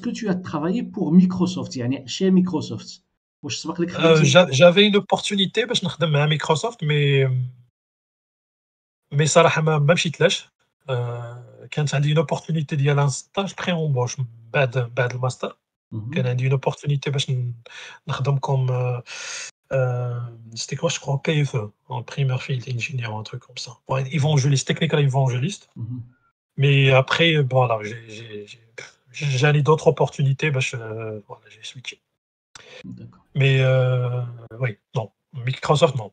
que 0.00 0.10
tu 0.10 0.28
as 0.28 0.34
travaillé 0.34 0.82
pour 0.82 1.12
Microsoft, 1.12 1.78
chez 2.06 2.30
Microsoft 2.30 3.02
euh, 3.44 4.24
J'avais 4.50 4.84
une 4.86 4.96
opportunité 4.96 5.66
parce 5.66 5.80
que 5.80 5.86
je 6.00 6.28
Microsoft, 6.28 6.80
mais. 6.82 7.26
Mais 9.12 9.26
ça, 9.26 9.42
même 9.62 9.96
si 9.96 10.12
je 10.18 10.26
euh, 10.90 11.34
quand 11.72 12.02
j'ai 12.02 12.10
une 12.10 12.18
opportunité 12.18 12.76
d'y 12.76 12.88
aller 12.90 13.00
en 13.00 13.08
stage 13.08 13.54
pré-embauche, 13.56 14.16
bad, 14.52 14.88
bad 14.94 15.16
master, 15.18 15.56
mhm. 15.90 16.10
quand 16.14 16.38
j'ai 16.38 16.46
une 16.46 16.52
opportunité, 16.52 17.10
je 17.14 17.26
travaille 18.06 18.40
comme, 18.40 18.70
euh, 18.70 18.98
euh, 19.72 20.20
je 20.54 20.74
crois, 21.00 21.22
PFE, 21.22 21.70
en 21.88 22.02
primer 22.02 22.38
field 22.38 22.64
engineer, 22.74 23.12
un 23.14 23.22
truc 23.22 23.40
comme 23.44 23.58
ça. 23.58 23.72
Bon, 23.86 23.98
évangéliste, 24.04 24.66
technical 24.66 25.00
évangéliste. 25.00 25.68
Mhm. 25.76 26.02
Mais 26.56 26.90
après, 26.90 27.36
euh, 27.36 27.42
bon, 27.42 27.62
alors, 27.62 27.82
j'ai 27.82 29.48
eu 29.58 29.62
d'autres 29.62 29.86
opportunités, 29.88 30.52
j'ai 30.58 31.62
switché. 31.62 32.00
Mais 33.34 33.62
oui, 34.60 34.78
non, 34.94 35.10
Microsoft, 35.34 35.96
non. 35.96 36.12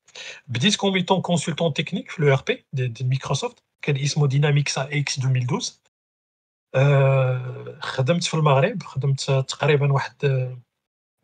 بديت 0.47 0.75
كوميتون 0.75 1.21
كونسلتون 1.21 1.73
تكنيك 1.73 2.11
في 2.11 2.21
لو 2.21 2.33
ار 2.33 2.43
بي 2.47 2.65
ديال 2.73 3.09
مايكروسوفت 3.09 3.63
كان 3.81 3.97
اسمه 3.97 4.27
ديناميكس 4.27 4.77
اكس 4.77 5.17
2012 5.17 5.73
خدمت 7.81 8.23
في 8.23 8.33
المغرب 8.33 8.83
خدمت 8.83 9.21
تقريبا 9.31 9.93
واحد 9.93 10.15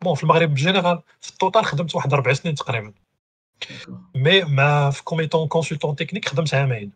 بون 0.04 0.14
في 0.14 0.22
المغرب 0.22 0.54
جينيرال 0.54 1.02
في 1.20 1.30
التوتال 1.30 1.64
خدمت 1.64 1.94
واحد 1.94 2.12
اربع 2.12 2.32
سنين 2.32 2.54
تقريبا 2.54 2.92
مي 4.16 4.42
مع 4.42 4.90
في 4.90 5.04
كوميتون 5.04 5.48
كونسلتون 5.48 5.96
تكنيك 5.96 6.28
خدمت 6.28 6.54
عامين 6.54 6.92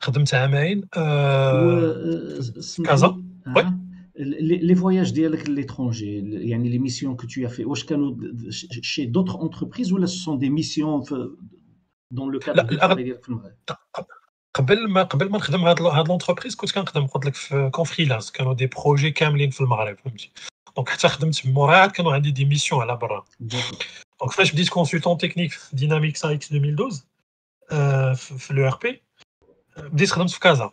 خدمت 0.00 0.34
عامين 0.34 0.88
أه, 0.96 1.00
آه، 1.00 2.82
كازا 2.86 3.06
وي 3.06 3.24
إيه؟ 3.62 3.66
آه. 3.66 3.81
les 4.24 4.74
voyages 4.74 5.12
à 5.12 5.50
l'étranger, 5.58 6.14
les 6.22 6.78
missions 6.86 7.14
que 7.14 7.26
tu 7.26 7.44
as 7.46 7.48
fait, 7.48 7.64
chez 8.90 9.06
d'autres 9.14 9.36
entreprises 9.46 9.90
ou 9.92 9.96
là 10.02 10.06
ce 10.06 10.18
sont 10.26 10.36
des 10.36 10.50
missions 10.58 11.02
dans 12.18 12.28
le 12.28 12.38
cadre 12.44 12.62
de 12.64 12.76
travail 12.76 13.16
Avant 14.98 16.04
de 16.04 16.08
l'entreprise, 16.08 16.56
je 16.60 16.66
travaillais 16.66 17.70
en 17.78 17.84
freelance, 17.84 18.32
j'avais 18.36 18.54
des 18.54 18.68
projets 18.68 19.12
complets 19.12 19.48
dans 19.48 19.64
le 19.64 19.68
Maghreb. 19.72 19.96
Donc 20.76 20.88
j'ai 20.90 20.96
travaillé 20.98 21.32
à 21.44 22.02
Morad, 22.04 22.22
des 22.40 22.44
missions 22.44 22.80
à 22.80 22.86
l'abri. 22.86 23.16
Donc 24.20 24.30
je 24.38 24.44
suis 24.44 24.66
consultant 24.66 25.16
technique 25.16 25.54
Dynamics 25.72 26.18
AX 26.22 26.52
2012, 26.52 27.02
euh, 27.72 28.14
le 28.50 28.68
RP, 28.68 28.84
j'ai 29.96 30.06
travaillé 30.06 30.34
à 30.34 30.38
Casa. 30.38 30.72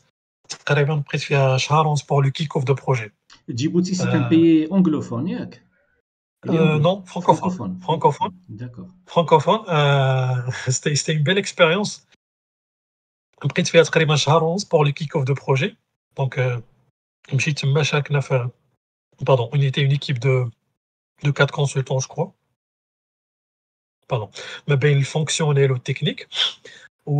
J'ai 0.49 0.57
quasiment 0.65 1.01
pris 1.01 1.17
فيها 1.19 1.57
شهر 1.57 1.85
pour 2.07 2.21
le 2.21 2.29
kick-off 2.29 2.65
de 2.65 2.73
projet. 2.73 3.11
Djibouti 3.47 3.95
c'est 3.95 4.07
euh، 4.07 4.19
un 4.21 4.23
pays 4.23 4.67
anglophone, 4.71 5.27
yak. 5.27 5.61
Euh، 6.47 6.79
non, 6.79 7.05
francophone. 7.05 7.77
Francophone 7.81 8.33
D'accord. 8.49 8.87
Francophone 9.05 9.63
euh, 9.69 10.51
c'était 10.95 11.13
une 11.13 11.23
belle 11.23 11.37
expérience. 11.37 12.07
J'ai 13.41 13.49
pris 13.49 13.63
فيها 13.71 13.83
تقريبا 13.83 14.15
شهر 14.15 14.55
pour 14.69 14.83
le 14.85 14.91
kick-off 14.91 15.25
de 15.25 15.33
projet. 15.33 15.75
Donc 16.15 16.37
euh 16.37 16.59
je 17.31 17.37
suis 17.37 17.53
t'embashakna, 17.53 18.19
فهم. 18.19 18.51
Pardon, 19.25 19.49
on 19.53 19.61
était 19.61 19.81
une 19.81 19.91
équipe 19.91 20.19
de 20.19 20.45
quatre 21.35 21.53
consultants, 21.53 21.99
je 21.99 22.07
crois. 22.07 22.33
Pardon, 24.07 24.29
Mais 24.67 24.75
ben 24.77 24.97
les 24.97 25.03
fonctionnel 25.15 25.71
ou 25.71 25.77
technique. 25.77 26.21
Et 27.11 27.19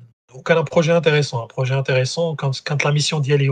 Donc, 0.33 0.49
un 0.49 0.63
projet 0.63 0.91
intéressant. 0.91 1.43
Un 1.43 1.47
projet 1.47 1.73
intéressant, 1.73 2.35
quand, 2.35 2.83
la 2.83 2.91
mission 2.91 3.19
dit 3.19 3.35
les, 3.37 3.49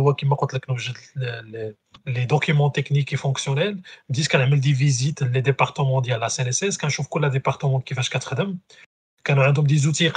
les 2.05 2.25
documents 2.25 2.69
techniques 2.69 3.11
et 3.11 3.17
fonctionnels, 3.17 3.77
disent 4.09 4.27
qu'elle 4.27 4.41
a 4.41 4.47
des 4.47 4.73
visites 4.73 5.21
les 5.21 5.41
départements 5.41 6.01
de 6.01 6.09
la 6.09 6.29
CNSS, 6.29 6.77
qu'un 6.77 6.87
le 6.87 7.29
département 7.29 7.79
qui 7.81 7.93
4 7.95 8.33
a 8.33 9.51
des 9.61 9.87
outils 9.87 10.09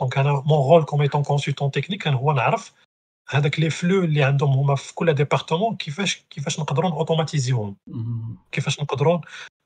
Donc, 0.00 0.16
mon 0.46 0.60
rôle 0.68 0.84
comme 0.84 1.02
étant 1.02 1.22
consultant 1.22 1.70
technique, 1.70 2.06
un 2.06 2.14
roi 2.14 2.34
avec 3.32 3.58
les 3.58 3.70
flux, 3.70 4.08
département 4.98 5.76
qui 5.76 5.92
qui 6.28 6.40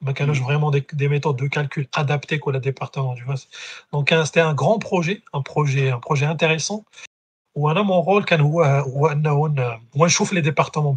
Bacaloche, 0.00 0.40
mm. 0.40 0.44
vraiment 0.44 0.70
des, 0.70 0.84
méthodes 1.08 1.36
de 1.36 1.46
calcul 1.46 1.86
adaptées 1.94 2.40
au 2.42 2.52
département. 2.52 3.14
Donc, 3.92 4.12
c'était 4.24 4.40
un 4.40 4.54
grand 4.54 4.78
projet, 4.78 5.22
un 5.32 5.42
projet, 5.42 5.90
un 5.90 5.98
projet 6.00 6.26
intéressant. 6.26 6.84
Où 7.56 7.68
un 7.68 7.82
mon 7.82 8.00
rôle, 8.00 8.24
quand 8.26 8.40
on, 8.40 8.62
on, 8.62 9.54
on 9.94 10.08
chauffe 10.08 10.32
les 10.32 10.40
départements, 10.42 10.94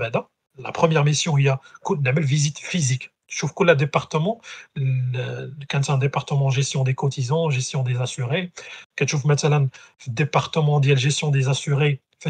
la 0.60 0.72
première 0.72 1.04
mission, 1.04 1.38
il 1.38 1.45
y 1.45 1.49
a 1.49 1.60
une 1.89 2.20
visite 2.22 2.60
physique. 2.60 3.10
Chauffe 3.28 3.54
que 3.56 3.64
le 3.64 3.76
département, 3.76 4.39
quand 4.78 5.84
c'est 5.84 5.91
un 5.91 5.97
département 5.97 6.51
gestion 6.51 6.84
des 6.84 6.93
cotisants, 6.93 7.49
gestion 7.49 7.82
des 7.82 7.97
assurés, 7.99 8.51
quand 8.95 9.08
chauffe 9.08 9.26
maintenant 9.26 9.68
département 10.08 10.80
de 10.80 10.95
gestion 10.95 11.32
des 11.32 11.47
assurés, 11.49 11.99
c'est 12.20 12.30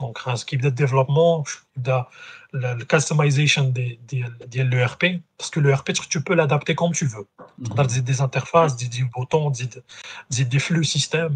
Donc, 0.00 0.18
un 0.26 0.36
skip 0.36 0.62
de 0.62 0.70
développement, 0.70 1.44
de 1.76 1.92
la 2.54 2.74
customization 2.88 3.68
de 3.68 4.62
l'ERP, 4.70 5.04
parce 5.36 5.50
que 5.50 5.60
l'ERP, 5.60 5.92
tu 5.92 6.22
peux 6.24 6.34
l'adapter 6.34 6.74
comme 6.80 6.92
tu 7.00 7.06
veux. 7.14 7.26
Mm 7.26 7.64
-hmm. 7.64 8.00
des 8.10 8.18
interfaces, 8.26 8.74
des, 8.80 8.88
des 8.96 9.04
boutons, 9.14 9.48
des, 10.30 10.44
des 10.52 10.60
flux 10.66 10.86
système, 10.96 11.34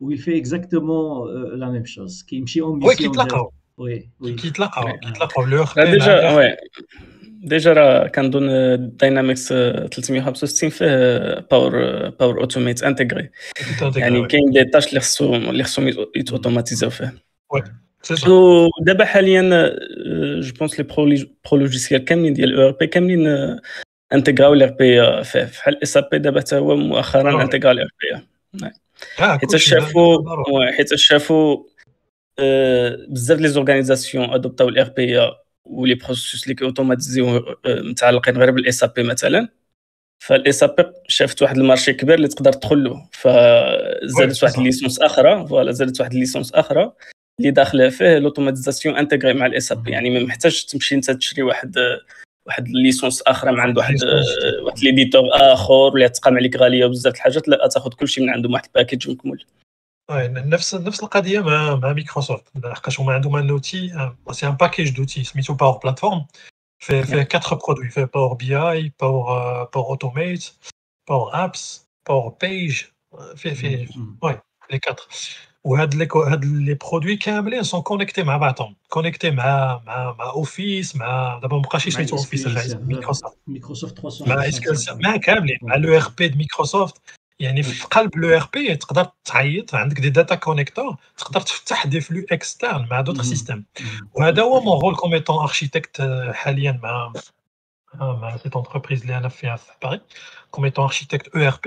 où 0.00 0.10
il 0.10 0.18
fait 0.18 0.36
exactement 0.36 1.26
la 1.62 1.68
même 1.74 1.86
chose. 1.86 2.22
Qui 2.22 2.40
me 2.40 2.46
Oui, 2.88 2.94
qui 2.96 3.08
وي 3.78 4.08
وي 4.20 4.32
كيتلاقاو 4.34 4.88
كيتلاقاو 5.02 5.44
لو 5.44 5.64
لا 5.76 5.84
ديجا 5.90 6.32
وي 6.36 6.56
ديجا 7.24 7.72
راه 7.72 8.06
كنظن 8.08 8.46
داينامكس 8.96 9.48
365 9.48 10.70
فيه 10.70 10.86
باور 11.50 11.74
باور 12.10 12.40
اوتوميت 12.40 12.82
انتيغري 12.82 13.30
يعني 13.96 14.26
كاين 14.26 14.50
دي 14.50 14.64
تاش 14.64 14.88
اللي 14.88 15.00
خصو 15.00 15.34
اللي 15.34 15.62
خصهم 15.64 15.88
يتوتوماتيزاو 16.16 16.90
فيه 16.90 17.14
دابا 18.84 19.04
حاليا 19.04 19.70
جو 20.40 20.54
بونس 20.58 20.80
لي 20.80 20.86
برو 21.46 21.56
لوجيسيال 21.58 22.04
كاملين 22.04 22.32
ديال 22.34 22.60
او 22.60 22.66
ار 22.66 22.70
بي 22.80 22.86
كاملين 22.86 23.56
انتيغراو 24.12 24.54
ار 24.54 24.66
بي 24.78 25.24
فيه 25.24 25.42
بحال 25.44 25.82
اس 25.82 25.96
ار 25.96 26.08
بي 26.12 26.18
دابا 26.18 26.40
حتى 26.40 26.56
هو 26.56 26.76
مؤخرا 26.76 27.42
انتيغرا 27.42 27.72
ار 27.80 27.88
بي 28.60 28.68
Ah, 29.18 29.22
حيت 29.38 29.56
شافوا 29.56 30.24
حيت 30.76 30.92
آه، 30.92 30.96
شافوا 30.96 31.58
بزاف 33.08 33.38
لي 33.38 33.48
زورغانيزاسيون 33.48 34.30
ادوبتاو 34.30 34.68
الار 34.68 34.88
بي 34.90 35.20
ولي 35.64 35.94
بروسيس 35.94 36.44
اللي 36.44 36.54
كيوتوماتيزيو 36.54 37.36
آه، 37.38 37.56
متعلقين 37.80 38.36
غير 38.38 38.50
بالاس 38.50 38.84
بي 38.84 39.02
مثلا 39.02 39.48
فالاس 40.22 40.64
بي 40.64 40.84
شافت 41.08 41.42
واحد 41.42 41.56
المارشي 41.58 41.92
كبير 41.92 42.14
اللي 42.14 42.28
تقدر 42.28 42.52
تدخل 42.52 42.84
له 42.84 43.08
فزادت 43.12 44.42
واحد 44.42 44.58
الليسونس 44.58 44.98
اخرى 45.00 45.46
فوالا 45.48 45.72
زادت 45.72 46.00
واحد 46.00 46.12
الليسونس 46.14 46.52
اخرى 46.54 46.92
اللي 47.40 47.50
داخله 47.50 47.88
فيه 47.88 48.18
لوتوماتيزاسيون 48.18 48.96
انتغري 48.96 49.34
مع 49.34 49.46
الاس 49.46 49.72
بي 49.72 49.90
يعني 49.90 50.10
ما 50.10 50.20
محتاجش 50.20 50.64
تمشي 50.64 50.94
انت 50.94 51.10
تشري 51.10 51.42
واحد 51.42 51.78
آه، 51.78 52.00
واحد 52.46 52.68
ليسونس 52.68 53.22
اخرى 53.22 53.52
من 53.52 53.60
عند 53.60 53.78
واحد 53.78 53.94
آه، 54.04 54.62
واحد 54.64 54.78
ليديتور 54.78 55.22
اخر 55.32 55.72
ولا 55.94 56.08
تقام 56.08 56.36
عليك 56.36 56.56
غاليه 56.56 56.86
بزاف 56.86 57.14
الحاجات 57.14 57.48
لا 57.48 57.68
تاخذ 57.68 57.90
كلشي 57.90 58.20
من 58.20 58.30
عندهم 58.30 58.52
واحد 58.52 58.64
الباكيج 58.66 59.10
مكمل 59.10 59.44
نفس 60.48 60.74
نفس 60.74 61.02
القضيه 61.02 61.40
مع 61.40 61.76
مع 61.76 61.92
مايكروسوفت 61.92 62.44
لحقاش 62.64 63.00
هما 63.00 63.12
عندهم 63.12 63.36
ان 63.36 63.50
اوتي 63.50 64.10
سي 64.32 64.46
ان 64.46 64.52
باكيج 64.52 64.96
دوتي 64.96 65.24
سميتو 65.24 65.54
باور 65.54 65.78
بلاتفورم 65.78 66.26
فيه 66.78 67.02
فيه 67.02 67.22
كاتر 67.22 67.54
برودوي 67.56 67.90
فيه 67.90 68.04
باور 68.04 68.34
بي 68.34 68.56
اي 68.56 68.92
باور 69.00 69.24
باور 69.64 69.86
اوتوميت 69.86 70.50
باور 71.08 71.44
ابس 71.44 71.86
باور 72.08 72.34
بيج 72.42 72.82
فيه 73.36 73.52
فيه 73.54 73.88
وي 74.22 74.38
لي 74.72 74.78
كاتر 74.78 75.08
ou 75.64 75.74
les 76.54 76.76
produits 76.76 77.18
câblés, 77.18 77.64
sont 77.64 77.82
connectés, 77.82 78.22
ma 78.22 78.38
bâton, 78.38 78.74
connectés 78.90 79.28
à 79.38 79.80
ma 79.86 80.32
office, 80.34 80.94
d'abord, 80.94 81.62
euh, 81.62 82.76
Microsoft 83.50 83.96
300. 83.96 84.24
à 84.26 84.46
l'ERP 85.78 86.18
de 86.34 86.38
Microsoft, 86.44 86.96
il 87.38 87.46
y 87.46 87.48
a 87.48 87.52
des 90.04 90.10
data 90.10 90.36
connectors, 90.36 90.96
des 91.94 92.00
flux 92.02 92.26
externes, 92.36 92.86
mais 92.90 92.96
à 92.96 93.02
d'autres 93.02 93.24
mhm. 93.24 93.28
systèmes. 93.34 93.64
Mhm. 94.16 94.40
Ou 94.40 94.60
mon 94.68 94.76
rôle 94.84 94.96
comme 94.96 95.14
étant 95.14 95.40
architecte, 95.40 96.00
euh, 96.00 96.32
ah, 98.00 98.36
cette 98.42 98.56
entreprise, 98.56 99.00
elle 99.06 99.12
a 99.12 99.30
fait 99.30 99.50
comme 100.50 100.66
étant 100.66 100.84
architecte 100.84 101.30
ERP 101.36 101.66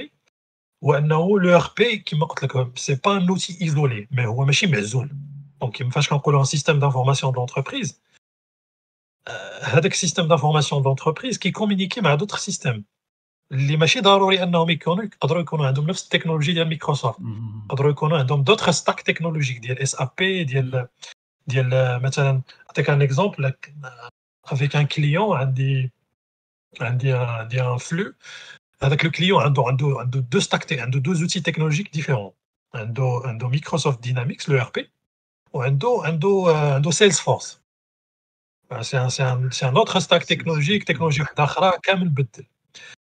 ou 0.82 0.94
e 0.96 1.40
l'ERP 1.42 1.80
qui 2.06 2.18
que 2.38 2.58
ce 2.76 2.92
n'est 2.92 2.98
pas 3.00 3.14
un 3.14 3.26
outil 3.28 3.56
isolé, 3.60 4.08
mais 4.12 4.24
une 4.26 4.46
machine, 4.46 4.70
mais 4.70 4.82
Zoom. 4.84 5.10
Donc, 5.60 5.80
il 5.80 5.88
me 5.88 5.92
fache 5.92 6.08
qu'on 6.10 6.40
un 6.40 6.46
système 6.46 6.80
d'information 6.80 7.32
de 7.32 7.36
l'entreprise, 7.38 8.00
euh, 9.30 9.60
avec 9.64 9.94
un 9.94 9.96
système 9.96 10.28
d'information 10.28 10.80
de 10.82 10.86
l'entreprise 10.86 11.38
qui 11.40 11.52
communiquait, 11.52 12.02
mais 12.02 12.10
à 12.10 12.18
d'autres 12.18 12.40
systèmes. 12.40 12.84
Les 13.50 13.78
machines, 13.78 14.06
a 14.06 14.20
technologie 16.14 16.54
de 16.54 16.64
Microsoft, 16.64 17.20
mhm. 17.20 17.68
on 17.72 18.12
a 18.12 18.24
d'autres 18.24 18.72
stacks 18.74 19.04
technologiques, 19.06 19.64
a 19.70 19.72
un 22.88 23.00
exemple 23.00 23.56
avec 24.52 24.76
un 24.76 24.86
client, 24.86 25.34
and 26.82 27.00
a 27.10 27.48
un 27.68 27.78
flux 27.80 28.14
avec 28.80 29.04
le 29.04 29.10
client, 29.10 29.40
un 29.40 29.50
de 29.50 30.20
deux 30.22 30.22
de 30.86 31.00
deux 31.00 31.24
outils 31.24 31.42
technologiques 31.44 31.92
différents. 31.92 32.36
Un 32.74 32.86
de 32.86 33.46
Microsoft 33.46 34.02
Dynamics, 34.02 34.48
le 34.48 34.60
ou 35.54 35.62
un 35.62 35.72
de 35.72 36.92
Salesforce. 36.92 37.62
C'est 38.82 38.98
un, 39.64 39.76
autre 39.76 40.00
stack 40.00 40.26
technologique, 40.26 40.86
technologique 40.86 41.26
d'Akhra, 41.36 41.74
Kamel 41.84 42.10
Bedel. 42.10 42.46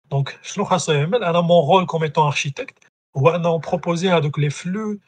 Donc, 0.10 0.40
mon 0.56 1.62
rôle 1.62 1.86
comme 1.88 2.04
étant 2.04 2.28
architecte, 2.28 2.78
ou 3.16 3.28
à 3.28 3.40
proposé 3.60 4.10
les 4.38 4.50
flux 4.50 5.00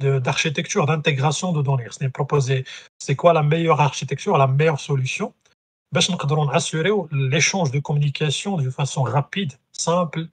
d'architecture, 0.00 0.86
d'intégration 0.86 1.52
de 1.52 1.62
données. 1.62 1.88
C'est 1.90 2.08
proposer, 2.10 2.64
c'est 2.98 3.16
quoi 3.16 3.32
la 3.32 3.42
meilleure 3.42 3.80
architecture, 3.80 4.36
la 4.36 4.46
meilleure 4.46 4.78
solution, 4.78 5.34
pour 5.92 6.54
assurer 6.54 6.90
l'échange 7.10 7.70
de 7.72 7.80
communication 7.80 8.56
de 8.58 8.70
façon 8.70 9.02
rapide 9.02 9.54
simple 9.78 10.26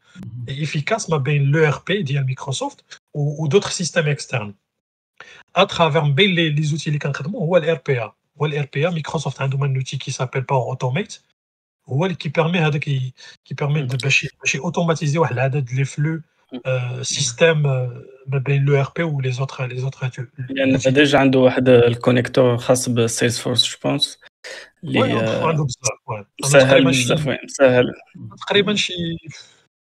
et 0.48 0.54
mhm. 0.56 0.62
efficace 0.64 1.10
ma 1.10 1.22
l'ERP 1.26 1.92
dit 2.04 2.18
Microsoft 2.26 2.86
ou, 3.14 3.48
d'autres 3.48 3.72
systèmes 3.72 4.08
externes 4.08 4.54
à 5.54 5.66
travers 5.66 6.06
les, 6.16 6.74
outils 6.74 6.92
les 6.92 7.00
concrètement 7.00 7.44
ou 7.44 7.56
l'RPA 7.56 8.14
ou 8.39 8.46
l'RPA 8.46 8.89
Microsoft 8.92 9.39
a 9.39 9.44
un 9.46 9.52
outil 9.52 9.74
d'outil 9.74 9.98
qui 10.00 10.12
s'appelle 10.12 10.46
pas 10.46 10.56
Automate 10.56 11.24
ou 11.88 12.04
hein, 12.06 12.14
qui 12.14 12.30
permet 12.30 12.62
de 12.72 12.78
qui, 12.78 13.14
permet 13.58 13.82
mhm. 13.82 13.88
de 13.88 13.98
bâcher 13.98 14.60
automatiser 14.60 15.20
les 15.76 15.86
flux 15.86 16.22
mhm. 16.52 16.60
euh, 16.68 17.04
systèmes, 17.04 17.66
euh, 17.66 17.88
système 18.32 18.66
l'ERP 18.66 19.00
ou 19.12 19.20
les 19.22 19.39
autres 19.42 19.66
les 19.66 19.84
autres 19.84 20.04
il 20.38 20.48
y 20.58 20.88
a 20.88 20.92
déjà 20.92 21.22
un 21.22 21.94
connecteur 22.08 22.62
Salesforce 23.18 23.68
je 23.70 23.78
pense 23.78 24.20
اللي 24.84 25.14
آه، 25.20 25.48
عندهم 25.48 25.66
بزاف 25.66 26.26
سهل 26.44 26.86
بزاف 26.86 27.38
سهل 27.48 27.86
تقريبا 28.42 28.76
شي 28.76 28.94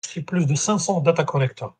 شي 0.05 0.21
بلوس 0.21 0.43
دو 0.43 0.55
500 0.55 1.03
داتا 1.03 1.23
كونيكتور 1.23 1.73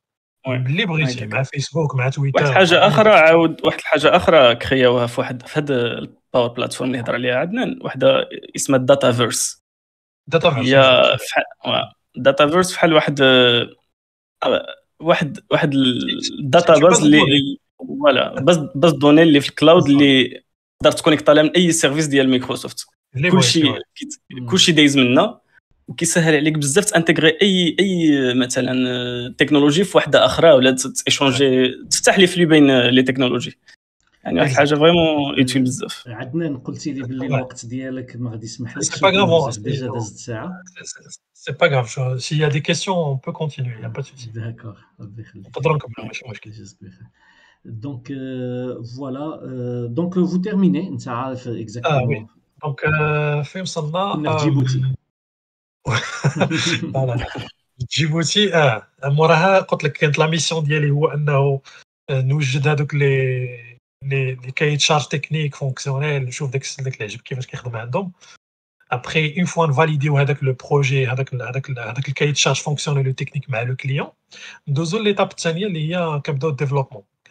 اللي 0.48 0.86
بغيتي 0.86 1.26
مع 1.26 1.44
فيسبوك 1.44 1.96
مع 1.96 2.10
تويتر 2.10 2.38
واحد 2.40 2.50
الحاجه 2.52 2.88
اخرى 2.88 3.10
عاود 3.12 3.66
واحد 3.66 3.80
الحاجه 3.80 4.16
اخرى 4.16 4.56
كرياوها 4.56 5.08
في 5.08 5.22
واحد 5.22 5.48
في 5.48 5.60
هذا 5.60 5.74
الباور 5.76 6.48
بلاتفورم 6.48 6.90
اللي 6.92 7.02
هضر 7.04 7.14
عليها 7.14 7.36
عدنان 7.36 7.80
واحده 7.82 8.30
اسمها 8.56 8.80
الداتا 8.80 9.12
فيرس 9.12 9.64
داتا 10.28 10.50
فيرس 10.50 10.66
هي 10.66 11.18
فحال 11.32 11.84
داتا 12.16 12.48
فيرس 12.48 12.74
بحال 12.74 12.94
واحد 12.94 13.20
واحد 15.00 15.40
واحد 15.52 15.74
الداتا 16.40 16.74
باز 16.80 17.00
اللي 17.00 17.58
فوالا 17.80 18.42
باز 18.42 18.58
باز 18.76 18.92
دوني 18.92 19.22
اللي 19.22 19.40
في 19.42 19.50
الكلاود 19.50 19.90
اللي 19.90 20.44
تقدر 20.84 20.98
تكونيكتا 20.98 21.34
من 21.34 21.50
اي 21.52 21.72
سيرفيس 21.72 22.06
ديال 22.08 22.30
مايكروسوفت 22.30 22.86
كلشي 23.32 23.62
كلشي 24.52 24.72
دايز 24.72 24.98
منا 24.98 25.40
وكيسهل 25.88 26.36
عليك 26.36 26.54
بزاف 26.58 26.86
تانتيغري 26.86 27.38
اي 27.42 27.76
اي 27.80 28.34
مثلا 28.34 29.36
تكنولوجي 29.38 29.82
آه، 29.82 29.86
في 29.86 29.98
وحده 29.98 30.26
اخرى 30.26 30.52
ولا 30.52 30.76
تيشونجي 31.06 31.72
تفتح 31.92 32.20
لي 32.20 32.28
فلو 32.28 32.48
بين 32.50 32.70
آه، 32.70 32.90
لي 32.90 33.04
تكنولوجي 33.04 33.58
يعني 34.24 34.40
واحد 34.40 34.50
الحاجه 34.52 34.76
فريمون 34.76 35.40
يوتيوب 35.40 35.66
بزاف 35.66 36.04
عدنان 36.08 36.52
يعني 36.52 36.64
قلتي 36.64 36.92
لي 36.94 37.02
باللي 37.02 37.26
الوقت 37.26 37.66
ديالك 37.66 38.16
ما 38.16 38.32
غادي 38.32 38.46
يسمح 38.46 38.78
لكش 38.78 38.86
سي 38.86 39.00
با 39.00 39.10
غاف 39.10 39.58
ديجا 39.58 39.88
دازت 39.94 40.18
ساعه 40.18 40.54
سي 41.34 41.52
با 41.52 41.68
غاف 41.68 42.22
سي 42.24 42.38
يا 42.38 42.48
دي 42.48 42.60
كيسيون 42.60 42.98
اون 42.98 43.20
بو 43.26 43.32
كونتينيو 43.34 43.80
يا 43.84 43.88
با 43.88 44.02
سوسي 44.02 44.30
داكور 44.30 44.78
ربي 45.02 45.22
يخليك 45.22 45.48
نقدروا 45.48 45.76
نكملوا 45.76 46.08
ماشي 46.08 46.24
مشكل 46.32 46.52
جزاك 46.52 46.78
بخير 46.82 47.08
Donc, 47.66 48.10
euh, 48.12 48.78
voilà. 48.96 49.40
Euh, 49.44 49.88
donc, 49.88 50.18
vous 50.18 50.38
terminez, 50.38 50.90
exactement. 50.92 51.98
Ah, 52.02 52.04
oui. 52.06 52.24
Donc, 52.62 52.84
euh, 52.84 53.42
Fem 53.44 53.66
Sanna. 53.66 54.16
Djibouti. 54.40 54.84
Voilà. 56.94 57.18
Djibouti, 57.90 58.50
Moraha, 59.12 59.64
quand 59.68 59.84
la 59.84 60.28
mission 60.30 60.62
d'y 60.62 60.74
aller, 60.76 60.90
nous, 60.90 61.08
je 62.40 62.60
donne 62.60 62.88
les. 62.94 63.72
Les, 64.06 64.36
les 64.36 64.52
cahiers 64.52 64.76
de 64.76 64.82
charges 64.82 65.08
techniques 65.08 65.56
fonctionnels, 65.56 66.30
je 66.30 66.36
trouve 66.36 66.52
que 66.52 66.58
les, 67.00 67.08
l'équipe 67.08 67.24
qui 67.24 67.36
va 67.36 67.42
se 67.42 67.48
Après, 68.90 69.26
une 69.28 69.48
fois 69.48 69.68
validé 69.68 70.10
avec 70.10 70.42
le 70.42 70.54
projet, 70.56 71.06
avec 71.06 71.32
le, 71.32 71.40
avec 71.40 71.70
avec 71.70 72.08
le 72.10 72.14
cahier 72.14 72.34
de 72.34 72.38
charges 72.38 72.62
fonctionnel 72.62 73.06
et 73.06 73.10
le 73.12 73.14
technique, 73.14 73.48
mais 73.48 73.64
le 73.64 73.76
client, 73.78 74.14
deuxième 74.68 75.08
étape, 75.08 75.36
il 75.56 75.78
y 75.78 75.94
a 75.94 76.06
un 76.06 76.20
capital 76.20 76.52
de 76.52 76.58
développement. 76.58 77.06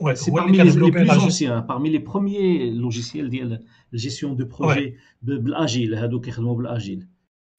Ouais, 0.00 0.16
c'est 0.16 0.32
parmi 0.32 0.56
les, 0.58 0.90
plus 0.90 1.10
anciens, 1.10 1.62
parmi 1.62 1.88
les 1.88 2.00
premiers 2.00 2.68
logiciels 2.70 3.30
de 3.30 3.60
gestion 3.92 4.32
de 4.34 4.42
projet 4.42 4.96
de 5.22 5.36
agile, 5.54 5.92
mobile 6.38 6.66
hein, 6.68 6.72
agile. 6.74 7.08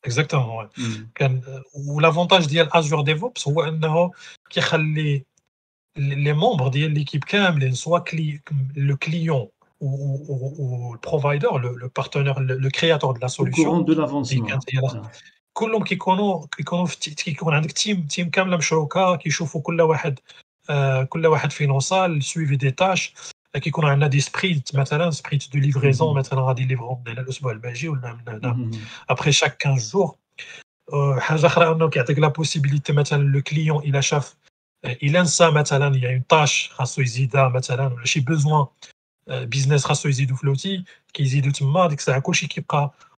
Exactement. 0.03 0.59
avec 0.59 0.77
l'Agile. 0.77 1.07
Exactement, 1.17 1.63
ou 1.93 1.99
l'avantage 2.01 2.47
de 2.47 2.59
Azure 2.75 3.05
DevOps, 3.05 3.39
c'est 3.39 3.51
qui 4.49 4.61
les, 4.93 5.25
les 5.95 6.33
membres 6.33 6.69
de 6.71 6.85
l'équipe 6.87 7.23
CAM, 7.23 7.61
soit 7.73 8.03
le 8.75 8.95
client 8.97 9.49
ou, 9.79 10.53
ou 10.59 10.93
le 10.93 10.99
provider, 10.99 11.47
le, 11.57 11.87
partenaire, 11.87 12.41
le, 12.41 12.69
créateur 12.69 13.13
de 13.13 13.19
la 13.19 13.29
solution. 13.29 13.71
Au 13.77 13.83
de 13.83 13.93
l'avancement. 13.93 14.59
كلهم 15.57 15.83
كيكونوا 15.83 16.45
كيكونوا 16.57 16.85
في 16.85 17.15
كيكون 17.15 17.53
عندك 17.53 17.71
تيم 17.71 18.05
تيم 18.09 18.29
كامله 18.29 18.57
مشروكه 18.57 19.15
tout 19.17 19.61
كل 19.63 19.81
واحد 19.81 20.19
tout 20.67 20.73
euh, 20.73 21.05
le 21.13 21.49
financier 21.49 22.21
suit 22.21 22.57
des 22.57 22.71
tâches 22.73 23.13
euh, 23.55 23.59
de 23.59 25.59
livraison. 25.59 26.15
Après 29.07 29.31
chaque 29.31 29.57
15 29.57 29.91
jours, 29.91 30.19
euh, 30.93 31.17
il 31.37 31.45
a 31.45 32.19
la 32.19 32.29
possibilité 32.31 32.93
que 32.95 33.15
le 33.15 33.41
client 33.41 33.81
il 33.83 33.99
il 35.01 35.17
a 35.17 35.21
une 35.21 36.23
tâche. 36.23 36.71
Business 39.47 39.77
de 39.87 40.73
qui 42.45 42.59
est 42.59 42.73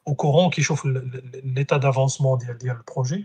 au 0.08 0.14
courant 0.14 0.50
qui 0.50 0.62
chauffe 0.62 0.86
l'état 1.42 1.78
d'avancement 1.80 2.36
du 2.36 2.46
projet. 2.86 3.24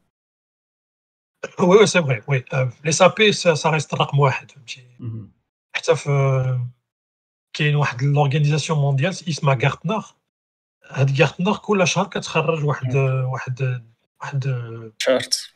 وي 1.59 1.77
وي 1.77 1.85
سي 1.85 2.01
فغي 2.01 2.21
وي 2.27 2.45
لي 2.85 2.91
سابي 2.91 3.31
سا 3.31 3.69
ريست 3.69 3.93
رقم 3.93 4.19
واحد 4.19 4.51
فهمتي 4.51 4.85
حتى 5.75 5.95
في 5.95 6.59
كاين 7.53 7.75
واحد 7.75 8.03
لورغانيزاسيون 8.03 8.79
مونديال 8.79 9.11
اسمها 9.11 9.57
غارتنر 9.63 10.05
هاد 10.89 11.21
غارتنر 11.21 11.57
كل 11.57 11.87
شهر 11.87 12.05
كتخرج 12.07 12.63
واحد 12.65 12.95
واحد 12.95 13.81
واحد 14.21 14.39
تشارت 14.99 15.53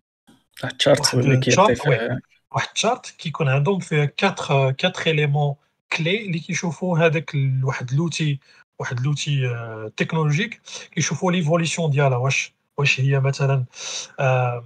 واحد 0.64 0.78
تشارت 0.78 1.14
اللي 1.14 1.40
كيعطي 1.40 1.76
واحد 2.52 2.68
التشارت 2.68 3.16
كيكون 3.18 3.50
عندهم 3.50 3.80
فيه 3.80 4.14
4 4.24 4.46
4 4.84 4.94
اليمون 5.08 5.56
كلي 5.98 6.26
اللي 6.26 6.40
كيشوفوا 6.40 6.98
هذاك 7.00 7.32
واحد 7.64 7.94
لوتي 7.94 8.40
واحد 8.80 9.00
لوتي 9.00 9.48
تكنولوجيك 9.98 10.62
كيشوفوا 10.92 11.32
ليفوليسيون 11.32 11.90
ديالها 11.90 12.18
واش 12.18 12.54
واش 12.78 13.00
هي 13.00 13.20
مثلا 13.20 13.66
آه 14.20 14.66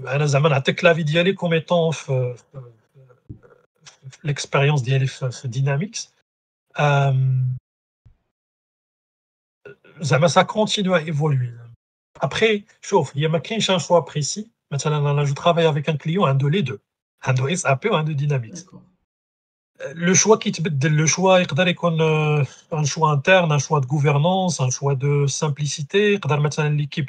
انا 0.00 0.26
زعما 0.26 0.48
نعطيك 0.48 0.84
لافي 0.84 1.02
ديالي 1.02 1.32
كوم 1.32 1.60
l'expérience 4.26 4.82
ديالي 4.84 5.06
Dynamics. 5.44 6.08
ça 10.28 10.44
continue 10.44 10.94
à 10.94 11.00
évoluer. 11.02 11.52
Après, 12.20 12.56
il 12.56 13.20
y 13.20 13.26
a 13.26 13.38
كاينش 13.38 13.70
un 13.70 13.78
choix 13.78 14.04
précis. 14.04 14.50
Je 14.72 15.32
travaille 15.34 15.66
avec 15.66 15.88
un 15.88 15.96
client 15.96 16.34
de 16.34 16.46
les 16.46 16.62
deux. 16.62 16.78
عنده 17.24 17.52
اس 17.52 17.66
ار 17.66 17.74
بي 17.74 17.88
وعنده 17.88 18.12
Dynamics. 18.12 18.64
Le 19.94 20.14
choix 20.14 20.38
qui 20.38 20.50
le 20.84 21.06
choix 21.06 21.40
euh، 21.40 22.44
un 22.80 22.84
choix 22.84 23.10
interne, 23.10 23.52
un 23.52 23.58
choix 23.58 23.80
de 23.80 23.86
gouvernance, 23.86 24.60
un 24.60 24.70
choix 24.70 24.94
de 24.94 25.26
simplicité. 25.26 26.18
l'équipe 26.80 27.08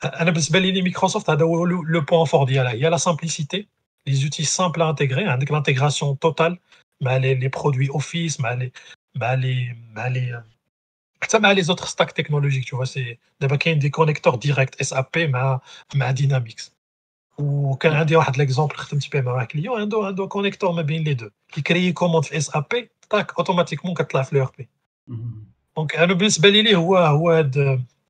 Ah, 0.00 0.10
ah, 0.18 0.24
Microsoft 0.32 1.28
a 1.28 1.34
le 1.34 2.00
point 2.04 2.24
fort 2.26 2.48
Il 2.50 2.54
y 2.54 2.58
a 2.58 2.90
la 2.90 2.98
simplicité, 2.98 3.68
les 4.06 4.24
outils 4.24 4.44
simples 4.44 4.80
à 4.82 4.86
intégrer, 4.86 5.24
hein, 5.24 5.38
l'intégration 5.50 6.14
totale, 6.16 6.58
les 7.00 7.48
produits 7.50 7.90
office, 7.92 8.38
euh, 9.20 10.38
les 11.54 11.70
autres 11.70 11.88
stacks 11.88 12.14
technologiques. 12.14 12.70
C'est 12.84 13.18
des 13.40 13.90
connecteurs 13.90 14.38
directs, 14.38 14.76
SAP, 14.80 15.18
Dynamics. 16.14 16.70
Ou 17.38 17.76
un 17.82 17.90
a 17.92 18.04
de 18.04 18.38
l'exemple, 18.38 18.76
un 18.92 18.98
qui 21.50 21.62
crée 21.62 21.92
commande 21.94 22.24
SAP, 22.26 22.74
automatiquement, 23.36 23.94
c'est 23.96 24.14
Il 24.14 24.24
FLRP. 24.24 24.68
Donc, 25.76 25.94
Anabis 25.94 26.30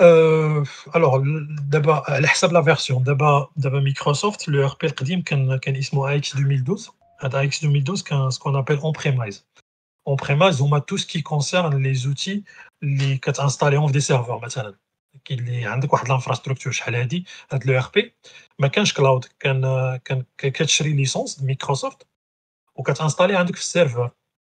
Euh, 0.00 0.64
alors, 0.92 1.20
d'abord, 1.68 2.08
à 2.08 2.20
l'heure 2.20 2.30
actuelle, 2.30 2.52
la 2.52 2.60
version 2.60 3.00
d'abord, 3.00 3.50
d'abord 3.56 3.82
Microsoft, 3.82 4.46
le 4.46 4.60
ERP 4.60 4.84
y 4.84 5.12
a 5.14 5.34
un 5.34 5.48
an, 5.48 6.02
AX 6.04 6.36
2012. 6.36 6.90
AX 7.20 7.60
2012, 7.62 8.04
ce 8.34 8.38
qu'on 8.38 8.54
appelle 8.54 8.78
on-premise. 8.82 9.44
On-premise, 10.04 10.60
on 10.60 10.72
a 10.72 10.80
tout 10.80 10.98
ce 10.98 11.06
qui 11.06 11.22
concerne 11.24 11.76
les 11.82 12.06
outils, 12.06 12.44
les 12.80 13.20
sont 13.24 13.40
installés 13.42 13.76
en 13.76 13.90
des 13.90 14.00
serveurs, 14.00 14.40
mais 14.40 14.50
ça, 14.50 14.70
qu'il 15.24 15.48
est 15.52 15.66
en 15.68 15.72
hein, 15.72 15.80
l'infrastructure, 16.08 16.70
je 16.72 16.90
l'ai 16.90 17.06
dit, 17.06 17.24
l'ERP. 17.50 17.64
le 17.66 17.74
ERP. 17.74 17.96
Mais 18.60 18.70
quand 18.70 18.84
je 18.84 18.94
cloud, 18.94 19.26
qu'un 19.40 19.62
euh, 19.64 19.98
qu'un 19.98 20.64
une 20.84 20.96
licence 20.96 21.40
Microsoft 21.40 22.06
ou 22.76 22.84
qu'êtes 22.84 23.00
installé 23.00 23.34
un 23.34 23.46
serveur 23.56 24.10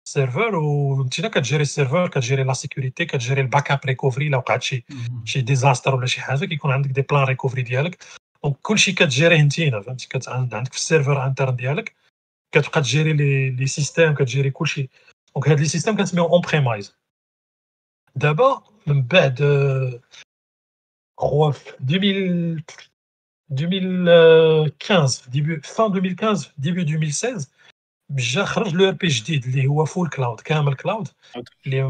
serveur 0.04 0.52
ou 0.54 1.06
tu 1.10 1.20
sais 1.20 1.30
que 1.30 1.38
tu 1.38 1.48
gères 1.50 1.58
le 1.58 1.64
serveur, 1.64 2.10
tu 2.10 2.20
gérer 2.20 2.44
la 2.44 2.54
sécurité, 2.54 3.06
tu 3.06 3.20
gérer 3.20 3.42
le 3.42 3.48
backup 3.48 3.82
recovery 3.86 4.28
la 4.28 4.38
où 4.38 4.42
tu 4.60 4.76
as 4.76 4.84
chez 5.24 5.42
des 5.42 5.64
asteurs 5.64 5.94
ou 5.96 6.06
chez 6.06 6.20
Havek 6.26 6.52
et 6.52 6.56
qu'on 6.58 6.70
a 6.70 6.78
des 6.80 7.02
plans 7.02 7.24
recovery 7.24 7.64
dialogue. 7.64 7.96
Donc 8.42 8.58
quand 8.62 8.74
tu 8.76 8.94
gères 9.08 9.32
un 9.32 9.48
T, 9.48 9.70
tu 9.98 10.16
as 10.16 10.30
un 10.58 10.64
serveur 10.72 11.20
interne 11.22 11.56
dialogue, 11.56 11.90
quand 12.52 12.62
tu 12.62 12.84
gères 12.84 13.14
les 13.14 13.66
systèmes, 13.66 14.14
quand 14.14 14.26
gérer 14.26 14.44
gères 14.48 14.52
couches, 14.52 14.80
on 15.34 15.40
crée 15.40 15.56
des 15.56 15.66
systèmes 15.66 15.96
qui 15.96 16.06
se 16.06 16.16
mettent 16.16 16.24
en 16.30 16.40
prémise. 16.40 16.94
D'abord, 18.16 18.72
je 18.86 18.92
me 18.92 19.98
dis, 21.80 22.56
2015, 23.50 25.28
fin 25.62 25.90
2015, 25.90 26.52
début 26.58 26.84
2016. 26.84 27.50
J'ai 28.16 28.44
sûr 28.44 28.64
le 28.74 28.86
ERP 28.88 29.06
qui 29.24 29.34
est 29.34 29.86
full 29.86 30.08
cloud 30.10 30.42
camel 30.42 30.74
cloud 30.74 31.08
les 31.64 31.84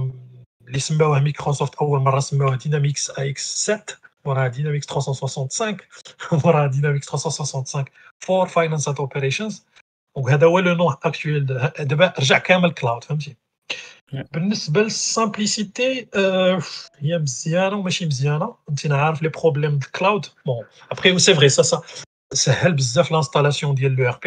les 0.68 1.20
Microsoft 1.28 1.74
a 1.78 1.84
eu 1.84 2.04
la 2.04 2.56
Dynamics 2.56 2.98
AX7 3.16 3.96
voilà 4.24 4.50
Dynamics 4.50 4.86
365 4.86 5.80
voilà 6.32 6.68
Dynamics 6.68 7.06
365 7.06 7.88
for 8.22 8.48
finance 8.50 8.86
and 8.86 8.98
operations 8.98 9.62
donc 10.14 10.28
c'est 10.28 10.62
le 10.64 10.74
nom 10.74 10.90
actuel 11.02 11.46
de 11.46 11.56
de 11.84 12.38
camel 12.46 12.74
cloud 12.74 13.02
franchement 13.04 13.34
une 14.42 14.54
belle 14.74 14.90
simplicité 14.90 16.08
il 16.14 16.60
y 17.08 17.14
a 17.14 17.18
plusieurs 17.18 17.82
machines 17.82 18.08
différentes 18.10 18.58
on 18.68 19.14
les 19.26 19.30
problèmes 19.30 19.78
de 19.78 19.86
cloud 19.96 20.26
bon 20.44 20.62
après 20.90 21.18
c'est 21.18 21.32
vrai 21.32 21.48
ça 21.48 21.62
ça 21.70 21.80
ça 22.32 22.52
helpe 22.62 22.78
l'installation 23.14 23.72
de 23.74 23.88
l'ERP. 23.88 24.26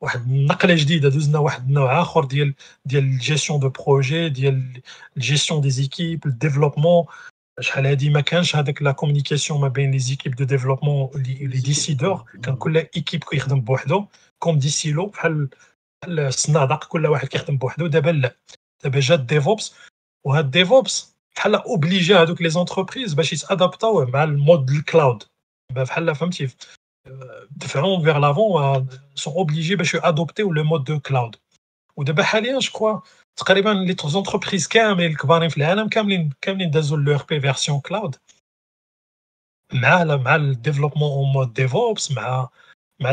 واحد 0.00 0.26
النقله 0.30 0.74
جديده 0.74 1.08
دوزنا 1.08 1.38
واحد 1.38 1.66
النوع 1.68 2.00
اخر 2.02 2.24
ديال 2.24 2.54
ديال 2.84 3.04
الجيستيون 3.04 3.58
دو 3.60 3.68
بروجي 3.68 4.28
ديال 4.28 4.82
الجيستيون 5.16 5.60
دي 5.60 5.70
زيكيب 5.70 6.26
الديفلوبمون 6.26 7.04
شحال 7.60 7.86
هادي 7.86 8.10
ما 8.10 8.20
كانش 8.20 8.56
هذاك 8.56 8.82
لا 8.82 8.92
كومونيكاسيون 8.92 9.60
ما 9.60 9.68
بين 9.68 9.90
لي 9.90 9.98
زيكيب 9.98 10.36
دو 10.36 10.44
ديفلوبمون 10.44 11.10
لي 11.22 11.60
ديسيدور 11.60 12.24
كان 12.42 12.56
كل 12.56 12.76
ايكيب 12.76 13.24
كيخدم 13.24 13.60
بوحدو 13.60 14.06
كوم 14.38 14.58
دي 14.58 14.68
سيلو 14.68 15.06
بحال 15.06 15.48
الصنادق 16.08 16.84
كل 16.88 17.06
واحد 17.06 17.28
كيخدم 17.28 17.56
بوحدو 17.56 17.86
دابا 17.86 18.10
لا 18.10 18.36
دابا 18.84 19.00
جا 19.00 19.14
الديفوبس 19.14 19.74
وهاد 20.24 20.44
الديفوبس 20.44 21.14
بحال 21.36 21.54
اوبليجي 21.54 22.14
هادوك 22.14 22.42
لي 22.42 22.50
زونتربريز 22.50 23.14
باش 23.14 23.32
يتادابتاو 23.32 24.04
مع 24.06 24.24
المود 24.24 24.70
الكلاود 24.70 25.22
بحال 25.74 26.14
فهمتي 26.14 26.48
Euh, 27.06 27.46
différents 27.56 28.00
vers 28.00 28.18
l'avant 28.18 28.76
euh, 28.76 28.80
sont 29.14 29.34
obligés 29.36 29.76
d'adopter 29.76 30.00
ben, 30.02 30.08
adopter 30.08 30.42
le 30.48 30.62
mode 30.62 30.84
de 30.84 30.96
cloud. 30.96 31.36
Ou 31.96 32.04
de 32.04 32.12
Bahalien, 32.12 32.60
je 32.60 32.70
crois, 32.70 33.02
les 33.54 34.16
entreprises 34.16 34.66
qui 34.68 34.78
aiment 34.78 34.98
le 34.98 35.14
cloud, 35.14 35.42
qui 36.40 36.48
ont 36.48 36.54
le 36.96 37.38
version 37.38 37.80
cloud, 37.80 38.16
mal 39.72 40.56
développement 40.60 41.20
en 41.20 41.24
mode 41.26 41.52
DevOps, 41.52 42.10
mais 42.14 42.22
on 43.00 43.04
a 43.04 43.10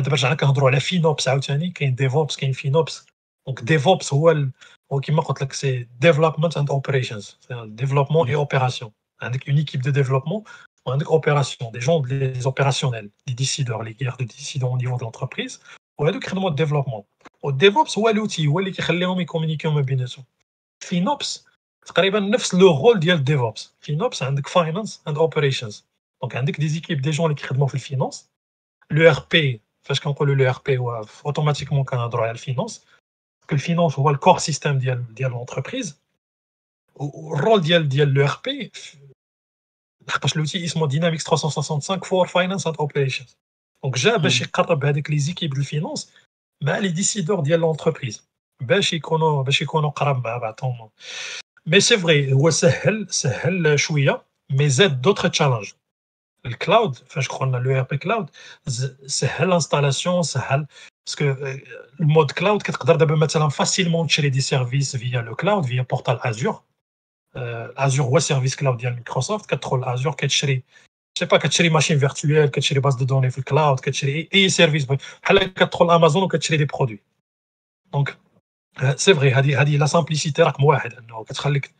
un 0.47 0.51
droit 0.53 0.69
à 0.69 0.71
la 0.71 0.79
FinOps, 0.79 1.25
qui 1.75 1.83
est 1.83 1.91
DevOps, 1.91 2.37
qui 2.37 2.45
est 2.45 2.53
FinOps. 2.53 3.05
Donc 3.45 3.63
DevOps, 3.63 4.11
c'est 5.51 5.87
Development 5.99 6.49
and 6.55 6.65
Operations, 6.69 7.19
c'est-à-dire 7.41 7.67
développement 7.67 8.25
et 8.25 8.35
opération. 8.35 8.93
Avec 9.19 9.47
une 9.47 9.59
équipe 9.59 9.83
de 9.83 9.91
développement, 9.91 10.43
a 10.85 10.97
des 10.97 11.05
opérations, 11.05 11.71
des 11.71 11.79
gens, 11.81 11.99
des 11.99 12.47
opérationnels, 12.47 13.09
des 13.27 13.33
décideurs, 13.33 13.83
les 13.83 13.93
guerres 13.93 14.17
de 14.17 14.23
décideurs 14.23 14.71
au 14.71 14.77
niveau 14.77 14.97
de 14.97 15.01
l'entreprise, 15.03 15.59
ou 15.99 16.05
à 16.05 16.19
créer 16.19 16.39
de 16.39 16.55
développement. 16.55 17.05
Au 17.41 17.51
DevOps, 17.51 17.97
est 17.97 18.13
l'outil, 18.13 18.47
ou 18.47 18.59
qui 18.63 18.81
communique 18.81 19.27
communiquer 19.27 19.67
en 19.67 19.75
combinaison. 19.75 20.25
FinOps, 20.83 21.45
c'est 21.83 21.97
le 22.53 22.65
rôle 22.67 22.99
du 22.99 23.07
DevOps. 23.13 23.73
FinOps, 23.81 24.17
c'est 24.17 24.25
Finance 24.47 25.01
and 25.05 25.15
Operations. 25.15 25.83
Donc, 26.21 26.35
il 26.35 26.51
des 26.53 26.77
équipes, 26.77 27.01
des 27.01 27.11
gens 27.13 27.29
qui 27.29 27.35
créent 27.35 27.55
le 27.57 27.77
finance. 27.79 28.27
L'ERP, 28.89 29.35
parce 29.87 29.99
qu'on 29.99 30.15
le 30.25 30.33
l'ERP, 30.33 30.69
euh, 30.69 31.03
automatiquement, 31.23 31.85
on 31.91 31.99
a 31.99 32.09
droit 32.09 32.25
à 32.27 32.33
la 32.33 32.35
finance. 32.35 32.85
Que 33.47 33.55
le 33.55 33.61
finance, 33.61 33.97
ou 33.97 34.07
le 34.07 34.17
corps 34.17 34.39
système 34.39 34.79
de 34.79 35.27
l'entreprise. 35.27 35.99
Le 36.99 37.05
rôle 37.43 37.61
de 37.61 38.03
l'ERP, 38.03 38.47
L'outil 40.35 40.67
s'appelle 40.67 40.87
«Dynamics 40.87 41.23
365 41.23 42.03
for 42.05 42.27
Finance 42.27 42.65
and 42.65 42.73
Operations». 42.79 43.33
Donc, 43.83 43.95
déjà, 43.95 44.19
pour 44.19 44.31
se 44.31 44.43
rapprocher 44.43 45.01
de 45.01 45.19
cette 45.19 45.49
de 45.51 45.61
finance, 45.61 46.09
il 46.61 46.67
les 46.81 46.91
décideurs 46.91 47.43
de 47.43 47.55
l'entreprise 47.55 48.23
pour 48.67 48.77
se 48.83 48.95
rapprocher 48.95 49.65
de 49.65 49.81
l'entreprise. 49.81 50.91
Mais 51.67 51.81
c'est 51.81 51.95
vrai, 51.97 52.27
c'est 52.41 52.87
un 52.87 52.93
peu 52.93 53.63
facile, 53.67 54.17
mais 54.55 54.71
il 54.73 54.81
y 54.85 54.89
d'autres 54.89 55.29
challenges. 55.31 55.75
Le 56.43 56.55
cloud, 56.55 56.97
je 57.15 57.27
crois 57.27 57.47
que 57.47 57.57
l'UAP 57.57 57.97
cloud, 57.99 58.27
c'est 58.65 59.39
l'installation, 59.45 60.19
installation 60.19 60.23
facile, 60.23 60.67
parce 61.05 61.15
que 61.15 61.23
euh, 61.23 61.57
le 61.99 62.05
mode 62.07 62.33
cloud, 62.33 62.61
tu 62.63 62.71
peux 62.71 63.49
facilement 63.51 64.03
acheter 64.05 64.29
des 64.31 64.41
services 64.41 64.95
via 64.95 65.21
le 65.21 65.35
cloud, 65.35 65.65
via 65.65 65.81
le 65.81 65.87
portal 65.87 66.19
Azure. 66.23 66.63
ازور 67.35 68.05
هو 68.07 68.19
سيرفيس 68.19 68.55
كلاود 68.55 68.77
ديال 68.77 68.93
مايكروسوفت 68.93 69.45
كتدخل 69.45 69.83
ازور 69.83 70.13
كتشري 70.13 70.63
سي 71.19 71.25
با 71.25 71.37
كتشري 71.37 71.69
ماشين 71.69 71.99
فيرتويال 71.99 72.51
كتشري 72.51 72.79
باز 72.79 72.95
دو 72.95 73.05
دوني 73.05 73.29
في 73.29 73.37
الكلاود 73.37 73.79
كتشري 73.79 74.29
اي 74.33 74.49
سيرفيس 74.49 74.85
بحال 74.85 75.53
كتدخل 75.53 75.91
امازون 75.91 76.23
وكتشري 76.23 76.57
دي 76.57 76.65
برودوي 76.65 76.99
دونك 77.93 78.17
سي 78.95 79.13
فغي 79.13 79.31
هذه 79.31 79.61
هذه 79.61 79.77
لا 79.77 79.85
سامبليسيتي 79.85 80.41
رقم 80.43 80.63
واحد 80.63 80.93
انه 80.93 81.23
كتخليك 81.23 81.73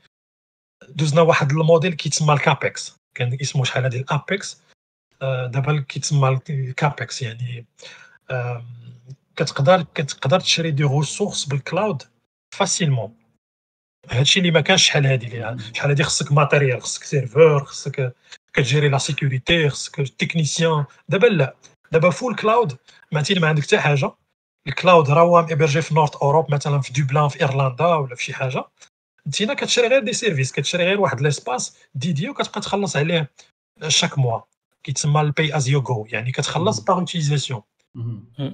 دوزنا 0.90 1.22
واحد 1.22 1.52
الموديل 1.52 1.94
كيتسمى 1.94 2.34
الكابكس 2.34 2.96
كان 3.16 3.38
اسمه 3.42 3.64
شحال 3.64 3.84
هذه 3.86 3.98
الابكس 4.02 4.62
دابا 5.22 5.82
كيتسمى 5.90 6.40
الكابكس 6.50 7.22
يعني 7.22 7.66
كتقدر 9.36 9.82
كتقدر 9.82 10.40
تشري 10.40 10.72
دي 10.72 10.84
ريسورس 10.84 11.46
بالكلاود 11.46 12.04
فاسيلمون 12.56 13.21
هادشي 14.10 14.40
اللي 14.40 14.52
ما 14.52 14.62
كانش 14.62 14.88
شحال 14.88 15.06
هادي 15.08 15.36
يعني 15.36 15.62
شحال 15.74 15.90
هادي 15.90 16.04
خصك 16.04 16.32
ماتيريال 16.32 16.82
خصك 16.82 17.04
سيرفور 17.04 17.64
خصك 17.66 18.16
كتجيري 18.54 18.90
لا 18.90 18.98
سيكوريتي 18.98 19.70
خصك 19.70 19.96
تكنيسيان 20.16 20.86
دابا 21.10 21.26
لا 21.28 21.56
دابا 21.92 22.10
فول 22.10 22.36
كلاود 22.36 22.78
ما 23.12 23.24
ما 23.38 23.48
عندك 23.48 23.64
حتى 23.64 23.80
حاجه 23.80 24.12
الكلاود 24.68 25.10
راه 25.10 25.22
هو 25.22 25.42
ميبرجي 25.46 25.82
في 25.82 25.94
نورث 25.96 26.16
اوروب 26.16 26.54
مثلا 26.54 26.82
في 26.82 26.94
دوبلان 26.94 27.28
في 27.30 27.42
ايرلندا 27.42 27.86
ولا 27.86 28.16
في 28.16 28.24
شي 28.24 28.34
حاجه 28.34 28.64
انت 29.26 29.42
هنا 29.42 29.54
كتشري 29.54 29.88
غير 29.88 30.00
دي 30.04 30.14
سيرفيس 30.14 30.52
كتشري 30.52 30.84
غير 30.84 31.02
واحد 31.02 31.22
ليسباس 31.22 31.78
ديدي 31.96 32.30
وكتبقى 32.30 32.62
تخلص 32.62 32.96
عليه 32.96 33.30
شاك 33.88 34.18
موا 34.20 34.42
كيتسمى 34.84 35.22
البي 35.22 35.58
از 35.58 35.68
يو 35.70 35.82
جو 35.82 36.06
يعني 36.10 36.32
كتخلص 36.32 36.80
باغ 36.80 36.98
اوتيزاسيون 37.00 37.62
أه. 38.40 38.54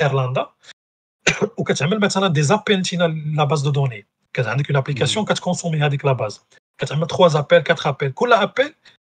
ايرلندا 0.00 0.42
mm. 0.50 1.32
mm. 1.32 1.48
وكتعمل 1.58 2.00
مثلا 2.00 2.28
دي 2.28 2.42
زابينتينا 2.42 3.04
لا 3.36 3.44
باز 3.44 3.62
دو 3.62 3.70
دوني 3.70 4.06
عندك 4.38 4.70
اون 4.70 4.76
ابليكاسيون 4.76 5.24
كتكونسومي 5.24 5.78
هذيك 5.78 6.04
لا 6.04 6.12
باز 6.12 6.40
كتعمل 6.80 7.06
3 7.06 7.38
ابيل 7.38 7.64
4 7.70 7.88
ابيل 7.90 8.10
كل 8.12 8.32
ابيل 8.32 8.74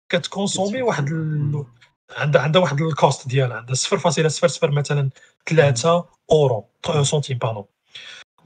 كتكونسومي 0.10 0.82
واحد 0.82 1.06
عندها 2.18 2.42
عندها 2.42 2.62
واحد 2.62 2.82
الكوست 2.82 3.28
ديالها 3.28 3.58
عندها 3.58 3.76
0.00 3.76 4.64
مثلا 4.64 5.10
3 5.46 6.06
اورو 6.32 6.68
سنتيم 7.04 7.38
بانو 7.38 7.70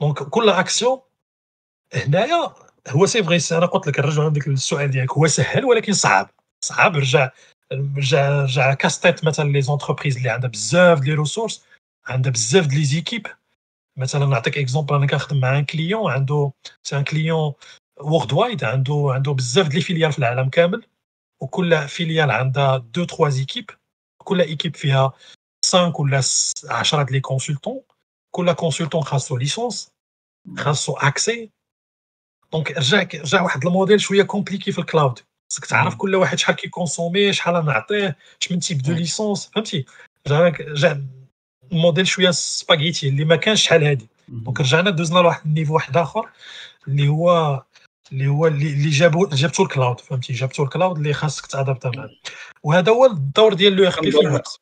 دونك 0.00 0.22
كل 0.22 0.48
اكسيون 0.48 1.00
هنايا 1.94 2.54
هو 2.88 3.06
سي 3.06 3.22
فغي 3.22 3.38
انا 3.52 3.66
قلت 3.66 3.86
لك 3.86 3.98
نرجعوا 4.00 4.30
لديك 4.30 4.46
السؤال 4.48 4.90
ديالك 4.90 5.12
هو 5.12 5.26
سهل 5.26 5.64
ولكن 5.64 5.92
صعب 5.92 6.30
صعب 6.64 6.96
رجع 6.96 7.30
رجع 7.72 8.42
رجع 8.42 8.74
كاستيت 8.74 9.24
مثلا 9.24 9.48
لي 9.48 9.60
زونتربريز 9.62 10.16
اللي 10.16 10.28
عندها 10.30 10.50
بزاف 10.50 11.00
ديال 11.00 11.18
ريسورس 11.18 11.62
عندها 12.08 12.32
بزاف 12.32 12.66
ديال 12.66 12.78
لي 12.78 12.84
زيكيب 12.84 13.26
مثلا 13.96 14.26
نعطيك 14.26 14.58
اكزومبل 14.58 14.94
انا 14.94 15.06
كنخدم 15.06 15.40
مع 15.40 15.58
ان 15.58 15.64
كليون 15.64 16.12
عنده 16.12 16.52
سي 16.82 16.96
ان 16.96 17.04
كليون 17.04 17.52
وورد 18.00 18.32
وايد 18.32 18.64
عنده 18.64 19.06
عنده 19.10 19.32
بزاف 19.32 19.66
ديال 19.66 19.76
لي 19.78 19.84
فيليال 19.84 20.12
في 20.12 20.18
العالم 20.18 20.48
كامل 20.48 20.86
وكل 21.40 21.88
فيليال 21.88 22.30
عندها 22.30 22.76
دو 22.78 23.04
تخوا 23.04 23.28
زيكيب 23.28 23.70
كل 24.18 24.40
ايكيب 24.40 24.76
فيها 24.76 25.12
5 25.66 25.92
ولا 26.00 26.16
10 26.70 27.02
ديال 27.02 27.14
لي 27.14 27.20
كونسلتون 27.20 27.80
كل 28.30 28.52
كونسلتون 28.52 29.02
خاصو 29.02 29.36
ليسونس 29.36 29.90
خاصو 30.58 30.92
اكسي 30.96 31.50
دونك 32.52 32.70
رجع 32.78 32.98
رجع 33.14 33.42
واحد 33.42 33.66
الموديل 33.66 34.00
شويه 34.00 34.22
كومبليكي 34.22 34.72
في 34.72 34.78
الكلاود 34.78 35.18
خصك 35.52 35.66
تعرف 35.66 35.94
كل 35.96 36.14
واحد 36.14 36.38
شحال 36.38 36.54
كيكونسومي 36.56 37.32
شحال 37.32 37.64
نعطيه 37.66 38.16
شمن 38.40 38.60
تيب 38.60 38.78
دو 38.78 38.92
ليسونس 38.92 39.50
فهمتي 39.54 39.86
رجع 40.28 40.96
موديل 41.72 42.06
شويه 42.06 42.30
سباغيتي 42.30 43.08
اللي 43.08 43.24
ما 43.24 43.36
كانش 43.36 43.62
شحال 43.62 43.84
هادي 43.84 44.08
دونك 44.28 44.60
رجعنا 44.60 44.90
دوزنا 44.90 45.18
لواحد 45.18 45.44
النيفو 45.46 45.74
واحد 45.74 45.96
اخر 45.96 46.28
اللي 46.88 47.08
هو 47.08 47.62
اللي 48.12 48.26
هو 48.26 48.46
اللي 48.46 48.90
جابو 48.90 49.26
جابتو 49.26 49.62
الكلاود 49.62 50.00
فهمتي 50.00 50.32
جابتو 50.32 50.62
الكلاود 50.62 50.96
اللي 50.96 51.12
خاصك 51.12 51.46
تعذب 51.46 51.78
معاه 51.96 52.08
وهذا 52.62 52.92
هو 52.92 53.06
الدور 53.06 53.54
ديال 53.54 53.72
لو 53.72 53.88
اخ 53.88 54.00
بي 54.00 54.10
في 54.10 54.18
الوقت 54.20 54.60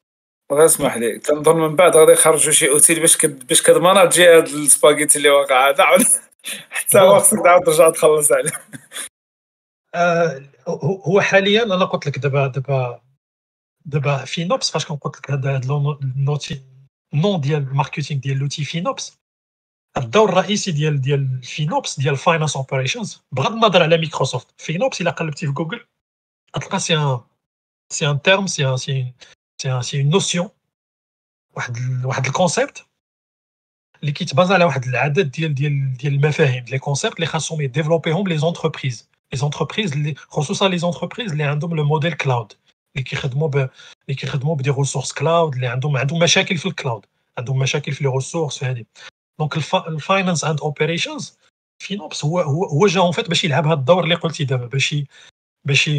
غير 0.53 0.65
اسمح 0.65 0.97
لي 0.97 1.19
كنظن 1.19 1.57
من 1.57 1.77
بعد 1.77 1.97
غادي 1.97 2.13
يخرجوا 2.13 2.53
شي 2.53 2.69
اوتيل 2.69 3.01
باش 3.01 3.17
كد... 3.17 3.47
باش 3.47 3.63
كضمن 3.63 4.09
تجي 4.09 4.29
هاد 4.29 4.49
السباغيتي 4.49 5.19
اللي 5.19 5.29
واقع 5.31 5.69
هذا 5.69 5.85
حتى 6.71 6.99
هو 6.99 7.19
خصك 7.19 7.39
تعاود 7.45 7.63
ترجع 7.67 7.91
تخلص 7.91 8.33
عليه 8.33 8.53
آه 9.95 10.41
هو 11.09 11.21
حاليا 11.21 11.63
انا 11.63 11.85
قلت 11.85 12.07
لك 12.07 12.19
دابا 12.19 12.47
دابا 12.47 13.01
دابا 13.85 14.25
في 14.25 14.45
نوبس 14.45 14.71
فاش 14.71 14.87
كنقول 14.87 15.13
لك 15.19 15.31
هذا 15.31 15.61
النوتي 16.03 16.63
Non, 17.13 17.41
marketing, 17.73 18.21
FinOps. 18.21 18.39
le 19.97 20.51
ici, 20.51 20.73
FinOps, 21.47 21.95
finance 21.97 22.57
operations, 22.57 23.03
Microsoft. 23.33 24.49
FinOps, 24.59 24.97
c'est 24.99 25.05
la 25.05 25.13
collective 25.13 25.53
Google. 25.53 25.87
c'est 26.81 26.95
un, 28.07 28.17
terme, 28.17 28.49
c'est 28.49 28.63
une 30.01 30.09
notion, 30.11 30.51
un 31.57 32.23
concept. 32.35 32.87
Les 34.03 34.13
on 34.35 34.41
a 34.43 34.81
concepts, 36.79 37.19
les 37.19 37.25
rassemble, 37.27 37.69
développeront 37.71 38.25
les 38.25 38.45
entreprises. 38.45 39.09
Les 39.33 39.43
entreprises, 39.43 39.95
les 39.95 40.15
les 40.71 40.85
entreprises, 40.85 41.33
les 41.35 41.45
modèles 41.47 41.77
le 41.79 41.83
modèle 41.85 42.17
cloud. 42.17 42.49
اللي 42.97 43.05
كيخدموا 43.05 43.49
ب... 43.49 43.57
اللي 43.57 44.15
كيخدموا 44.17 44.55
بدي 44.55 44.71
ريسورس 44.71 45.13
كلاود 45.13 45.55
اللي 45.55 45.67
عندهم 45.67 45.97
عندهم 45.97 46.19
مشاكل 46.19 46.57
في 46.57 46.67
الكلاود 46.67 47.07
عندهم 47.39 47.59
مشاكل 47.59 47.93
في 47.93 48.05
لي 48.05 48.11
ريسورس 48.11 48.59
في 48.59 48.65
هذه 48.67 48.85
دونك 49.39 49.57
الفاينانس 49.89 50.45
اند 50.45 50.61
اوبريشنز 50.61 51.39
فينوبس 51.83 52.25
هو 52.25 52.41
هو 52.41 52.65
هو 52.65 52.87
جا 52.87 53.01
اون 53.01 53.13
فيت 53.13 53.29
باش 53.29 53.45
يلعب 53.45 53.65
هذا 53.67 53.75
الدور 53.75 54.05
اللي 54.05 54.15
قلتي 54.15 54.45
دابا 54.45 54.67
باش 54.67 54.95
باش 55.65 55.91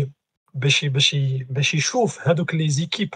باش 0.53 0.85
باش 0.85 1.15
باش 1.49 1.73
يشوف 1.73 2.27
هذوك 2.27 2.53
لي 2.53 2.69
زيكيب 2.69 3.13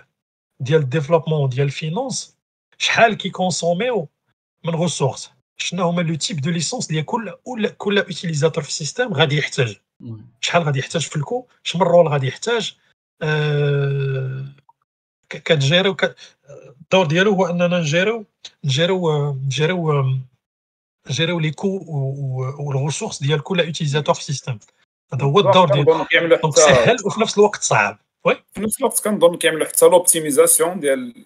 ديال 0.59 0.81
الديفلوبمون 0.81 1.49
ديال 1.49 1.65
الفينونس 1.67 2.37
شحال 2.77 3.13
كيكونسوميو 3.13 4.09
من 4.65 4.75
ريسورس 4.81 5.31
شنو 5.57 5.83
هما 5.87 6.01
لو 6.01 6.15
تيب 6.15 6.41
دو 6.41 6.49
ليسونس 6.51 6.87
ديال 6.87 7.05
كل 7.05 7.33
كل 7.43 7.69
كل 7.69 7.97
اوتيليزاتور 7.97 8.63
في 8.63 8.69
السيستم 8.69 9.13
غادي 9.13 9.37
يحتاج 9.37 9.77
شحال 10.41 10.63
غادي 10.63 10.79
يحتاج 10.79 11.07
في 11.07 11.15
الكو 11.15 11.45
شمن 11.63 11.81
رول 11.81 12.07
غادي 12.07 12.27
يحتاج 12.27 12.75
آه، 13.23 14.45
كتجيريو 15.29 15.97
الدور 16.83 17.05
ديالو 17.05 17.33
هو 17.33 17.45
اننا 17.45 17.67
نجيرو 17.67 18.23
نجيرو 18.65 19.11
آه، 19.11 19.37
نجيرو 19.45 19.91
آه، 19.91 20.19
نجيريو 21.09 21.39
لي 21.39 21.51
كو 21.51 21.81
والريسورس 22.59 23.23
ديال 23.23 23.43
كل 23.43 23.61
اوتيزاتور 23.61 24.15
في 24.15 24.21
السيستم 24.21 24.57
هذا 25.13 25.23
هو 25.25 25.39
الدور 25.39 25.67
ديالو 25.71 26.35
دونك 26.37 26.55
سهل 26.57 26.95
وفي 27.05 27.21
نفس 27.21 27.37
الوقت 27.37 27.61
صعب 27.61 27.99
وي 28.25 28.35
في 28.53 28.61
نفس 28.61 28.79
الوقت 28.79 29.03
كنظن 29.03 29.37
كيعملوا 29.37 29.67
حتى 29.67 29.85
لوبتيميزاسيون 29.85 30.79
ديال 30.79 31.25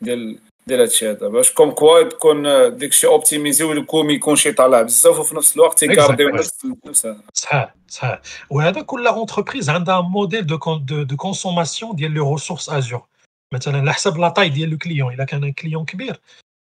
ديال 0.00 0.38
دير 0.68 0.80
هادشي 0.82 1.10
هذا 1.10 1.28
باش 1.28 1.52
كوم 1.52 1.70
كوا 1.70 2.02
تكون 2.02 2.42
داكشي 2.78 3.06
اوبتيميزي 3.06 3.64
ويكون 3.64 4.10
يكون 4.10 4.36
شي 4.36 4.52
طالع 4.52 4.82
بزاف 4.82 5.18
وفي 5.18 5.36
نفس 5.36 5.56
الوقت 5.56 5.82
يكارديو 5.82 6.28
نفس 6.28 6.66
نفس 6.86 7.06
صحيح 7.34 7.74
صحيح 7.88 8.20
وهذا 8.50 8.80
كل 8.82 9.06
اونتربريز 9.06 9.70
عندها 9.70 10.00
موديل 10.00 10.46
دو 10.46 10.56
دو 10.88 11.16
كونسوماسيون 11.16 11.96
ديال 11.96 12.10
لي 12.12 12.20
ريسورس 12.20 12.70
ازور 12.70 13.02
مثلا 13.54 13.78
على 13.80 13.92
حسب 13.92 14.16
لا 14.16 14.28
تاي 14.28 14.48
ديال 14.48 14.70
لو 14.70 14.78
كليون 14.78 15.14
الا 15.14 15.24
كان 15.24 15.52
كليون 15.52 15.84
كبير 15.84 16.20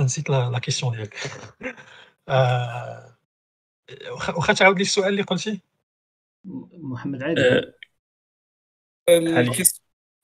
نسيت 0.00 0.30
لا 0.30 0.58
كيسيون 0.58 0.92
ديالك 0.96 1.16
آه، 2.28 3.16
واخا 4.10 4.52
تعاود 4.52 4.76
لي 4.76 4.82
السؤال 4.82 5.08
اللي 5.08 5.22
قلتي 5.22 5.60
محمد 6.74 7.22
عادل 7.22 7.42
آه، 7.48 7.62
آه، 9.08 9.66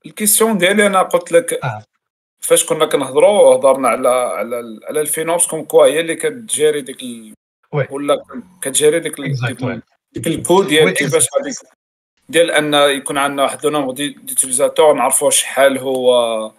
الكيسيون 0.06 0.58
ديالي 0.58 0.86
انا 0.86 1.02
قلت 1.02 1.32
لك 1.32 1.60
فاش 2.40 2.66
كنا 2.66 2.86
كنهضروا 2.86 3.54
هضرنا 3.56 3.88
على 3.88 4.08
على 4.08 4.56
على 4.88 5.00
الفينوبس 5.00 5.46
كوم 5.46 5.64
كوا 5.64 5.86
هي 5.86 6.00
اللي 6.00 6.14
كتجاري 6.16 6.80
ديك 6.80 7.02
ال... 7.02 7.34
ولا 7.90 8.24
كتجاري 8.62 9.00
ديك 9.00 9.18
ال... 9.18 9.82
ديك 10.12 10.26
الكود 10.26 10.66
ديال 10.66 10.90
كيفاش 10.90 11.26
غادي 11.36 11.56
ديال 12.28 12.50
ان 12.50 12.74
يكون 12.74 13.18
عندنا 13.18 13.42
واحد 13.42 13.64
لو 13.64 13.70
نومبر 13.70 13.92
ديتيليزاتور 13.92 14.92
نعرفوا 14.94 15.30
شحال 15.30 15.78
هو 15.78 16.52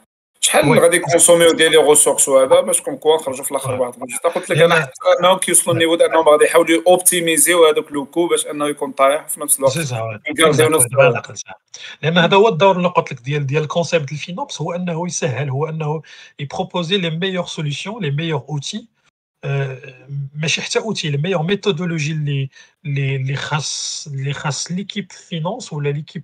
شحال 0.46 0.80
غادي 0.80 1.00
كونسوميو 1.00 1.52
ديال 1.52 1.72
لي 1.72 1.78
ريسورس 1.78 2.30
وهذا 2.30 2.60
باش 2.62 2.82
كوم 2.82 2.96
كوا 2.96 3.18
خرجوا 3.18 3.44
في 3.46 3.52
الاخر 3.52 3.82
واحد 3.82 3.94
آه. 3.94 3.98
الريزلت 3.98 4.22
قلت 4.22 4.50
لك 4.50 4.58
انا 4.62 4.76
حتى 4.82 4.92
انهم 5.20 5.38
كيوصلوا 5.38 5.76
آه. 5.76 5.78
النيفو 5.80 5.94
انهم 6.04 6.30
غادي 6.30 6.46
يحاولوا 6.46 6.82
اوبتيميزيو 6.88 7.66
هذاك 7.66 7.92
لو 7.92 8.06
كو 8.06 8.28
باش 8.28 8.46
انه 8.48 8.68
يكون 8.68 8.92
طايح 8.92 9.28
في 9.28 9.42
نفس 9.42 9.60
الوقت 9.60 9.78
لان 12.04 12.18
هذا 12.18 12.38
هو 12.38 12.48
الدور 12.48 12.78
اللي 12.78 12.88
قلت 12.90 13.12
لك 13.14 13.22
ديال 13.22 13.46
ديال 13.46 13.64
الكونسيبت 13.64 14.12
الفينوبس 14.12 14.62
هو 14.62 14.72
انه 14.74 15.08
يسهل 15.08 15.50
هو 15.50 15.70
انه 15.70 16.02
يبروبوزي 16.40 16.98
لي 16.98 17.10
ميور 17.10 17.46
سوليسيون 17.46 18.02
لي 18.04 18.12
ميور 18.12 18.42
اوتي 18.50 18.96
آه، 19.44 19.78
ماشي 20.36 20.62
حتى 20.62 20.80
اوتي 20.80 21.10
لي 21.10 21.18
ميور 21.18 21.44
ميثودولوجي 21.44 22.12
اللي 22.12 22.50
اللي 22.86 23.36
خاص 23.36 24.08
اللي 24.14 24.34
خاص 24.34 24.72
ليكيب 24.72 25.12
فينونس 25.12 25.74
ولا 25.74 25.90
ليكيب 25.90 26.24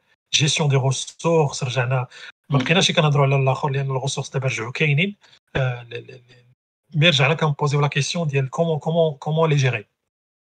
جيستيون 0.33 0.69
دي 0.69 0.75
روسورس 0.75 1.63
رجعنا 1.63 2.07
ما 2.49 2.57
بقيناش 2.59 2.91
كنهضروا 2.91 3.25
على 3.25 3.35
الاخر 3.35 3.69
لان 3.69 3.85
الغوسورس 3.85 4.29
دابا 4.29 4.45
رجعوا 4.47 4.71
كاينين 4.71 5.15
آه، 5.55 5.87
مي 6.95 7.07
رجعنا 7.09 7.33
كنبوزيو 7.33 7.81
لا 7.81 7.87
كيسيون 7.87 8.27
ديال 8.27 8.49
كومون 8.49 8.79
كومون 8.79 9.13
كومون 9.15 9.49
لي 9.49 9.55
جيري 9.55 9.85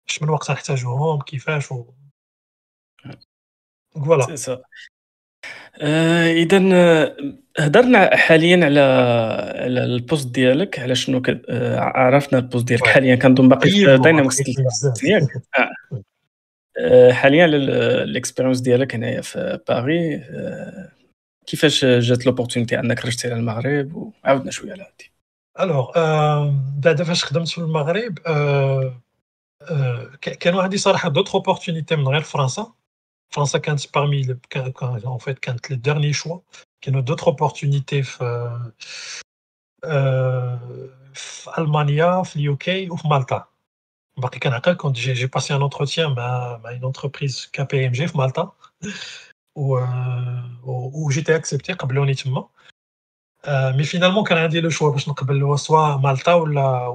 اش 0.10 0.22
من 0.22 0.30
وقت 0.30 0.52
نحتاجوهم 0.52 1.22
كيفاش 1.22 1.72
و 1.72 1.86
فوالا 4.06 4.28
اذا 5.84 6.60
هضرنا 7.60 8.16
حاليا 8.18 8.66
على 8.66 8.80
على 9.56 9.84
البوست 9.84 10.28
ديالك 10.28 10.80
على 10.80 10.96
شنو 10.96 11.22
آه، 11.50 11.80
عرفنا 11.80 12.40
البوست 12.40 12.66
ديالك 12.66 12.88
حاليا 12.88 13.16
كنظن 13.16 13.50
باقي 13.50 13.70
طيب، 13.70 13.86
في 13.86 13.98
داينامكس 13.98 14.42
آه، 16.80 17.12
حاليا 17.12 17.46
الاكسبيرونس 18.04 18.58
آه، 18.60 18.64
ديالك 18.64 18.96
هنايا 18.96 19.22
في 19.22 19.60
باري 19.68 20.16
آه، 20.16 20.92
كيفاش 21.46 21.86
جات 21.86 22.26
لوبورتونيتي 22.26 22.80
انك 22.80 23.06
رجعتي 23.06 23.28
على 23.32 23.40
المغرب 23.40 23.96
وعاودنا 24.26 24.52
شويه 24.52 24.72
على 24.74 24.84
هادي 24.84 25.12
الوغ 25.60 25.92
بعد 26.80 27.04
فاش 27.04 27.26
خدمت 27.26 27.48
في 27.48 27.58
المغرب 27.58 28.20
كان 30.40 30.54
واحد 30.56 30.76
صراحه 30.76 31.10
دوطخ 31.10 31.36
اوبورتونيتي 31.36 31.96
من 31.96 32.08
غير 32.08 32.22
فرنسا 32.22 32.74
فرنسا 33.34 33.58
كانت 33.58 33.94
بارمي 33.96 34.38
اون 35.06 35.18
فيت 35.18 35.40
كانت 35.40 35.70
لي 35.72 35.76
ديرني 35.78 36.14
شوا 36.14 36.40
كانوا 36.82 37.02
دوطخ 37.02 37.28
اوبورتونيتي 37.28 38.04
في 38.04 38.50
في 41.14 41.50
المانيا 41.58 42.24
في 42.24 42.36
اليو 42.36 42.56
كي 42.58 42.90
وفي 42.90 43.08
مالطا 43.08 43.49
quand 44.78 44.96
j'ai 44.96 45.28
passé 45.28 45.54
un 45.54 45.62
entretien 45.62 46.12
à 46.12 46.14
bah, 46.14 46.60
bah, 46.64 46.74
une 46.74 46.86
entreprise 46.86 47.48
KPMG 47.48 48.14
Malta, 48.16 48.54
euh, 49.58 50.42
où, 50.64 51.10
j'étais 51.12 51.34
accepté, 51.34 51.74
euh, 53.48 53.72
mais 53.76 53.84
finalement, 53.86 54.24
quand 54.24 54.36
on 54.38 54.48
dit 54.50 54.62
le 54.62 54.70
choix, 54.70 54.94
soit 55.58 55.98
Malta 56.00 56.40
ou 56.40 56.46
la, 56.46 56.92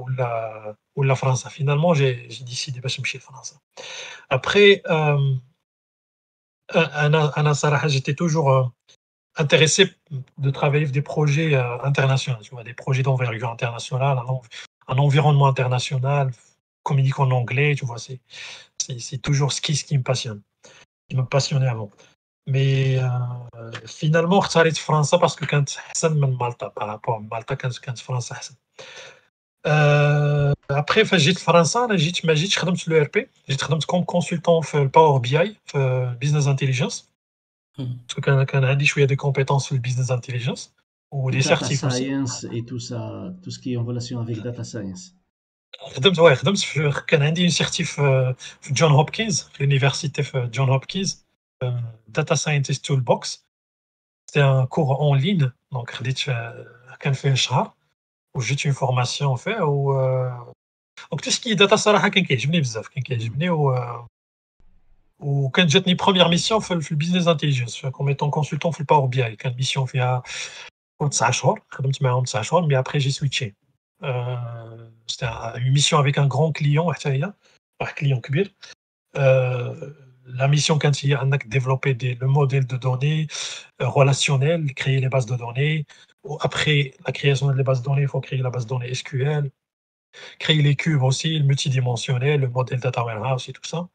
ou 0.95 1.15
France, 1.15 1.47
finalement, 1.49 1.93
j'ai 1.93 2.27
décidé 2.45 2.79
de 2.79 2.83
bah, 2.83 2.89
en 2.93 3.19
France. 3.19 3.57
Après, 4.29 4.81
euh, 4.89 5.35
j'étais 7.87 8.15
toujours 8.15 8.71
intéressé 9.37 9.93
de 10.37 10.49
travailler 10.49 10.85
sur 10.85 10.93
des 10.93 11.01
projets 11.01 11.55
internationaux, 11.83 12.39
des 12.63 12.73
projets 12.73 13.03
d'envergure 13.03 13.51
internationale, 13.51 14.19
un 14.87 14.97
environnement 14.99 15.47
international, 15.47 16.31
dit 16.93 17.11
en 17.17 17.31
anglais, 17.31 17.73
tu 17.75 17.85
vois, 17.85 17.97
c'est, 17.97 18.19
c'est, 18.77 18.99
c'est 18.99 19.17
toujours 19.17 19.51
ce 19.51 19.61
qui, 19.61 19.75
ce 19.75 19.83
qui 19.83 19.97
me 19.97 20.03
passionne, 20.03 20.41
qui 21.09 21.15
me 21.15 21.23
passionnait 21.23 21.67
avant. 21.67 21.89
Mais 22.47 22.97
je 23.83 23.87
suis 23.91 24.15
allé 24.15 24.27
arrête 24.55 24.77
France 24.77 25.11
parce 25.19 25.35
que 25.35 25.45
quand 25.45 25.65
Hassan 25.89 26.13
me 26.19 26.27
Malta, 26.27 26.69
par 26.69 26.87
rapport 26.87 27.15
à 27.15 27.19
Malta, 27.19 27.55
quand 27.55 27.69
je 27.69 27.79
suis 27.81 27.89
euh, 27.89 27.95
français, 27.95 28.35
Hassan. 29.65 30.45
après, 30.69 31.05
j'ai 31.17 31.31
été 31.31 31.41
français, 31.41 31.79
j'ai 31.95 32.09
été 32.09 32.35
j'ai 32.35 32.49
travaillé 32.57 32.77
sur 32.77 32.91
l'ERP, 32.93 33.17
j'ai 33.47 33.57
travaillé 33.57 33.81
comme 33.87 34.05
consultant 34.05 34.61
sur 34.61 34.89
Power 34.91 35.19
BI, 35.21 35.57
Business 36.19 36.45
Intelligence. 36.45 37.09
Hmm. 37.79 37.91
Parce 38.07 38.15
que 38.21 38.21
quand 38.21 38.59
on 38.59 38.63
a 38.63 38.75
dit 38.75 38.85
que 38.87 39.01
des 39.01 39.17
compétences 39.17 39.65
sur 39.65 39.75
le 39.75 39.81
Business 39.81 40.11
Intelligence, 40.11 40.73
ou 41.11 41.31
des 41.31 41.41
certificats. 41.41 41.87
Data 41.87 41.95
science 42.05 42.45
et 42.51 42.63
tout 42.63 42.79
ça, 42.79 43.31
tout 43.41 43.49
ce 43.49 43.57
qui 43.57 43.73
est 43.73 43.77
en 43.77 43.83
relation 43.83 44.19
avec 44.19 44.39
Data 44.41 44.63
Science. 44.63 45.15
Oui, 45.83 45.89
je 45.93 45.99
suis 46.55 46.79
un 46.81 46.93
euh, 48.03 48.33
John 48.71 48.93
Hopkins, 48.93 49.27
l'université 49.59 50.23
John 50.51 50.69
Hopkins, 50.69 51.03
euh, 51.63 51.71
Data 52.07 52.35
Scientist 52.35 52.85
Toolbox. 52.85 53.45
C'est 54.31 54.41
un 54.41 54.65
cours 54.67 55.01
en 55.01 55.13
ligne, 55.15 55.51
donc 55.71 55.93
je 55.93 55.97
euh, 56.31 56.65
j'ai 58.39 58.67
une 58.67 58.73
formation 58.73 59.35
fait. 59.37 59.55
tout 59.57 61.25
ce 61.29 61.39
qui 61.39 61.51
est 61.51 61.55
Data 61.55 61.75
je 61.75 61.83
première 65.95 66.29
mission, 66.29 66.59
le 66.69 66.95
Business 66.95 67.27
Intelligence, 67.27 67.81
comme 67.93 68.15
consultant, 68.31 68.71
je 68.71 68.79
le 68.79 68.85
Power 68.85 69.07
BI, 69.07 69.23
mission, 69.55 69.85
je 69.85 69.97
mais 72.67 72.75
après 72.75 72.99
j'ai 72.99 73.11
switché. 73.11 73.53
Euh, 74.03 74.89
c'était 75.07 75.25
une 75.59 75.71
mission 75.73 75.97
avec 75.97 76.17
un 76.17 76.27
grand 76.27 76.51
client, 76.51 76.91
un 76.91 77.85
client 77.85 78.21
Kubir. 78.21 78.49
Euh, 79.17 79.93
la 80.27 80.47
mission 80.47 80.77
quand 80.79 81.03
il 81.03 81.11
y 81.11 81.13
a 81.13 81.23
développer 81.45 81.93
le 81.93 82.27
modèle 82.27 82.65
de 82.67 82.77
données 82.77 83.27
euh, 83.81 83.87
relationnel, 83.87 84.73
créer 84.73 84.99
les 84.99 85.07
bases 85.09 85.25
de 85.27 85.35
données. 85.35 85.85
Après 86.41 86.93
la 87.05 87.13
création 87.13 87.51
des 87.53 87.63
bases 87.63 87.81
de 87.81 87.85
données, 87.85 88.01
il 88.01 88.07
faut 88.07 88.19
créer 88.21 88.39
la 88.41 88.49
base 88.49 88.65
de 88.65 88.69
données 88.69 88.93
SQL, 88.93 89.51
créer 90.39 90.61
les 90.61 90.75
cubes 90.75 91.03
aussi, 91.03 91.37
le 91.39 91.45
multidimensionnel, 91.45 92.41
le 92.41 92.49
modèle 92.49 92.79
data 92.79 93.03
warehouse 93.05 93.47
et 93.49 93.53
tout 93.53 93.63
ça. 93.65 93.87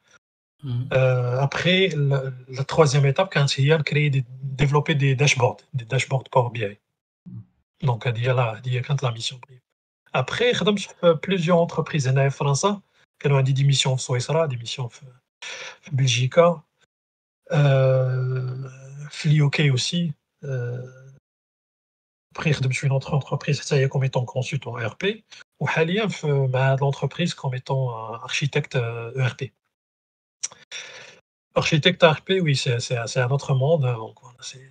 Mm. 0.63 0.93
après, 1.41 1.89
la, 1.97 2.65
troisième 2.65 3.05
étape, 3.07 3.31
quand 3.33 3.47
il 3.59 3.65
y 3.67 3.73
a 3.73 3.79
créer 3.83 4.11
développer 4.43 4.95
des 4.95 5.15
dashboards, 5.17 5.61
des 5.75 5.85
dashboards 5.87 6.29
pour 6.31 6.51
BI. 6.51 6.79
Mm. 7.27 7.41
Donc, 7.83 8.07
à 8.07 8.13
dire 8.13 8.35
là, 8.35 8.61
quand 8.87 9.01
la 9.03 9.11
mission. 9.11 9.39
Après, 10.13 10.53
j'ai 10.55 10.89
fait 11.01 11.15
plusieurs 11.21 11.59
entreprises 11.59 12.09
en 12.09 12.31
France. 12.31 12.67
J'ai 13.23 13.31
a 13.33 13.43
des 13.43 13.65
missions 13.65 13.93
en 13.93 13.99
Suisse, 13.99 14.29
des 14.49 14.57
missions 14.57 14.85
en 14.87 14.91
Belgique, 15.93 16.39
en 16.39 16.63
euh, 17.53 18.63
aussi. 19.73 20.13
Euh, 20.43 20.83
après, 22.35 22.53
je 22.53 22.73
suis 22.73 22.87
une 22.87 22.93
autre 22.93 23.15
entreprise 23.15 23.61
ça 23.61 23.77
y 23.77 23.83
est, 23.83 23.89
comme 23.89 24.05
étant 24.05 24.25
consultant 24.25 24.79
ERP. 24.79 25.23
Ou 25.61 25.69
Halia, 25.75 26.07
bah, 26.49 26.77
l'entreprise 26.81 27.35
comme 27.35 27.55
étant 27.55 27.91
euh, 27.91 28.17
architecte 28.17 28.79
ERP. 29.17 29.43
E 29.43 29.51
architecte 31.57 32.03
ERP, 32.03 32.31
oui, 32.41 32.57
c'est 32.57 33.19
un 33.19 33.31
autre 33.31 33.55
monde. 33.55 33.85
Hein, 33.85 33.99
c'est 34.41 34.69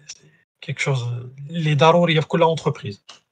quelque 0.59 0.81
chose. 0.81 1.05
Les 1.49 1.75
darouri, 1.75 2.13
il 2.13 2.15
y 2.17 2.19
a 2.19 2.23
que 2.23 2.37
l'entreprise. 2.37 3.01
entreprise. 3.05 3.23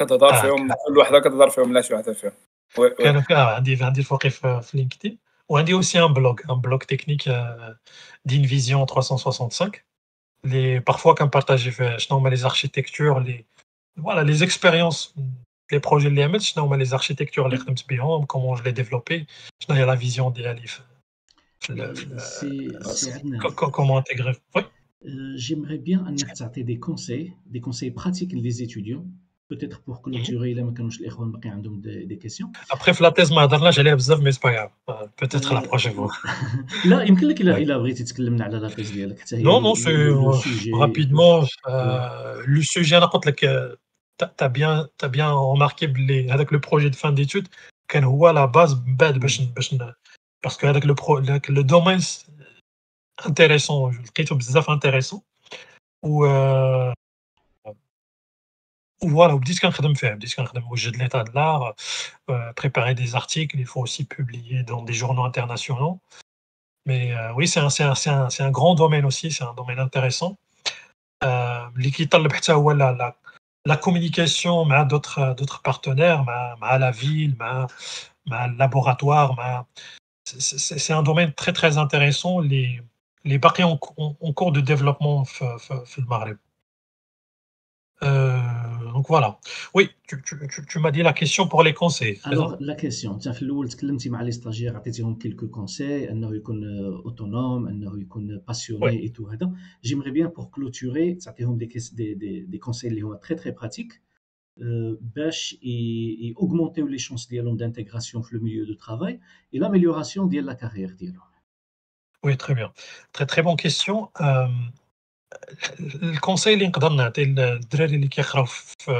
كتهضر 0.00 0.30
آه 0.32 0.40
فيهم 0.40 0.68
كل 0.88 0.98
وحده 0.98 1.18
كتهضر 1.20 1.50
فيهم 1.50 1.72
لا 1.72 1.80
شي 1.80 1.94
وحده 1.94 2.12
فيهم 2.12 2.32
كانوا 3.20 3.42
عندي 3.44 3.78
عندي 3.80 4.00
الفوقي 4.00 4.30
في 4.30 4.66
لينكدين 4.74 5.18
وعندي 5.48 5.78
aussi 5.80 5.98
un 5.98 6.12
blog 6.12 6.38
un 6.48 6.56
blog 6.66 6.82
technique 6.94 7.26
euh, 7.26 7.74
d'Invision 8.24 8.86
365 8.86 9.84
les 10.44 10.80
parfois 10.80 11.14
quand 11.14 11.28
partage, 11.28 11.70
je 11.70 12.10
nomme 12.10 12.28
les 12.28 12.44
architectures 12.50 13.20
les 13.20 13.44
voilà 13.96 14.22
les 14.24 14.42
expériences 14.42 15.14
les 15.72 15.80
projets 15.88 16.10
de 16.10 16.20
ML, 16.26 16.40
je 16.40 16.52
nomme 16.60 16.74
les 16.82 16.94
architectures 17.00 17.46
les 17.48 17.58
comment 18.32 18.54
je 18.56 18.64
les 18.64 18.72
développé 18.72 19.26
je 19.62 19.66
nomme 19.68 19.86
la 19.92 19.96
vision 20.06 20.26
de 20.36 20.40
des 20.58 20.70
euh, 21.70 21.82
C'est... 22.34 23.16
Euh, 23.44 23.62
comment 23.76 23.96
intégrer 24.02 24.34
oui. 24.56 24.62
j'aimerais 25.44 25.80
bien 25.88 26.00
en 26.08 26.12
des 26.70 26.78
conseils 26.86 27.28
des 27.54 27.60
conseils 27.66 27.92
pratiques 28.00 28.32
les 28.48 28.56
étudiants 28.66 29.06
peut-être 29.50 29.78
pour 29.86 29.96
clôturer 30.04 30.50
a 30.52 30.54
les 30.54 31.12
ont 31.18 31.80
des 32.10 32.18
questions. 32.24 32.48
Après, 32.74 32.92
la 33.06 33.10
thèse, 33.16 33.30
j'allais 33.76 33.94
mais 34.24 34.30
pas 34.44 34.52
grave. 34.56 34.70
Euh, 34.88 34.92
peut-être 35.20 35.48
la 35.56 35.60
euh, 35.60 35.62
prochaine 35.70 35.94
fois. 35.94 36.12
Non, 39.46 39.60
non, 39.66 39.74
c'est 39.82 39.96
euh, 39.98 40.72
rapidement 40.84 41.34
le 42.46 42.62
sujet. 42.62 43.00
tu 43.36 44.26
as 44.46 44.50
bien, 44.58 44.74
bien 45.16 45.28
remarqué 45.52 45.84
avec 46.36 46.48
le 46.54 46.60
projet 46.66 46.88
de 46.90 46.96
fin 47.02 47.12
d'études 47.18 47.48
la 48.40 48.46
base 48.56 48.72
bad 49.00 49.16
parce 50.44 50.56
que 50.58 50.66
le 50.66 51.52
le 51.58 51.62
domaine 51.74 52.00
intéressant, 53.30 53.78
le 53.90 54.10
critère 54.16 54.68
intéressant 54.76 55.20
ou 56.06 56.14
voilà, 59.08 59.34
ou 59.34 59.40
disque 59.40 59.64
en 59.64 59.70
train 59.70 59.82
de 59.82 59.88
me 59.88 59.94
faire, 59.94 60.16
disque 60.18 60.38
en 60.38 60.44
train 60.44 60.60
de 60.60 60.76
jeu 60.76 60.90
de 60.90 60.98
l'état 60.98 61.24
de 61.24 61.32
l'art, 61.32 61.74
préparer 62.56 62.94
des 62.94 63.14
articles, 63.14 63.58
il 63.58 63.66
faut 63.66 63.80
aussi 63.80 64.04
publier 64.04 64.62
dans 64.62 64.82
des 64.82 64.92
journaux 64.92 65.24
internationaux. 65.24 66.00
Mais 66.86 67.14
oui, 67.34 67.48
c'est 67.48 67.60
un, 67.60 68.28
un, 68.38 68.50
grand 68.50 68.74
domaine 68.74 69.04
aussi, 69.04 69.30
c'est 69.30 69.44
un 69.44 69.54
domaine 69.54 69.78
intéressant. 69.78 70.36
L'équital, 71.76 72.26
la, 72.28 72.92
la, 72.92 73.16
la 73.64 73.76
communication 73.76 74.66
d'autres 74.84 75.62
partenaires, 75.62 76.24
à 76.60 76.78
la 76.78 76.90
ville, 76.90 77.36
ma, 77.38 77.66
ma 78.26 78.48
laboratoire, 78.48 79.64
c'est 80.24 80.92
un 80.92 81.02
domaine 81.02 81.32
très 81.32 81.52
très 81.54 81.78
intéressant. 81.78 82.40
Les, 82.40 82.82
les 83.24 83.38
parquets 83.38 83.62
en, 83.62 83.76
cours 83.78 84.52
de 84.52 84.60
développement, 84.60 85.24
le 88.02 88.69
donc 89.00 89.08
voilà. 89.08 89.38
Oui, 89.74 89.88
tu, 90.06 90.78
m'as 90.78 90.90
dit 90.90 91.00
la 91.02 91.14
question 91.14 91.48
pour 91.48 91.62
les 91.62 91.72
conseils. 91.72 92.18
Alors, 92.24 92.58
la 92.60 92.74
question, 92.74 93.16
tu 93.18 93.28
as 93.28 93.32
fait 93.32 93.46
l'oul, 93.46 93.66
tu 93.70 93.88
as 93.88 94.22
les 94.22 94.32
stagiaires, 94.32 94.74
عطيتيهم 94.76 95.16
quelques 95.18 95.48
conseils, 95.50 96.06
Un 96.10 96.20
يكون 96.34 96.64
euh, 96.66 97.00
autonome, 97.06 97.66
un 97.68 97.98
يكون 98.00 98.30
euh, 98.30 98.40
passionné 98.44 99.02
et 99.02 99.10
tout 99.10 99.26
ça. 99.30 99.48
J'aimerais 99.82 100.10
bien 100.10 100.28
pour 100.28 100.50
clôturer, 100.50 101.16
ça 101.18 101.32
des 101.32 101.66
des 101.92 102.44
des, 102.46 102.58
conseils 102.58 103.02
très 103.22 103.36
très 103.36 103.54
pratiques. 103.54 103.94
Euh, 104.60 105.32
et 105.62 106.34
augmenter 106.36 106.82
les 106.86 106.98
chances 106.98 107.26
d'intégration 107.60 108.20
dans 108.20 108.28
le 108.32 108.38
milieu 108.40 108.66
de 108.66 108.74
travail 108.74 109.14
et 109.54 109.58
l'amélioration 109.58 110.26
de 110.26 110.38
la 110.40 110.54
carrière 110.62 110.92
Oui, 112.22 112.36
très 112.36 112.54
bien. 112.54 112.68
Très 113.14 113.24
très 113.24 113.40
bonne 113.40 113.56
question. 113.66 114.10
Euh, 114.20 114.46
le 115.78 116.18
conseil 116.20 116.58
que 116.72 116.80
je 116.80 116.86
donne, 116.86 118.00
c'est 118.86 118.90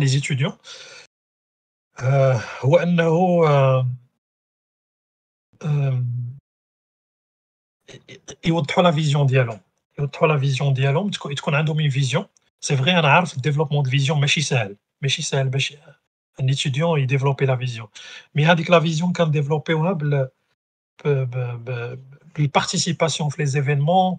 les 0.00 0.16
étudiants, 0.16 0.56
euh, 2.02 2.36
oh, 2.62 3.46
euh, 3.46 3.82
euh, 5.64 5.92
et 8.42 8.50
la 8.76 8.90
vision 8.90 9.26
la 9.26 10.36
vision 10.36 10.70
une 10.70 11.88
vision. 11.96 12.28
C'est 12.60 12.74
vrai, 12.74 12.94
développement 13.38 13.82
de 13.82 13.88
vision, 13.88 14.16
mais 14.18 14.28
c'est 14.28 15.36
Un 15.36 16.46
étudiant 16.46 16.96
il 16.96 17.08
la 17.40 17.56
vision. 17.56 17.90
Mais 18.34 18.42
il 18.44 18.68
la 18.68 18.80
vision 18.80 19.12
participation 22.52 23.26
aux 23.26 23.30
les 23.38 23.56
événements. 23.56 24.18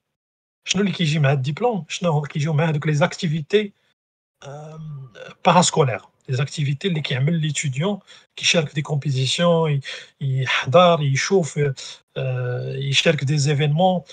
Je 0.63 0.77
ne 0.77 0.83
lis 0.83 0.93
qu'au 0.93 1.03
le 1.03 1.35
diplôme 1.37 1.83
Je 1.87 2.05
ne 2.05 2.87
les 2.87 3.01
activités 3.03 3.73
euh, 4.47 4.77
parascolaires, 5.43 6.09
les 6.27 6.39
activités 6.41 6.91
qui 7.01 7.13
amènent 7.15 7.35
l'étudiant 7.35 7.99
qui 8.35 8.45
cherchent 8.45 8.73
des 8.73 8.81
compositions, 8.81 9.67
il 10.19 11.17
chauffe, 11.19 11.57
euh, 11.57 13.15
des 13.23 13.49
événements. 13.49 14.05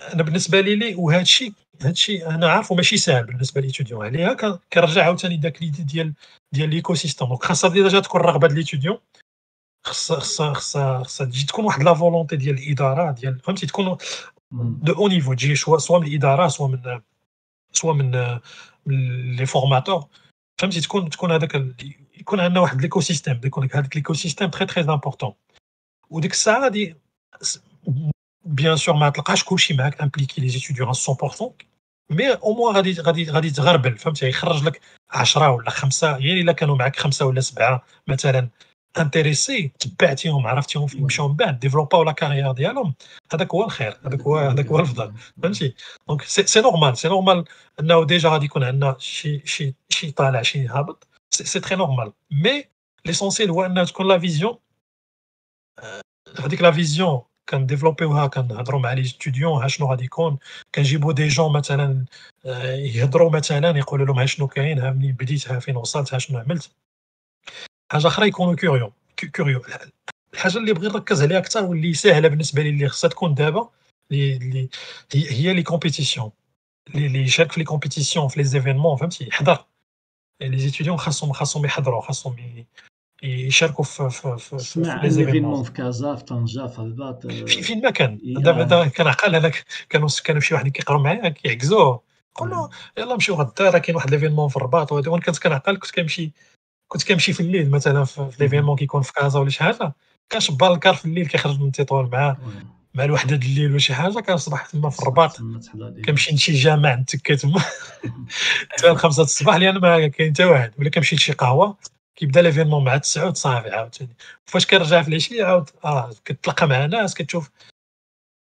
انا 0.00 0.22
بالنسبه 0.22 0.60
لي 0.60 0.76
لي 0.76 0.94
وهذا 0.94 1.22
الشيء 1.22 1.52
هذا 1.80 1.90
الشيء 1.90 2.30
انا 2.34 2.50
عارفه 2.52 2.74
ماشي 2.74 2.96
ساهل 2.96 3.26
بالنسبه 3.26 3.60
ليتيديون 3.60 4.04
عليها 4.06 4.20
يعني 4.42 4.58
كيرجع 4.70 5.02
عاوتاني 5.04 5.36
داك 5.36 5.62
ليدي 5.62 5.82
ديال 5.82 6.14
ديال 6.52 6.70
ليكو 6.70 6.94
سيستم 6.94 7.26
دونك 7.26 7.44
خاصها 7.44 7.70
ديجا 7.70 8.00
تكون 8.00 8.20
الرغبه 8.20 8.46
ديال 8.46 8.58
ليتوديون 8.58 8.98
خاصها 9.86 10.16
خاصها 10.16 10.52
خاصها 10.52 10.94
خاصها 11.02 11.26
تجي 11.26 11.46
تكون 11.46 11.64
واحد 11.64 11.82
لا 11.82 11.94
فولونتي 11.94 12.36
ديال 12.36 12.58
الاداره 12.58 13.10
ديال 13.10 13.38
فهمتي 13.38 13.66
تكون 13.66 13.96
دو 14.52 14.92
او 14.94 15.08
نيفو 15.08 15.34
تجي 15.34 15.54
سوا 15.54 15.98
من 15.98 16.06
الاداره 16.06 16.48
سوا 16.48 16.68
من 16.68 17.00
سوا 17.72 17.92
من 17.92 18.38
لي 19.36 19.46
فورماتور 19.46 20.06
فهمتي 20.60 20.80
تكون 20.80 21.10
تكون 21.10 21.32
هذاك 21.32 21.62
يكون 22.20 22.40
عندنا 22.40 22.60
واحد 22.60 22.80
ليكو 22.82 23.00
سيستم 23.00 23.40
يكون 23.44 23.68
هذاك 23.74 23.96
ليكو 23.96 24.14
سيستم 24.14 24.46
تري 24.46 24.66
تري 24.66 24.80
امبورطون 24.94 25.32
وديك 26.10 26.32
الساعه 26.32 26.62
غادي 26.64 26.96
bien 28.46 28.76
sûr 28.76 28.92
ما 28.94 29.10
تلقاش 29.10 29.44
كلشي 29.44 29.74
معاك 29.74 30.16
les 30.38 30.56
étudiants 30.58 30.90
à 30.92 30.94
100% 30.94 31.52
mais 32.12 32.30
au 32.40 32.54
moins 32.54 32.76
غادي 32.76 32.92
غادي 33.00 33.30
غادي 33.30 33.50
تغربل 33.50 33.98
فهمت 33.98 34.22
يخرج 34.22 34.62
لك 34.62 34.80
10 35.10 35.50
ولا 35.50 35.70
5 35.70 36.08
يعني 36.10 36.40
الا 36.40 36.52
كانوا 36.52 36.76
معك 36.76 36.96
5 36.96 37.26
ولا 37.26 37.40
7 37.40 37.82
مثلا 38.08 38.48
انتريسي 38.98 39.72
تبعتيهم 39.80 40.46
عرفتيهم 40.46 40.88
مشاو 40.94 41.28
من 41.28 41.36
بعد 41.36 42.10
كارير 42.16 42.52
ديالهم 42.52 42.94
هذاك 43.32 43.54
هو 43.54 43.64
الخير 43.64 43.98
هذاك 44.06 44.20
هو 44.20 44.38
هذاك 44.38 44.66
هو 44.66 44.76
الافضل 44.78 45.14
فهمتي 45.42 45.74
انه 47.80 48.04
ديجا 48.04 48.28
غادي 48.28 48.44
يكون 48.44 48.64
عندنا 48.64 48.96
شي 48.98 49.46
شي 49.46 49.74
شي 49.88 50.10
طالع 50.12 50.42
شي 50.42 50.66
هابط 50.68 51.06
هو 53.50 53.66
تكون 53.84 54.08
لا 56.60 57.24
كنديفلوبيوها 57.48 58.26
كنهضروا 58.26 58.80
مع 58.80 58.92
لي 58.92 59.04
ستوديون 59.04 59.62
ها 59.62 59.68
شنو 59.68 59.86
غادي 59.86 60.04
يكون 60.04 60.38
كنجيبوا 60.74 61.12
دي 61.12 61.28
جون 61.28 61.52
مثلا 61.52 62.04
آه، 62.46 62.72
يهضروا 62.74 63.30
مثلا 63.30 63.78
يقولوا 63.78 64.06
لهم 64.06 64.18
ها 64.18 64.26
شنو 64.26 64.46
كاين 64.48 64.78
ها 64.78 64.90
منين 64.90 65.12
بديت 65.12 65.48
ها 65.50 65.58
فين 65.58 65.76
وصلت 65.76 66.14
ها 66.14 66.18
شنو 66.18 66.38
عملت 66.38 66.70
حاجه 67.92 68.06
اخرى 68.06 68.28
يكونوا 68.28 68.54
كيوريو 68.54 68.92
كيوريو 69.16 69.62
الحاجه 70.34 70.58
اللي 70.58 70.72
بغيت 70.72 70.92
نركز 70.92 71.22
عليها 71.22 71.38
اكثر 71.38 71.64
واللي 71.64 71.94
ساهله 71.94 72.28
بالنسبه 72.28 72.62
لي 72.62 72.68
اللي 72.68 72.88
خصها 72.88 73.08
تكون 73.08 73.34
دابا 73.34 73.68
اللي 74.10 74.68
هي 75.14 75.54
لي 75.54 75.62
كومبيتيسيون 75.62 76.30
اللي 76.94 77.18
يشارك 77.22 77.52
في 77.52 77.60
لي 77.60 77.64
كومبيتيسيون 77.64 78.28
في 78.28 78.40
لي 78.40 78.44
زيفينمون 78.44 78.96
فهمتي 78.96 79.26
يحضر 79.26 79.64
يعني 80.40 80.56
لي 80.56 80.62
زيتيديون 80.62 80.96
خاصهم 80.98 81.32
خاصهم 81.32 81.64
يحضروا 81.64 82.00
خاصهم 82.00 82.36
يشاركوا 83.22 83.84
في 83.84 84.10
في 84.10 84.36
في 84.38 84.58
في, 85.10 85.64
في 85.64 85.72
كازا 85.72 86.14
في 86.14 86.24
طنجه 86.24 86.66
في 86.66 86.78
الرباط 86.78 87.26
في 87.26 87.62
فين 87.62 87.82
ما 87.82 87.90
كان 87.90 88.18
دابا 88.24 88.64
كان 88.64 88.88
كنعقل 88.90 89.34
هذاك 89.34 89.64
كانوا 89.88 90.08
كانوا 90.24 90.40
شي 90.40 90.54
واحد 90.54 90.68
كيقراو 90.68 91.02
معايا 91.02 91.28
كيعكزوه 91.28 92.00
قول 92.34 92.50
له 92.50 92.70
يلا 92.98 93.12
نمشيو 93.14 93.34
غدا 93.34 93.70
راه 93.70 93.78
كاين 93.78 93.96
واحد 93.96 94.10
ليفينمون 94.10 94.48
في 94.48 94.56
الرباط 94.56 94.92
وهذا 94.92 95.10
وانا 95.10 95.22
كنت 95.22 95.38
كنعقل 95.38 95.76
كنت 95.76 95.90
كنمشي 95.90 96.32
كنت 96.88 97.08
كنمشي 97.08 97.32
في 97.32 97.40
الليل 97.40 97.70
مثلا 97.70 98.04
في 98.04 98.28
ليفينمون 98.40 98.76
كيكون 98.76 99.02
في 99.02 99.12
كازا 99.12 99.38
ولا 99.40 99.50
شي 99.50 99.64
حاجه 99.64 99.92
كنشبر 100.32 100.72
الكار 100.72 100.94
في 100.94 101.04
الليل 101.04 101.26
كيخرج 101.26 101.60
من 101.60 101.72
تطوان 101.72 102.08
مع 102.12 102.36
مع 102.94 103.04
الوحده 103.04 103.36
الليل 103.36 103.70
ولا 103.70 103.78
شي 103.78 103.94
حاجه 103.94 104.20
كنصبح 104.20 104.66
تما 104.66 104.90
في 104.90 104.98
الرباط 105.02 105.38
كنمشي 106.04 106.34
لشي 106.34 106.52
جامع 106.52 106.94
نتكا 106.94 107.34
تما 107.34 107.60
حتى 108.70 108.90
الخمسة 108.90 109.22
الصباح 109.22 109.56
لان 109.56 109.78
ما 109.78 110.08
كاين 110.08 110.32
حتى 110.32 110.44
واحد 110.44 110.72
ولا 110.78 110.90
كنمشي 110.90 111.16
لشي 111.16 111.32
قهوه 111.32 111.76
كيبدا 112.16 112.42
ليفينمون 112.42 112.84
مع 112.84 112.96
تسعود 112.96 113.36
صافي 113.36 113.70
عاوتاني 113.70 114.16
فاش 114.46 114.66
كيرجع 114.66 115.02
في 115.02 115.08
العشيه 115.08 115.44
عاود 115.44 115.70
اه 115.84 116.10
كتلقى 116.24 116.66
مع 116.68 116.86
ناس 116.86 117.14
كتشوف 117.14 117.50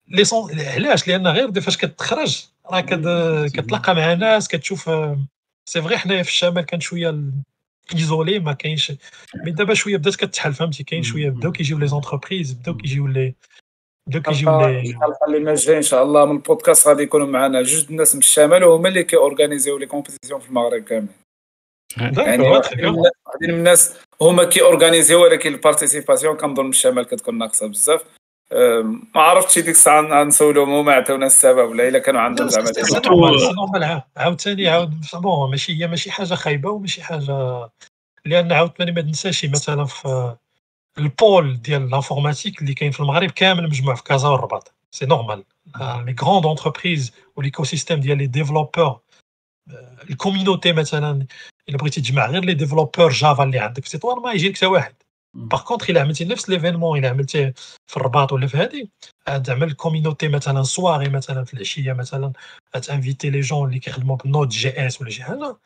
لي 0.08 0.26
سون 0.26 0.52
علاش 0.60 1.08
لان 1.08 1.28
غير 1.28 1.50
دي 1.50 1.62
فاش 1.62 1.78
كتخرج 1.78 2.46
راه 2.66 2.82
كتلقى 3.54 3.96
مع 3.96 4.14
ناس 4.14 4.48
كتشوف 4.48 4.90
آه، 4.90 5.18
سي 5.70 5.82
فغي 5.82 5.98
حنايا 5.98 6.24
في 6.24 6.30
الشمال 6.30 6.66
كان 6.66 6.80
شويه 6.80 7.20
ايزولي 7.94 8.40
ما 8.40 8.54
كاينش 8.54 8.92
مي 9.46 9.52
دابا 9.52 9.74
شويه 9.74 9.98
بدات 9.98 10.16
كتحل 10.16 10.54
فهمتي 10.54 10.84
كاين 10.84 11.04
شويه 11.04 11.30
بداو 11.30 11.52
كيجيو 11.52 11.78
لي 11.78 11.88
زونتربريز 11.88 12.54
بداو 12.54 12.78
كيجيو 12.78 13.08
لي 13.08 13.36
بداو 14.08 14.22
كيجيو 14.22 14.62
لي 14.68 14.80
الحلقه 14.80 15.26
اللي 15.28 15.40
ما 15.40 15.56
جايه 15.56 15.78
ان 15.78 15.82
شاء 15.82 16.04
الله 16.04 16.26
من 16.26 16.32
البودكاست 16.36 16.88
غادي 16.88 17.04
يكونوا 17.04 17.28
معنا 17.28 17.62
جوج 17.64 17.86
الناس 17.90 18.16
من 18.16 18.20
الشمال 18.22 18.64
وهما 18.64 18.90
اللي 18.90 19.04
كيورغانيزيو 19.04 19.78
لي 19.78 19.86
كومبيتيسيون 19.86 20.40
في 20.40 20.50
المغرب 20.50 20.84
كامل 20.84 21.08
يعني 21.98 22.48
واحدين 23.36 23.52
من 23.54 23.58
الناس 23.60 23.98
هما 24.22 24.44
كي 24.44 24.62
اورغانيزيو 24.62 25.24
ولكن 25.24 25.54
البارتيسيباسيون 25.54 26.38
كنظن 26.38 26.70
الشمال 26.70 27.04
كتكون 27.04 27.38
ناقصه 27.38 27.68
بزاف 27.68 28.02
ما 29.16 29.22
عرفتش 29.22 29.60
ديك 29.60 29.70
الساعه 29.70 30.24
نسولهم 30.24 30.70
هما 30.70 30.94
عطيونا 30.94 31.26
السبب 31.26 31.70
ولا 31.70 31.88
الا 31.88 32.00
كانوا 32.00 32.22
عندهم 32.22 32.48
زعما 32.48 34.04
عاوتاني 34.18 34.68
عاود 34.70 35.02
بون 35.14 35.50
ماشي 35.50 35.82
هي 35.84 35.88
ماشي 35.88 36.12
حاجه 36.12 36.34
خايبه 36.34 36.70
وماشي 36.70 37.04
حاجه 37.04 37.70
لان 38.26 38.52
عاوتاني 38.52 38.92
ما 38.92 39.02
تنساش 39.02 39.46
مثلا 39.46 39.86
في 39.86 40.36
البول 40.98 41.62
ديال 41.62 41.90
لافورماتيك 41.90 42.62
اللي 42.62 42.74
كاين 42.74 42.92
في 42.92 43.00
المغرب 43.00 43.32
كامل 43.32 43.64
مجموع 43.64 43.96
في 43.96 44.04
كازا 44.04 44.28
والرباط 44.28 44.72
سي 44.92 45.06
نورمال 45.06 45.44
لي 45.80 46.16
غروند 46.22 46.46
اونتربريز 46.46 47.12
وليكو 47.36 47.64
سيستيم 47.64 48.00
ديال 48.00 48.18
لي 48.18 48.28
ديفلوبور 48.28 49.00
الكومينوتي 50.10 50.72
مثلا 50.74 51.26
الا 51.70 51.78
بغيتي 51.78 52.02
تجمع 52.02 52.26
غير 52.30 52.44
لي 52.46 52.54
ديفلوبور 52.54 53.12
جافا 53.12 53.44
اللي 53.44 53.60
عندك 53.60 53.84
في 53.84 53.90
سيتوار 53.90 54.20
ما 54.20 54.32
يجيك 54.34 54.56
حتى 54.58 54.66
واحد 54.66 54.96
باغ 55.34 55.64
كونتخ 55.64 55.90
الا 55.90 56.02
عملتي 56.02 56.26
نفس 56.26 56.50
ليفينمون 56.50 57.00
الا 57.00 57.10
عملتيه 57.10 57.54
في 57.88 57.98
الرباط 57.98 58.32
ولا 58.34 58.48
في 58.48 58.58
هادي 58.58 58.92
تعمل 59.44 59.74
كومينوتي 59.74 60.28
مثلا 60.28 60.64
سواري 60.64 61.10
مثلا 61.10 61.44
في 61.44 61.54
العشيه 61.54 61.94
مثلا 61.94 62.34
تانفيتي 62.84 63.30
لي 63.30 63.40
جون 63.40 63.68
اللي 63.70 63.80
كيخدموا 63.80 64.16
بالنوت 64.16 64.48
جي 64.48 64.88
اس 64.88 65.02
ولا 65.02 65.10
شي 65.10 65.24
حاجه 65.24 65.58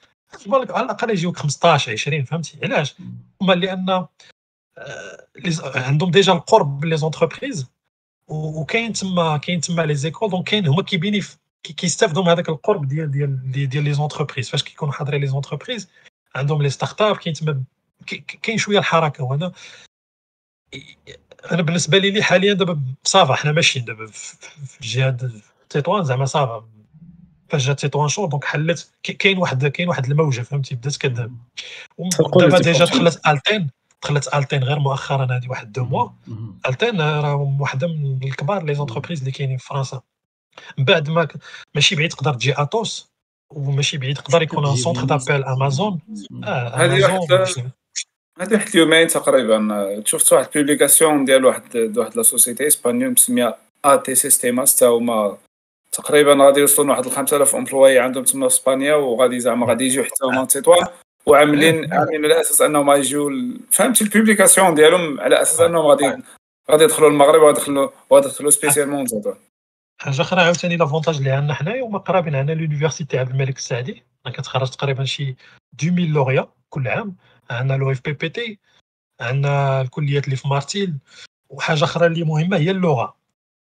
على 0.48 0.64
الاقل 0.86 1.10
يجيوك 1.10 1.38
15 1.38 1.92
20 1.92 2.24
فهمتي 2.24 2.60
علاش 2.64 2.96
هما 3.42 3.54
لان 3.54 3.90
آه، 3.90 5.28
عندهم 5.76 6.12
ديجا 6.12 6.34
القرب 6.34 6.86
لي 6.86 6.98
زونتربريز 6.98 7.68
وكاين 8.28 8.94
تما 8.94 9.38
كاين 9.38 9.62
تما 9.62 9.82
لي 9.82 9.96
زيكول 9.96 10.30
دونك 10.30 10.48
كاين 10.50 10.68
هما 10.68 10.84
كيبيني 10.84 11.22
كيستافدوا 11.64 12.24
من 12.24 12.30
هذاك 12.30 12.50
القرب 12.50 12.88
ديال 12.88 13.12
ديال 13.12 13.52
ديال, 13.52 13.70
ديال 13.70 13.84
لي 13.84 13.94
زونتربريز 13.94 14.50
فاش 14.50 14.64
كيكونوا 14.64 14.94
حاضرين 14.94 15.22
لي 15.22 15.28
زونتربريز 15.28 15.90
عندهم 16.36 16.62
لي 16.62 16.70
ستارت 16.70 17.02
اب 17.02 17.18
كاين 17.18 17.34
تما 17.36 17.64
كاين 18.42 18.58
شويه 18.58 18.80
الحركه 18.80 19.24
وهنا 19.24 19.52
انا 21.52 21.62
بالنسبه 21.62 21.98
لي 21.98 22.12
لي 22.12 22.24
حاليا 22.24 22.54
دابا 22.54 22.82
صافا 23.04 23.36
حنا 23.36 23.52
ماشيين 23.52 23.86
دابا 23.86 24.06
في 24.08 24.82
الجهه 24.82 25.18
تطوان 25.70 26.04
زعما 26.04 26.26
صافا 26.26 26.66
فاش 27.50 27.68
جات 27.68 27.86
تطوان 27.86 28.10
شور 28.10 28.28
دونك 28.28 28.44
حلت 28.46 28.90
كاين 29.04 29.38
واحد 29.38 29.66
كاين 29.68 29.90
واحد 29.90 30.06
الموجه 30.06 30.42
فهمتي 30.42 30.76
بدات 30.76 30.98
كذاب 30.98 31.36
دابا 32.38 32.60
ديجا 32.60 32.86
دخلت 32.86 33.28
التين 33.28 33.70
دخلت 34.04 34.36
التين 34.36 34.64
غير 34.64 34.80
مؤخرا 34.80 35.26
هذه 35.38 35.48
واحد 35.50 35.72
دو 35.72 35.86
موا 35.86 36.10
التين 36.70 37.02
راه 37.02 37.36
واحده 37.60 37.88
من 37.88 38.20
الكبار 38.24 38.64
لي 38.64 38.76
زونتربريز 38.76 39.20
اللي 39.20 39.32
كاينين 39.32 39.58
في 39.58 39.66
فرنسا 39.66 40.02
من 40.78 40.86
بعد 40.86 41.10
ما 41.10 41.28
ماشي 41.76 41.96
بعيد 41.96 42.10
تقدر 42.10 42.34
تجي 42.34 42.54
اتوس 42.58 43.08
وماشي 43.56 43.98
بعيد 43.98 44.16
تقدر 44.18 44.42
يكون 44.42 44.66
ان 44.68 44.76
سونتر 44.76 45.04
دابيل 45.04 45.44
امازون 45.44 46.00
هذه 46.74 47.04
واحد 47.04 47.34
واحد 48.40 48.54
اليومين 48.70 49.08
تقريبا 49.08 50.04
شفت 50.06 50.34
واحد 50.34 50.48
بوبليكاسيون 50.56 51.26
ديال 51.26 51.46
واحد 51.46 51.94
واحد 51.98 52.16
لا 52.16 52.24
سوسيتي 52.24 52.68
اسبانيول 52.68 53.12
مسميه 53.12 53.56
ا 53.86 53.96
تي 53.96 54.16
سيستيماس 54.16 54.76
تا 54.76 54.88
هما 54.88 55.38
تقريبا 55.92 56.46
غادي 56.46 56.60
يوصلوا 56.60 56.90
واحد 56.96 57.10
5000 57.10 57.56
امبلوي 57.56 58.00
عندهم 58.00 58.24
تما 58.24 58.48
في 58.48 58.54
اسبانيا 58.56 58.94
وغادي 58.96 59.40
زعما 59.40 59.68
غادي 59.68 59.86
يجيو 59.86 60.04
حتى 60.04 60.24
هما 60.26 60.46
تطوان 60.46 60.88
وعاملين 61.26 61.76
عاملين 61.94 62.26
على 62.26 62.42
اساس 62.42 62.62
انهم 62.62 62.92
يجيو 62.92 63.32
فهمت 63.72 64.02
البوبليكاسيون 64.02 64.76
ديالهم 64.76 65.20
على 65.22 65.42
اساس 65.42 65.60
انهم 65.60 65.86
غادي 65.86 66.18
غادي 66.72 66.84
يدخلوا 66.84 67.10
المغرب 67.10 67.42
وغادي 67.42 67.58
يدخلوا 67.60 67.90
وغادي 68.10 68.28
يدخلوا 68.28 68.52
سبيسيالمون 68.52 69.06
تطوان 69.06 69.36
حاجه 70.02 70.22
اخرى 70.22 70.42
عاوتاني 70.42 70.78
لافونتاج 70.78 71.18
اللي 71.18 71.32
عندنا 71.32 71.54
حنايا 71.54 71.84
هما 71.84 72.00
قرابين 72.00 72.36
عندنا 72.36 72.56
لونيفرسيتي 72.56 73.20
عبد 73.20 73.30
الملك 73.30 73.58
السعدي 73.58 74.04
انا 74.26 74.34
كتخرج 74.34 74.70
تقريبا 74.70 75.04
شي 75.06 75.36
2000 75.84 76.00
لوغيا 76.02 76.48
كل 76.70 76.88
عام 76.88 77.16
عندنا 77.50 77.78
لو 77.78 77.92
اف 77.92 78.02
بي 78.02 78.14
بي 78.14 78.30
تي 78.30 78.60
عندنا 79.22 79.82
الكليات 79.82 80.26
اللي 80.26 80.36
في 80.36 80.48
مارتيل 80.48 80.98
وحاجه 81.50 81.84
اخرى 81.84 82.08
اللي 82.08 82.24
مهمه 82.24 82.58
هي 82.58 82.72
اللغه 82.72 83.16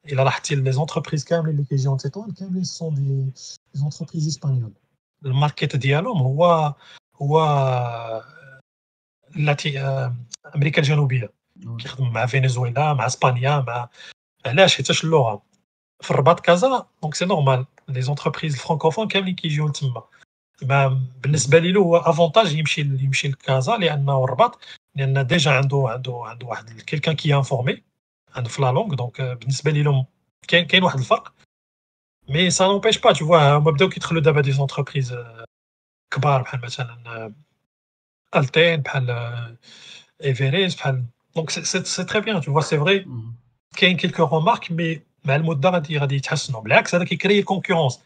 الا 0.06 0.22
لاحظتي 0.22 0.56
لي 0.56 0.72
زونتربريز 0.72 1.26
كاملين 1.26 1.56
اللي 1.56 1.64
كيجيو 1.66 1.98
تيطوان 1.98 2.32
كاملين 2.32 2.64
سون 2.64 2.94
دي 2.96 3.34
زونتربريز 3.74 4.28
اسبانيول 4.28 4.74
الماركت 5.26 5.76
ديالهم 5.76 6.18
هو 6.18 6.74
هو 7.22 7.46
لاتي 9.36 9.80
آه، 9.82 10.16
امريكا 10.56 10.82
الجنوبيه 10.82 11.34
نعم. 11.56 11.78
كيخدم 11.78 12.10
مع 12.14 12.26
فنزويلا 12.26 12.94
مع 12.94 13.06
اسبانيا 13.06 13.64
مع 13.68 13.90
علاش 14.46 14.78
حيتاش 14.78 15.04
اللغه 15.04 15.47
Ferbat 16.02 16.36
Kaza, 16.42 16.88
donc 17.02 17.16
c'est 17.16 17.26
normal. 17.26 17.66
Les 17.88 18.10
entreprises 18.10 18.58
francophones, 18.58 19.08
qu'elles 19.08 19.36
qui 19.36 19.50
jouent 19.50 19.68
ultimement. 19.68 20.06
Mais, 20.62 20.68
ben, 20.68 21.00
l'espèce 21.26 21.62
de 21.62 21.70
l'eau, 21.70 21.96
avantage, 21.96 22.52
il 22.54 22.60
y 22.60 22.82
a 22.82 23.28
le 23.30 23.36
Kaza, 23.36 23.78
il 23.80 23.86
y 23.86 23.90
a 23.90 23.96
un 23.96 24.06
Ferbat, 24.26 24.52
il 24.96 25.02
y 25.14 25.18
a 25.18 25.24
déjà 25.24 25.62
quelqu'un 26.86 27.16
qui 27.16 27.30
est 27.30 27.34
informé, 27.34 27.84
un 28.34 28.42
de 28.42 28.50
la 28.62 28.72
langue, 28.72 28.96
donc, 28.96 29.18
ben, 29.20 29.38
l'espèce 29.46 29.74
de 29.74 29.82
l'eau, 29.82 30.06
qu'il 30.48 30.60
y 30.60 30.76
a 30.76 31.24
Mais 32.30 32.50
ça 32.52 32.66
n'empêche 32.68 33.00
pas, 33.02 33.14
tu 33.14 33.24
vois, 33.24 33.58
on 33.58 33.62
m'a 33.62 33.72
dit 33.72 33.90
qu'il 33.90 34.18
y 34.20 34.28
a 34.30 34.42
des 34.42 34.60
entreprises, 34.60 35.16
Kbar, 36.12 36.44
par 36.44 36.64
exemple, 36.64 36.92
Alten, 38.32 38.84
par 38.84 39.04
Everest, 40.20 40.82
par 40.82 40.94
donc 41.36 41.52
c'est 41.52 42.06
très 42.06 42.22
bien, 42.22 42.40
tu 42.40 42.50
vois, 42.52 42.62
c'est 42.64 42.78
vrai. 42.78 43.04
Mm 43.06 43.34
Qu'il 43.78 43.90
y 43.90 43.92
a 43.92 43.96
quelques 43.96 44.26
remarques, 44.36 44.70
mais 44.72 45.06
مع 45.26 45.36
المده 45.36 45.70
غادي 45.70 45.98
غادي 45.98 46.16
يتحسنوا 46.16 46.62
بالعكس 46.62 46.96
هذا 46.96 47.04
كيكري 47.06 47.40
الكونكورونس 47.40 48.00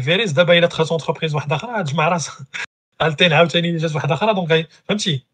فيريز 0.00 0.32
دابا 0.32 0.58
الا 0.58 0.66
دخلت 0.66 0.90
اونتربريز 0.90 1.34
واحده 1.34 1.56
اخرى 1.56 1.70
غتجمع 1.78 2.08
راسها 2.08 2.46
التين 3.02 3.32
عاوتاني 3.32 3.76
جات 3.76 3.94
واحده 3.94 4.14
اخرى 4.14 4.34
دونك 4.34 4.68
فهمتي 4.84 5.24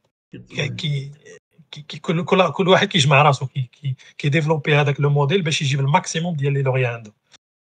كي 0.55 1.99
كل 1.99 2.25
كل 2.25 2.53
كل 2.53 2.69
واحد 2.69 2.89
كيجمع 2.89 3.23
راسو 3.23 3.47
كي 3.47 3.63
كي 3.73 3.95
كيديفلوبي 4.19 4.75
هذاك 4.75 5.01
لو 5.01 5.11
موديل 5.11 5.43
باش 5.43 5.63
يجيب 5.63 5.81
الماكسيموم 5.81 6.35
ديال 6.37 6.53
لي 6.53 6.63
لوريا 6.63 6.89
عنده 6.89 7.13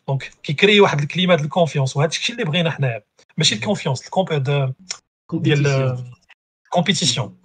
دونك 0.07 0.31
كيكري 0.43 0.79
واحد 0.81 0.99
الكليما 1.01 1.35
ديال 1.35 1.45
الكونفيونس 1.45 1.97
وهذا 1.97 2.09
الشيء 2.09 2.35
اللي 2.35 2.45
بغينا 2.47 2.71
حنايا 2.71 3.03
ماشي 3.37 3.55
الكونفيونس 3.55 4.05
الكومب 4.05 4.43
ديال 5.33 6.03
كومبيتيسيون 6.69 7.37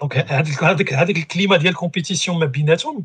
دونك 0.00 0.16
هذيك 0.16 0.64
هذيك 0.64 0.92
هذيك 0.94 1.16
الكليما 1.16 1.56
ديال 1.56 1.68
الكومبيتيسيون 1.72 2.38
ما 2.38 2.46
بيناتهم 2.46 3.04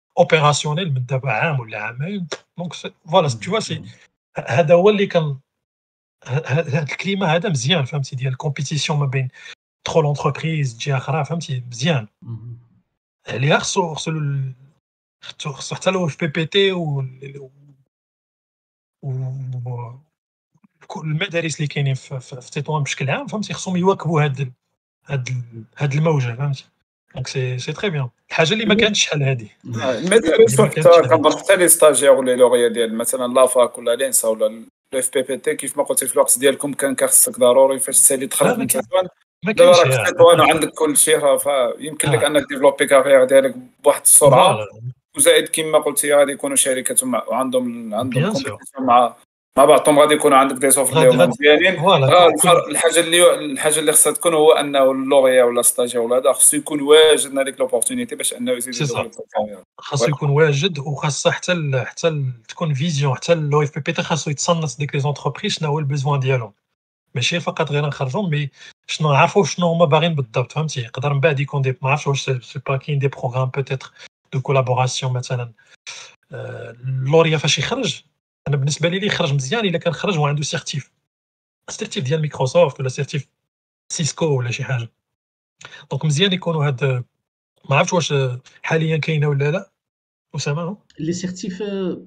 اوبيراسيونيل 0.17 0.93
من 0.93 1.05
دابا 1.05 1.31
عام 1.31 1.59
ولا 1.59 1.79
عامين 1.83 2.27
دونك 2.57 2.73
فوالا 2.73 3.29
mm, 3.29 3.31
tu 3.31 3.35
vois 3.49 3.71
mm. 3.71 3.81
هذا 4.51 4.73
هو 4.75 4.89
اللي 4.89 5.07
كان 5.07 5.37
هذا 6.45 6.83
الكليما 6.83 7.35
هذا 7.35 7.49
مزيان 7.49 7.85
فهمتي 7.85 8.15
ديال 8.15 8.31
الكومبيتيسيون 8.31 8.99
ما 8.99 9.05
بين 9.05 9.27
ترو 9.83 10.01
لونتربريز 10.01 10.77
جهه 10.77 10.97
اخرى 10.97 11.25
فهمتي 11.25 11.63
مزيان 11.71 12.07
عليها 13.27 13.57
mm, 13.59 13.61
خصو 13.61 13.93
خصو 13.93 14.11
خصو 15.45 15.75
حتى 15.75 15.91
لو 15.91 16.07
في 16.07 16.17
بي 16.27 16.41
بي 16.41 16.45
تي 16.45 16.71
و 16.71 17.05
المدارس 21.03 21.55
اللي 21.57 21.67
كاينين 21.67 21.93
في 21.95 22.35
تطوان 22.51 22.83
بشكل 22.83 23.09
عام 23.09 23.27
فهمتي 23.27 23.53
خصهم 23.53 23.75
يواكبوا 23.77 24.23
هاد 24.23 24.53
هاد 25.07 25.29
هاد 25.77 25.93
الموجه 25.93 26.35
فهمتي 26.35 26.65
دونك 27.15 27.27
سي 27.27 27.57
سي 27.57 27.73
تري 27.73 27.89
بيان 27.89 28.09
الحاجه 28.29 28.53
اللي 28.53 28.65
ما 28.65 28.75
كانتش 28.75 29.03
شحال 29.05 29.23
هذه 29.23 29.47
ما 29.63 30.17
دابا 30.17 30.65
حتى 30.69 30.81
كنظن 31.07 31.37
حتى 31.39 31.55
لي 31.55 31.67
ستاجير 31.67 32.11
ولا 32.11 32.35
لوغيا 32.35 32.67
ديال 32.67 32.95
مثلا 32.95 33.33
لافاك 33.33 33.77
ولا 33.77 33.95
لينسا 33.95 34.27
ولا 34.27 34.65
الاف 34.93 35.09
بي 35.13 35.21
بي 35.21 35.37
تي 35.37 35.55
كيف 35.55 35.77
ما 35.77 35.83
قلتي 35.83 36.07
في 36.07 36.13
الوقت 36.13 36.39
ديالكم 36.39 36.73
كان 36.73 36.95
كخصك 36.95 37.39
ضروري 37.39 37.79
فاش 37.79 37.99
تسالي 37.99 38.25
دخل 38.25 38.59
من 38.59 38.67
ما 39.45 39.51
دابا 39.53 39.71
راك 39.71 40.05
في 40.17 40.23
وعندك 40.23 40.69
كل 40.69 40.97
شيء 40.97 41.37
فيمكن 41.37 42.09
لك 42.11 42.23
انك 42.23 42.47
ديفلوبي 42.49 42.85
كارير 42.85 43.23
ديالك 43.25 43.55
بواحد 43.83 44.01
السرعه 44.01 44.59
وزائد 45.17 45.47
كما 45.49 45.77
قلتي 45.79 46.13
غادي 46.13 46.31
يكونوا 46.31 46.55
شركات 46.55 46.99
عندهم 47.31 47.95
عندهم 47.95 48.33
مع 48.79 49.13
بعضهم 49.65 49.99
غادي 49.99 50.13
يكونوا 50.13 50.37
عندك 50.37 50.55
دي 50.55 50.71
سوفت 50.71 50.93
هما 50.97 51.25
مزيانين 51.25 51.73
الحاجه 52.69 52.99
اللي 52.99 53.35
الحاجه 53.35 53.79
اللي 53.79 53.91
خصها 53.91 54.13
تكون 54.13 54.33
هو 54.33 54.51
انه 54.51 54.91
اللوغيا 54.91 55.43
ولا 55.43 55.61
ستاجير 55.61 56.01
ولا 56.01 56.17
هذا 56.17 56.31
خصو 56.31 56.57
يكون 56.57 56.81
واجد 56.81 57.39
هذيك 57.39 57.59
لوبورتونيتي 57.59 58.15
باش 58.15 58.33
انه 58.33 58.51
يزيد 58.51 58.97
خاصو 59.77 60.05
يكون 60.07 60.29
واجد 60.29 60.79
وخاصه 60.79 61.31
حتى 61.31 61.83
حتى 61.85 62.23
تكون 62.47 62.73
فيزيون 62.73 63.15
حتى 63.15 63.33
لو 63.35 63.63
اف 63.63 63.73
بي 63.75 63.81
بي 63.81 63.91
تي 63.93 64.03
خاصو 64.03 64.31
يتصنت 64.31 64.77
ديك 64.79 64.95
لي 64.95 65.01
زونتربريز 65.01 65.53
شنو 65.53 65.69
هو 65.69 65.79
البيزوان 65.79 66.19
ديالهم 66.19 66.51
ماشي 67.15 67.39
فقط 67.39 67.71
غير 67.71 67.85
نخرجهم 67.85 68.29
مي 68.29 68.49
شنو 68.87 69.13
نعرفوا 69.13 69.43
شنو 69.43 69.67
هما 69.67 69.85
باغيين 69.85 70.15
بالضبط 70.15 70.51
فهمتي 70.51 70.81
يقدر 70.81 71.13
من 71.13 71.19
بعد 71.19 71.39
يكون 71.39 71.61
دي 71.61 71.77
ما 71.81 71.89
عرفتش 71.89 72.07
واش 72.07 72.23
سي 72.25 72.59
با 72.67 72.77
كاين 72.77 72.99
دي 72.99 73.07
بروغرام 73.07 73.45
بوتيتر 73.49 73.91
دو 74.33 74.41
كولابوراسيون 74.41 75.13
مثلا 75.13 75.51
اللوريا 76.33 77.35
آه، 77.35 77.37
فاش 77.37 77.59
يخرج 77.59 78.03
انا 78.47 78.55
بالنسبه 78.57 78.89
لي 78.89 78.97
اللي 78.97 79.09
خرج 79.09 79.33
مزيان 79.33 79.65
الا 79.65 79.77
كان 79.77 79.93
خرج 79.93 80.17
وعنده 80.19 80.41
سيرتيف 80.41 80.91
سيرتيف 81.69 82.03
ديال 82.03 82.19
مايكروسوفت 82.19 82.79
ولا 82.79 82.89
سيرتيف 82.89 83.27
سيسكو 83.89 84.25
ولا 84.25 84.51
شي 84.51 84.63
حاجه 84.63 84.89
دونك 85.91 86.05
مزيان 86.05 86.33
يكونوا 86.33 86.67
هاد 86.67 86.83
ما 87.69 87.75
عرفتش 87.75 87.93
واش 87.93 88.13
حاليا 88.63 88.97
كاينه 88.97 89.27
ولا 89.27 89.51
لا 89.51 89.71
اسامه 90.35 90.77
لي 90.99 91.13
سيرتيف 91.13 91.61
آه، 91.61 92.05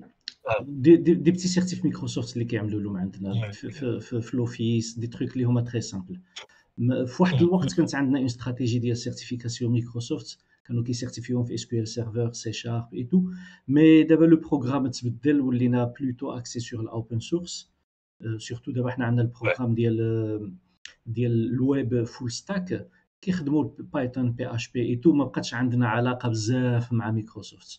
آه. 0.49 0.65
دي 0.69 0.97
دي, 0.97 1.15
دي 1.15 1.31
بتي 1.31 1.49
سيرتيف 1.49 1.85
مايكروسوفت 1.85 2.33
اللي 2.35 2.45
كيعملوا 2.45 2.81
لهم 2.81 2.97
عندنا 2.97 3.49
آه. 3.49 3.51
في, 3.51 3.71
في, 4.21 4.31
لوفيس 4.37 4.99
دي 4.99 5.07
تروك 5.07 5.33
اللي 5.33 5.45
هما 5.45 5.61
تري 5.61 5.81
سامبل 5.81 6.21
في 7.07 7.17
واحد 7.21 7.43
الوقت 7.43 7.73
كانت 7.77 7.95
عندنا 7.95 8.17
اون 8.19 8.25
استراتيجي 8.27 8.79
ديال 8.79 8.97
سيرتيفيكاسيون 8.97 9.73
مايكروسوفت 9.73 10.39
Quand 10.67 10.77
on 10.79 10.83
qui 10.83 10.95
certifié, 10.95 11.35
on 11.35 11.45
SQL 11.45 11.87
Server, 11.87 12.29
C-Sharp 12.33 12.89
et 12.95 13.07
tout. 13.07 13.31
Mais 13.69 14.05
le 14.05 14.41
programme, 14.41 14.91
c'est 14.93 15.13
plutôt 15.93 16.31
accès 16.33 16.61
sur 16.61 16.83
l'open 16.83 17.21
source. 17.21 17.71
Euh, 18.23 18.39
surtout, 18.39 18.73
on 18.77 18.87
a 18.87 19.23
le 19.23 19.29
programme 19.29 19.75
de 19.75 19.87
euh, 19.91 20.39
le 21.53 21.61
Web 21.63 22.05
Full 22.07 22.31
Stack 22.31 22.73
qui 23.21 23.31
est 23.31 23.85
Python, 23.95 24.35
PHP 24.39 24.77
et 24.77 24.99
tout. 25.01 25.13
On 25.13 25.17
n'a 25.17 25.27
pas 25.27 25.43
beaucoup 25.43 25.77
de 25.77 25.77
relations 25.77 27.01
avec 27.01 27.15
Microsoft. 27.19 27.71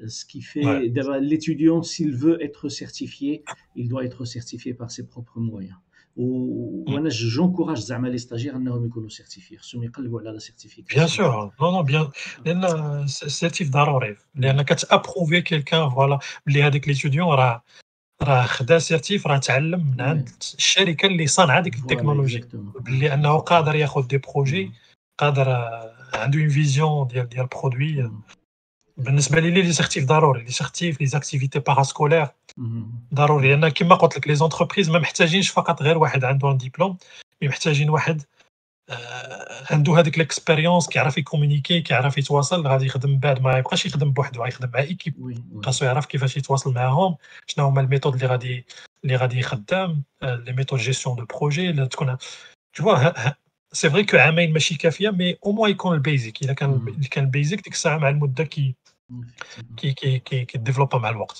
Euh, 0.00 0.08
ce 0.08 0.24
qui 0.26 0.40
fait 0.42 0.62
que 0.62 1.20
l'étudiant, 1.32 1.80
s'il 1.84 2.12
veut 2.16 2.42
être 2.42 2.68
certifié, 2.68 3.44
il 3.76 3.88
doit 3.88 4.04
être 4.04 4.24
certifié 4.24 4.74
par 4.74 4.90
ses 4.90 5.06
propres 5.06 5.38
moyens. 5.38 5.78
وانا 6.16 7.08
جونكوراج 7.08 7.78
زعما 7.78 8.08
لي 8.08 8.18
ستاجير 8.18 8.56
انهم 8.56 8.86
يكونوا 8.86 9.08
سيرتيفي 9.08 9.58
خصهم 9.58 9.82
يقلبوا 9.84 10.20
على 10.20 10.30
لا 10.30 10.38
سيرتيفيك 10.38 10.94
بيان 10.94 11.06
سور 11.06 11.52
نو 11.62 11.70
نو 11.72 11.82
بيان 11.82 12.10
لان 12.46 13.06
سيرتيف 13.08 13.70
ضروري 13.70 14.16
لان 14.34 14.62
كتابروفي 14.62 15.40
كيلكان 15.42 15.90
فوالا 15.90 16.18
بلي 16.46 16.62
هذاك 16.62 16.88
ليتوديون 16.88 17.28
راه 17.28 17.62
راه 18.22 18.42
خدا 18.46 18.78
سيرتيف 18.78 19.26
راه 19.26 19.38
تعلم 19.38 19.90
من 19.90 20.00
عند 20.00 20.28
الشركه 20.58 21.06
اللي 21.06 21.26
صانعه 21.26 21.60
ديك 21.62 21.74
التكنولوجي 21.74 22.44
بلي 22.80 23.14
انه 23.14 23.38
قادر 23.38 23.74
ياخذ 23.74 24.06
دي 24.06 24.18
بروجي 24.18 24.72
قادر 25.18 25.48
عنده 26.14 26.38
اون 26.40 26.48
فيزيون 26.48 27.06
ديال 27.06 27.28
ديال 27.28 27.46
برودوي 27.46 28.10
بالنسبه 28.96 29.40
لي 29.40 29.50
لي 29.50 29.62
ليزيغتيف 29.62 30.04
ضروري 30.04 30.42
ليزيغتيف 30.42 31.00
لي 31.00 31.06
زاكتيفيتي 31.06 31.58
باراسكولير 31.58 32.26
ضروري 33.14 33.50
لان 33.50 33.68
كما 33.68 33.94
قلت 33.94 34.16
لك 34.16 34.28
لي 34.28 34.34
زونتربريز 34.34 34.90
ما 34.90 34.98
محتاجينش 34.98 35.48
فقط 35.50 35.82
غير 35.82 35.98
واحد 35.98 36.24
عنده 36.24 36.50
ان 36.50 36.56
ديبلوم 36.56 36.96
مي 37.42 37.48
محتاجين 37.48 37.90
واحد 37.90 38.22
آه، 38.90 39.64
عنده 39.70 39.98
هذيك 39.98 40.18
ليكسبيريونس 40.18 40.88
كيعرف 40.88 41.18
يكومونيكي 41.18 41.80
كيعرف 41.80 42.18
يتواصل 42.18 42.66
غادي 42.66 42.86
يخدم 42.86 43.18
بعد 43.18 43.40
ما 43.42 43.58
يبقاش 43.58 43.86
يخدم 43.86 44.10
بوحدو 44.10 44.44
غيخدم 44.44 44.70
مع 44.74 44.80
ايكيب 44.80 45.14
خاصو 45.64 45.84
يعرف 45.84 46.06
كيفاش 46.06 46.36
يتواصل 46.36 46.74
معاهم 46.74 47.16
شنو 47.46 47.64
هما 47.66 47.80
الميثود 47.80 48.14
اللي 48.14 48.26
غادي 48.26 48.64
اللي 49.04 49.16
غادي 49.16 49.38
يخدم 49.38 50.02
لي 50.22 50.52
ميثود 50.52 50.78
جيستيون 50.78 51.16
دو 51.16 51.24
بروجي 51.24 51.86
تكون 51.86 52.16
تشوا 52.72 52.98
سي 53.72 53.90
فري 53.90 54.04
كو 54.04 54.16
عامين 54.16 54.52
ماشي 54.52 54.74
كافيه 54.74 55.10
مي 55.10 55.36
او 55.46 55.52
موان 55.52 55.70
يكون 55.70 55.94
البيزيك 55.94 56.42
الا 56.42 56.52
كان 56.52 56.96
كان 57.10 57.24
البيزيك 57.24 57.60
ديك 57.64 57.72
الساعه 57.72 57.98
مع 57.98 58.08
المده 58.08 58.44
كي 58.44 58.74
qui 59.76 59.94
développe 60.68 60.94
un 60.94 61.00
mal-work. 61.06 61.38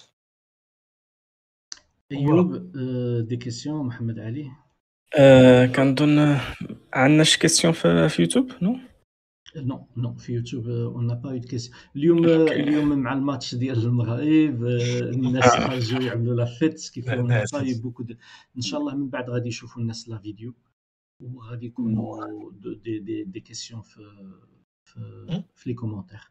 Youtube, 2.11 2.53
des 3.29 3.39
questions, 3.45 3.81
Mohamed 3.89 4.19
Ali? 4.29 4.47
Quand 5.77 5.97
on 6.05 6.13
a 6.19 6.37
une 7.09 7.25
question 7.45 7.73
sur 7.73 8.21
YouTube, 8.23 8.53
non? 8.61 8.79
Non, 9.71 9.81
non, 9.97 10.19
sur 10.19 10.35
YouTube, 10.35 10.67
on 10.69 11.03
n'a 11.03 11.17
pas 11.17 11.35
eu 11.35 11.41
de 11.41 11.47
questions. 11.47 11.75
L'homme, 11.95 12.51
il 12.57 12.73
y 12.73 12.75
a 12.77 12.81
un 12.81 13.21
match 13.21 13.55
de 13.55 16.33
la 16.43 16.47
fête, 16.47 16.79
ce 16.79 16.91
qui 16.93 17.03
fait 17.03 17.17
qu'on 17.17 17.31
a 17.31 17.65
eu 17.65 17.75
beaucoup 17.85 18.05
de... 18.05 18.17
N'challah 18.55 18.95
même 18.95 19.11
pas 19.11 19.23
de 19.25 19.31
radio, 19.31 19.51
je 19.51 19.65
vous 19.65 19.81
donne 19.81 19.95
la 20.09 20.19
vidéo. 20.19 20.55
Ou 21.25 21.41
des 22.77 23.43
questions, 23.43 23.83
sur 23.83 24.03
les 25.65 25.75
commentaires. 25.75 26.31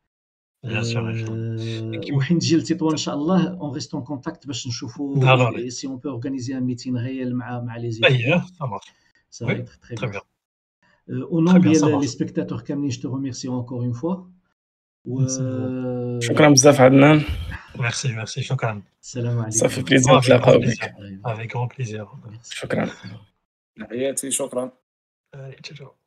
Bien 0.63 0.83
sûr, 0.83 1.09
et 1.09 1.13
euh, 1.13 1.15
bien 1.15 1.21
sûr. 2.97 3.19
Euh, 3.19 3.57
on 3.59 3.69
reste 3.71 3.93
en 3.95 4.01
contact 4.03 4.45
parce 4.45 4.63
que 4.63 4.69
nous 4.69 5.57
et 5.57 5.69
si 5.71 5.87
on 5.87 5.97
peut 5.97 6.09
organiser 6.09 6.53
un 6.53 6.59
meeting 6.61 6.95
réel 6.95 7.33
avec 7.43 7.81
les 7.81 7.97
équipes. 7.97 8.01
D'ailleurs, 8.03 8.45
ça 9.31 9.45
va 9.45 9.53
être 9.53 9.79
très, 9.79 9.95
bien. 9.95 10.21
Euh, 11.09 11.25
au 11.31 11.41
nom 11.41 11.53
bien 11.55 11.99
les 11.99 12.07
spectateurs, 12.07 12.63
Kamni, 12.63 12.91
je 12.91 12.99
te 13.01 13.07
remercie 13.07 13.49
encore 13.49 13.81
une 13.81 13.95
fois. 13.95 14.27
Merci, 15.05 15.39
euh... 15.41 16.19
beaucoup. 16.29 16.91
merci. 16.91 17.25
Merci, 17.79 18.11
merci. 18.43 18.47
Salam 19.01 19.49
ça 19.51 19.67
fait 19.67 19.81
plaisir 19.81 20.21
de 20.21 20.29
la 20.29 20.37
parler 20.39 20.75
avec 21.23 21.49
grand 21.49 21.67
plaisir. 21.67 22.07
Merci. 22.43 22.77
Merci. 23.81 24.21
Merci. 24.21 24.41
Merci. 25.33 26.00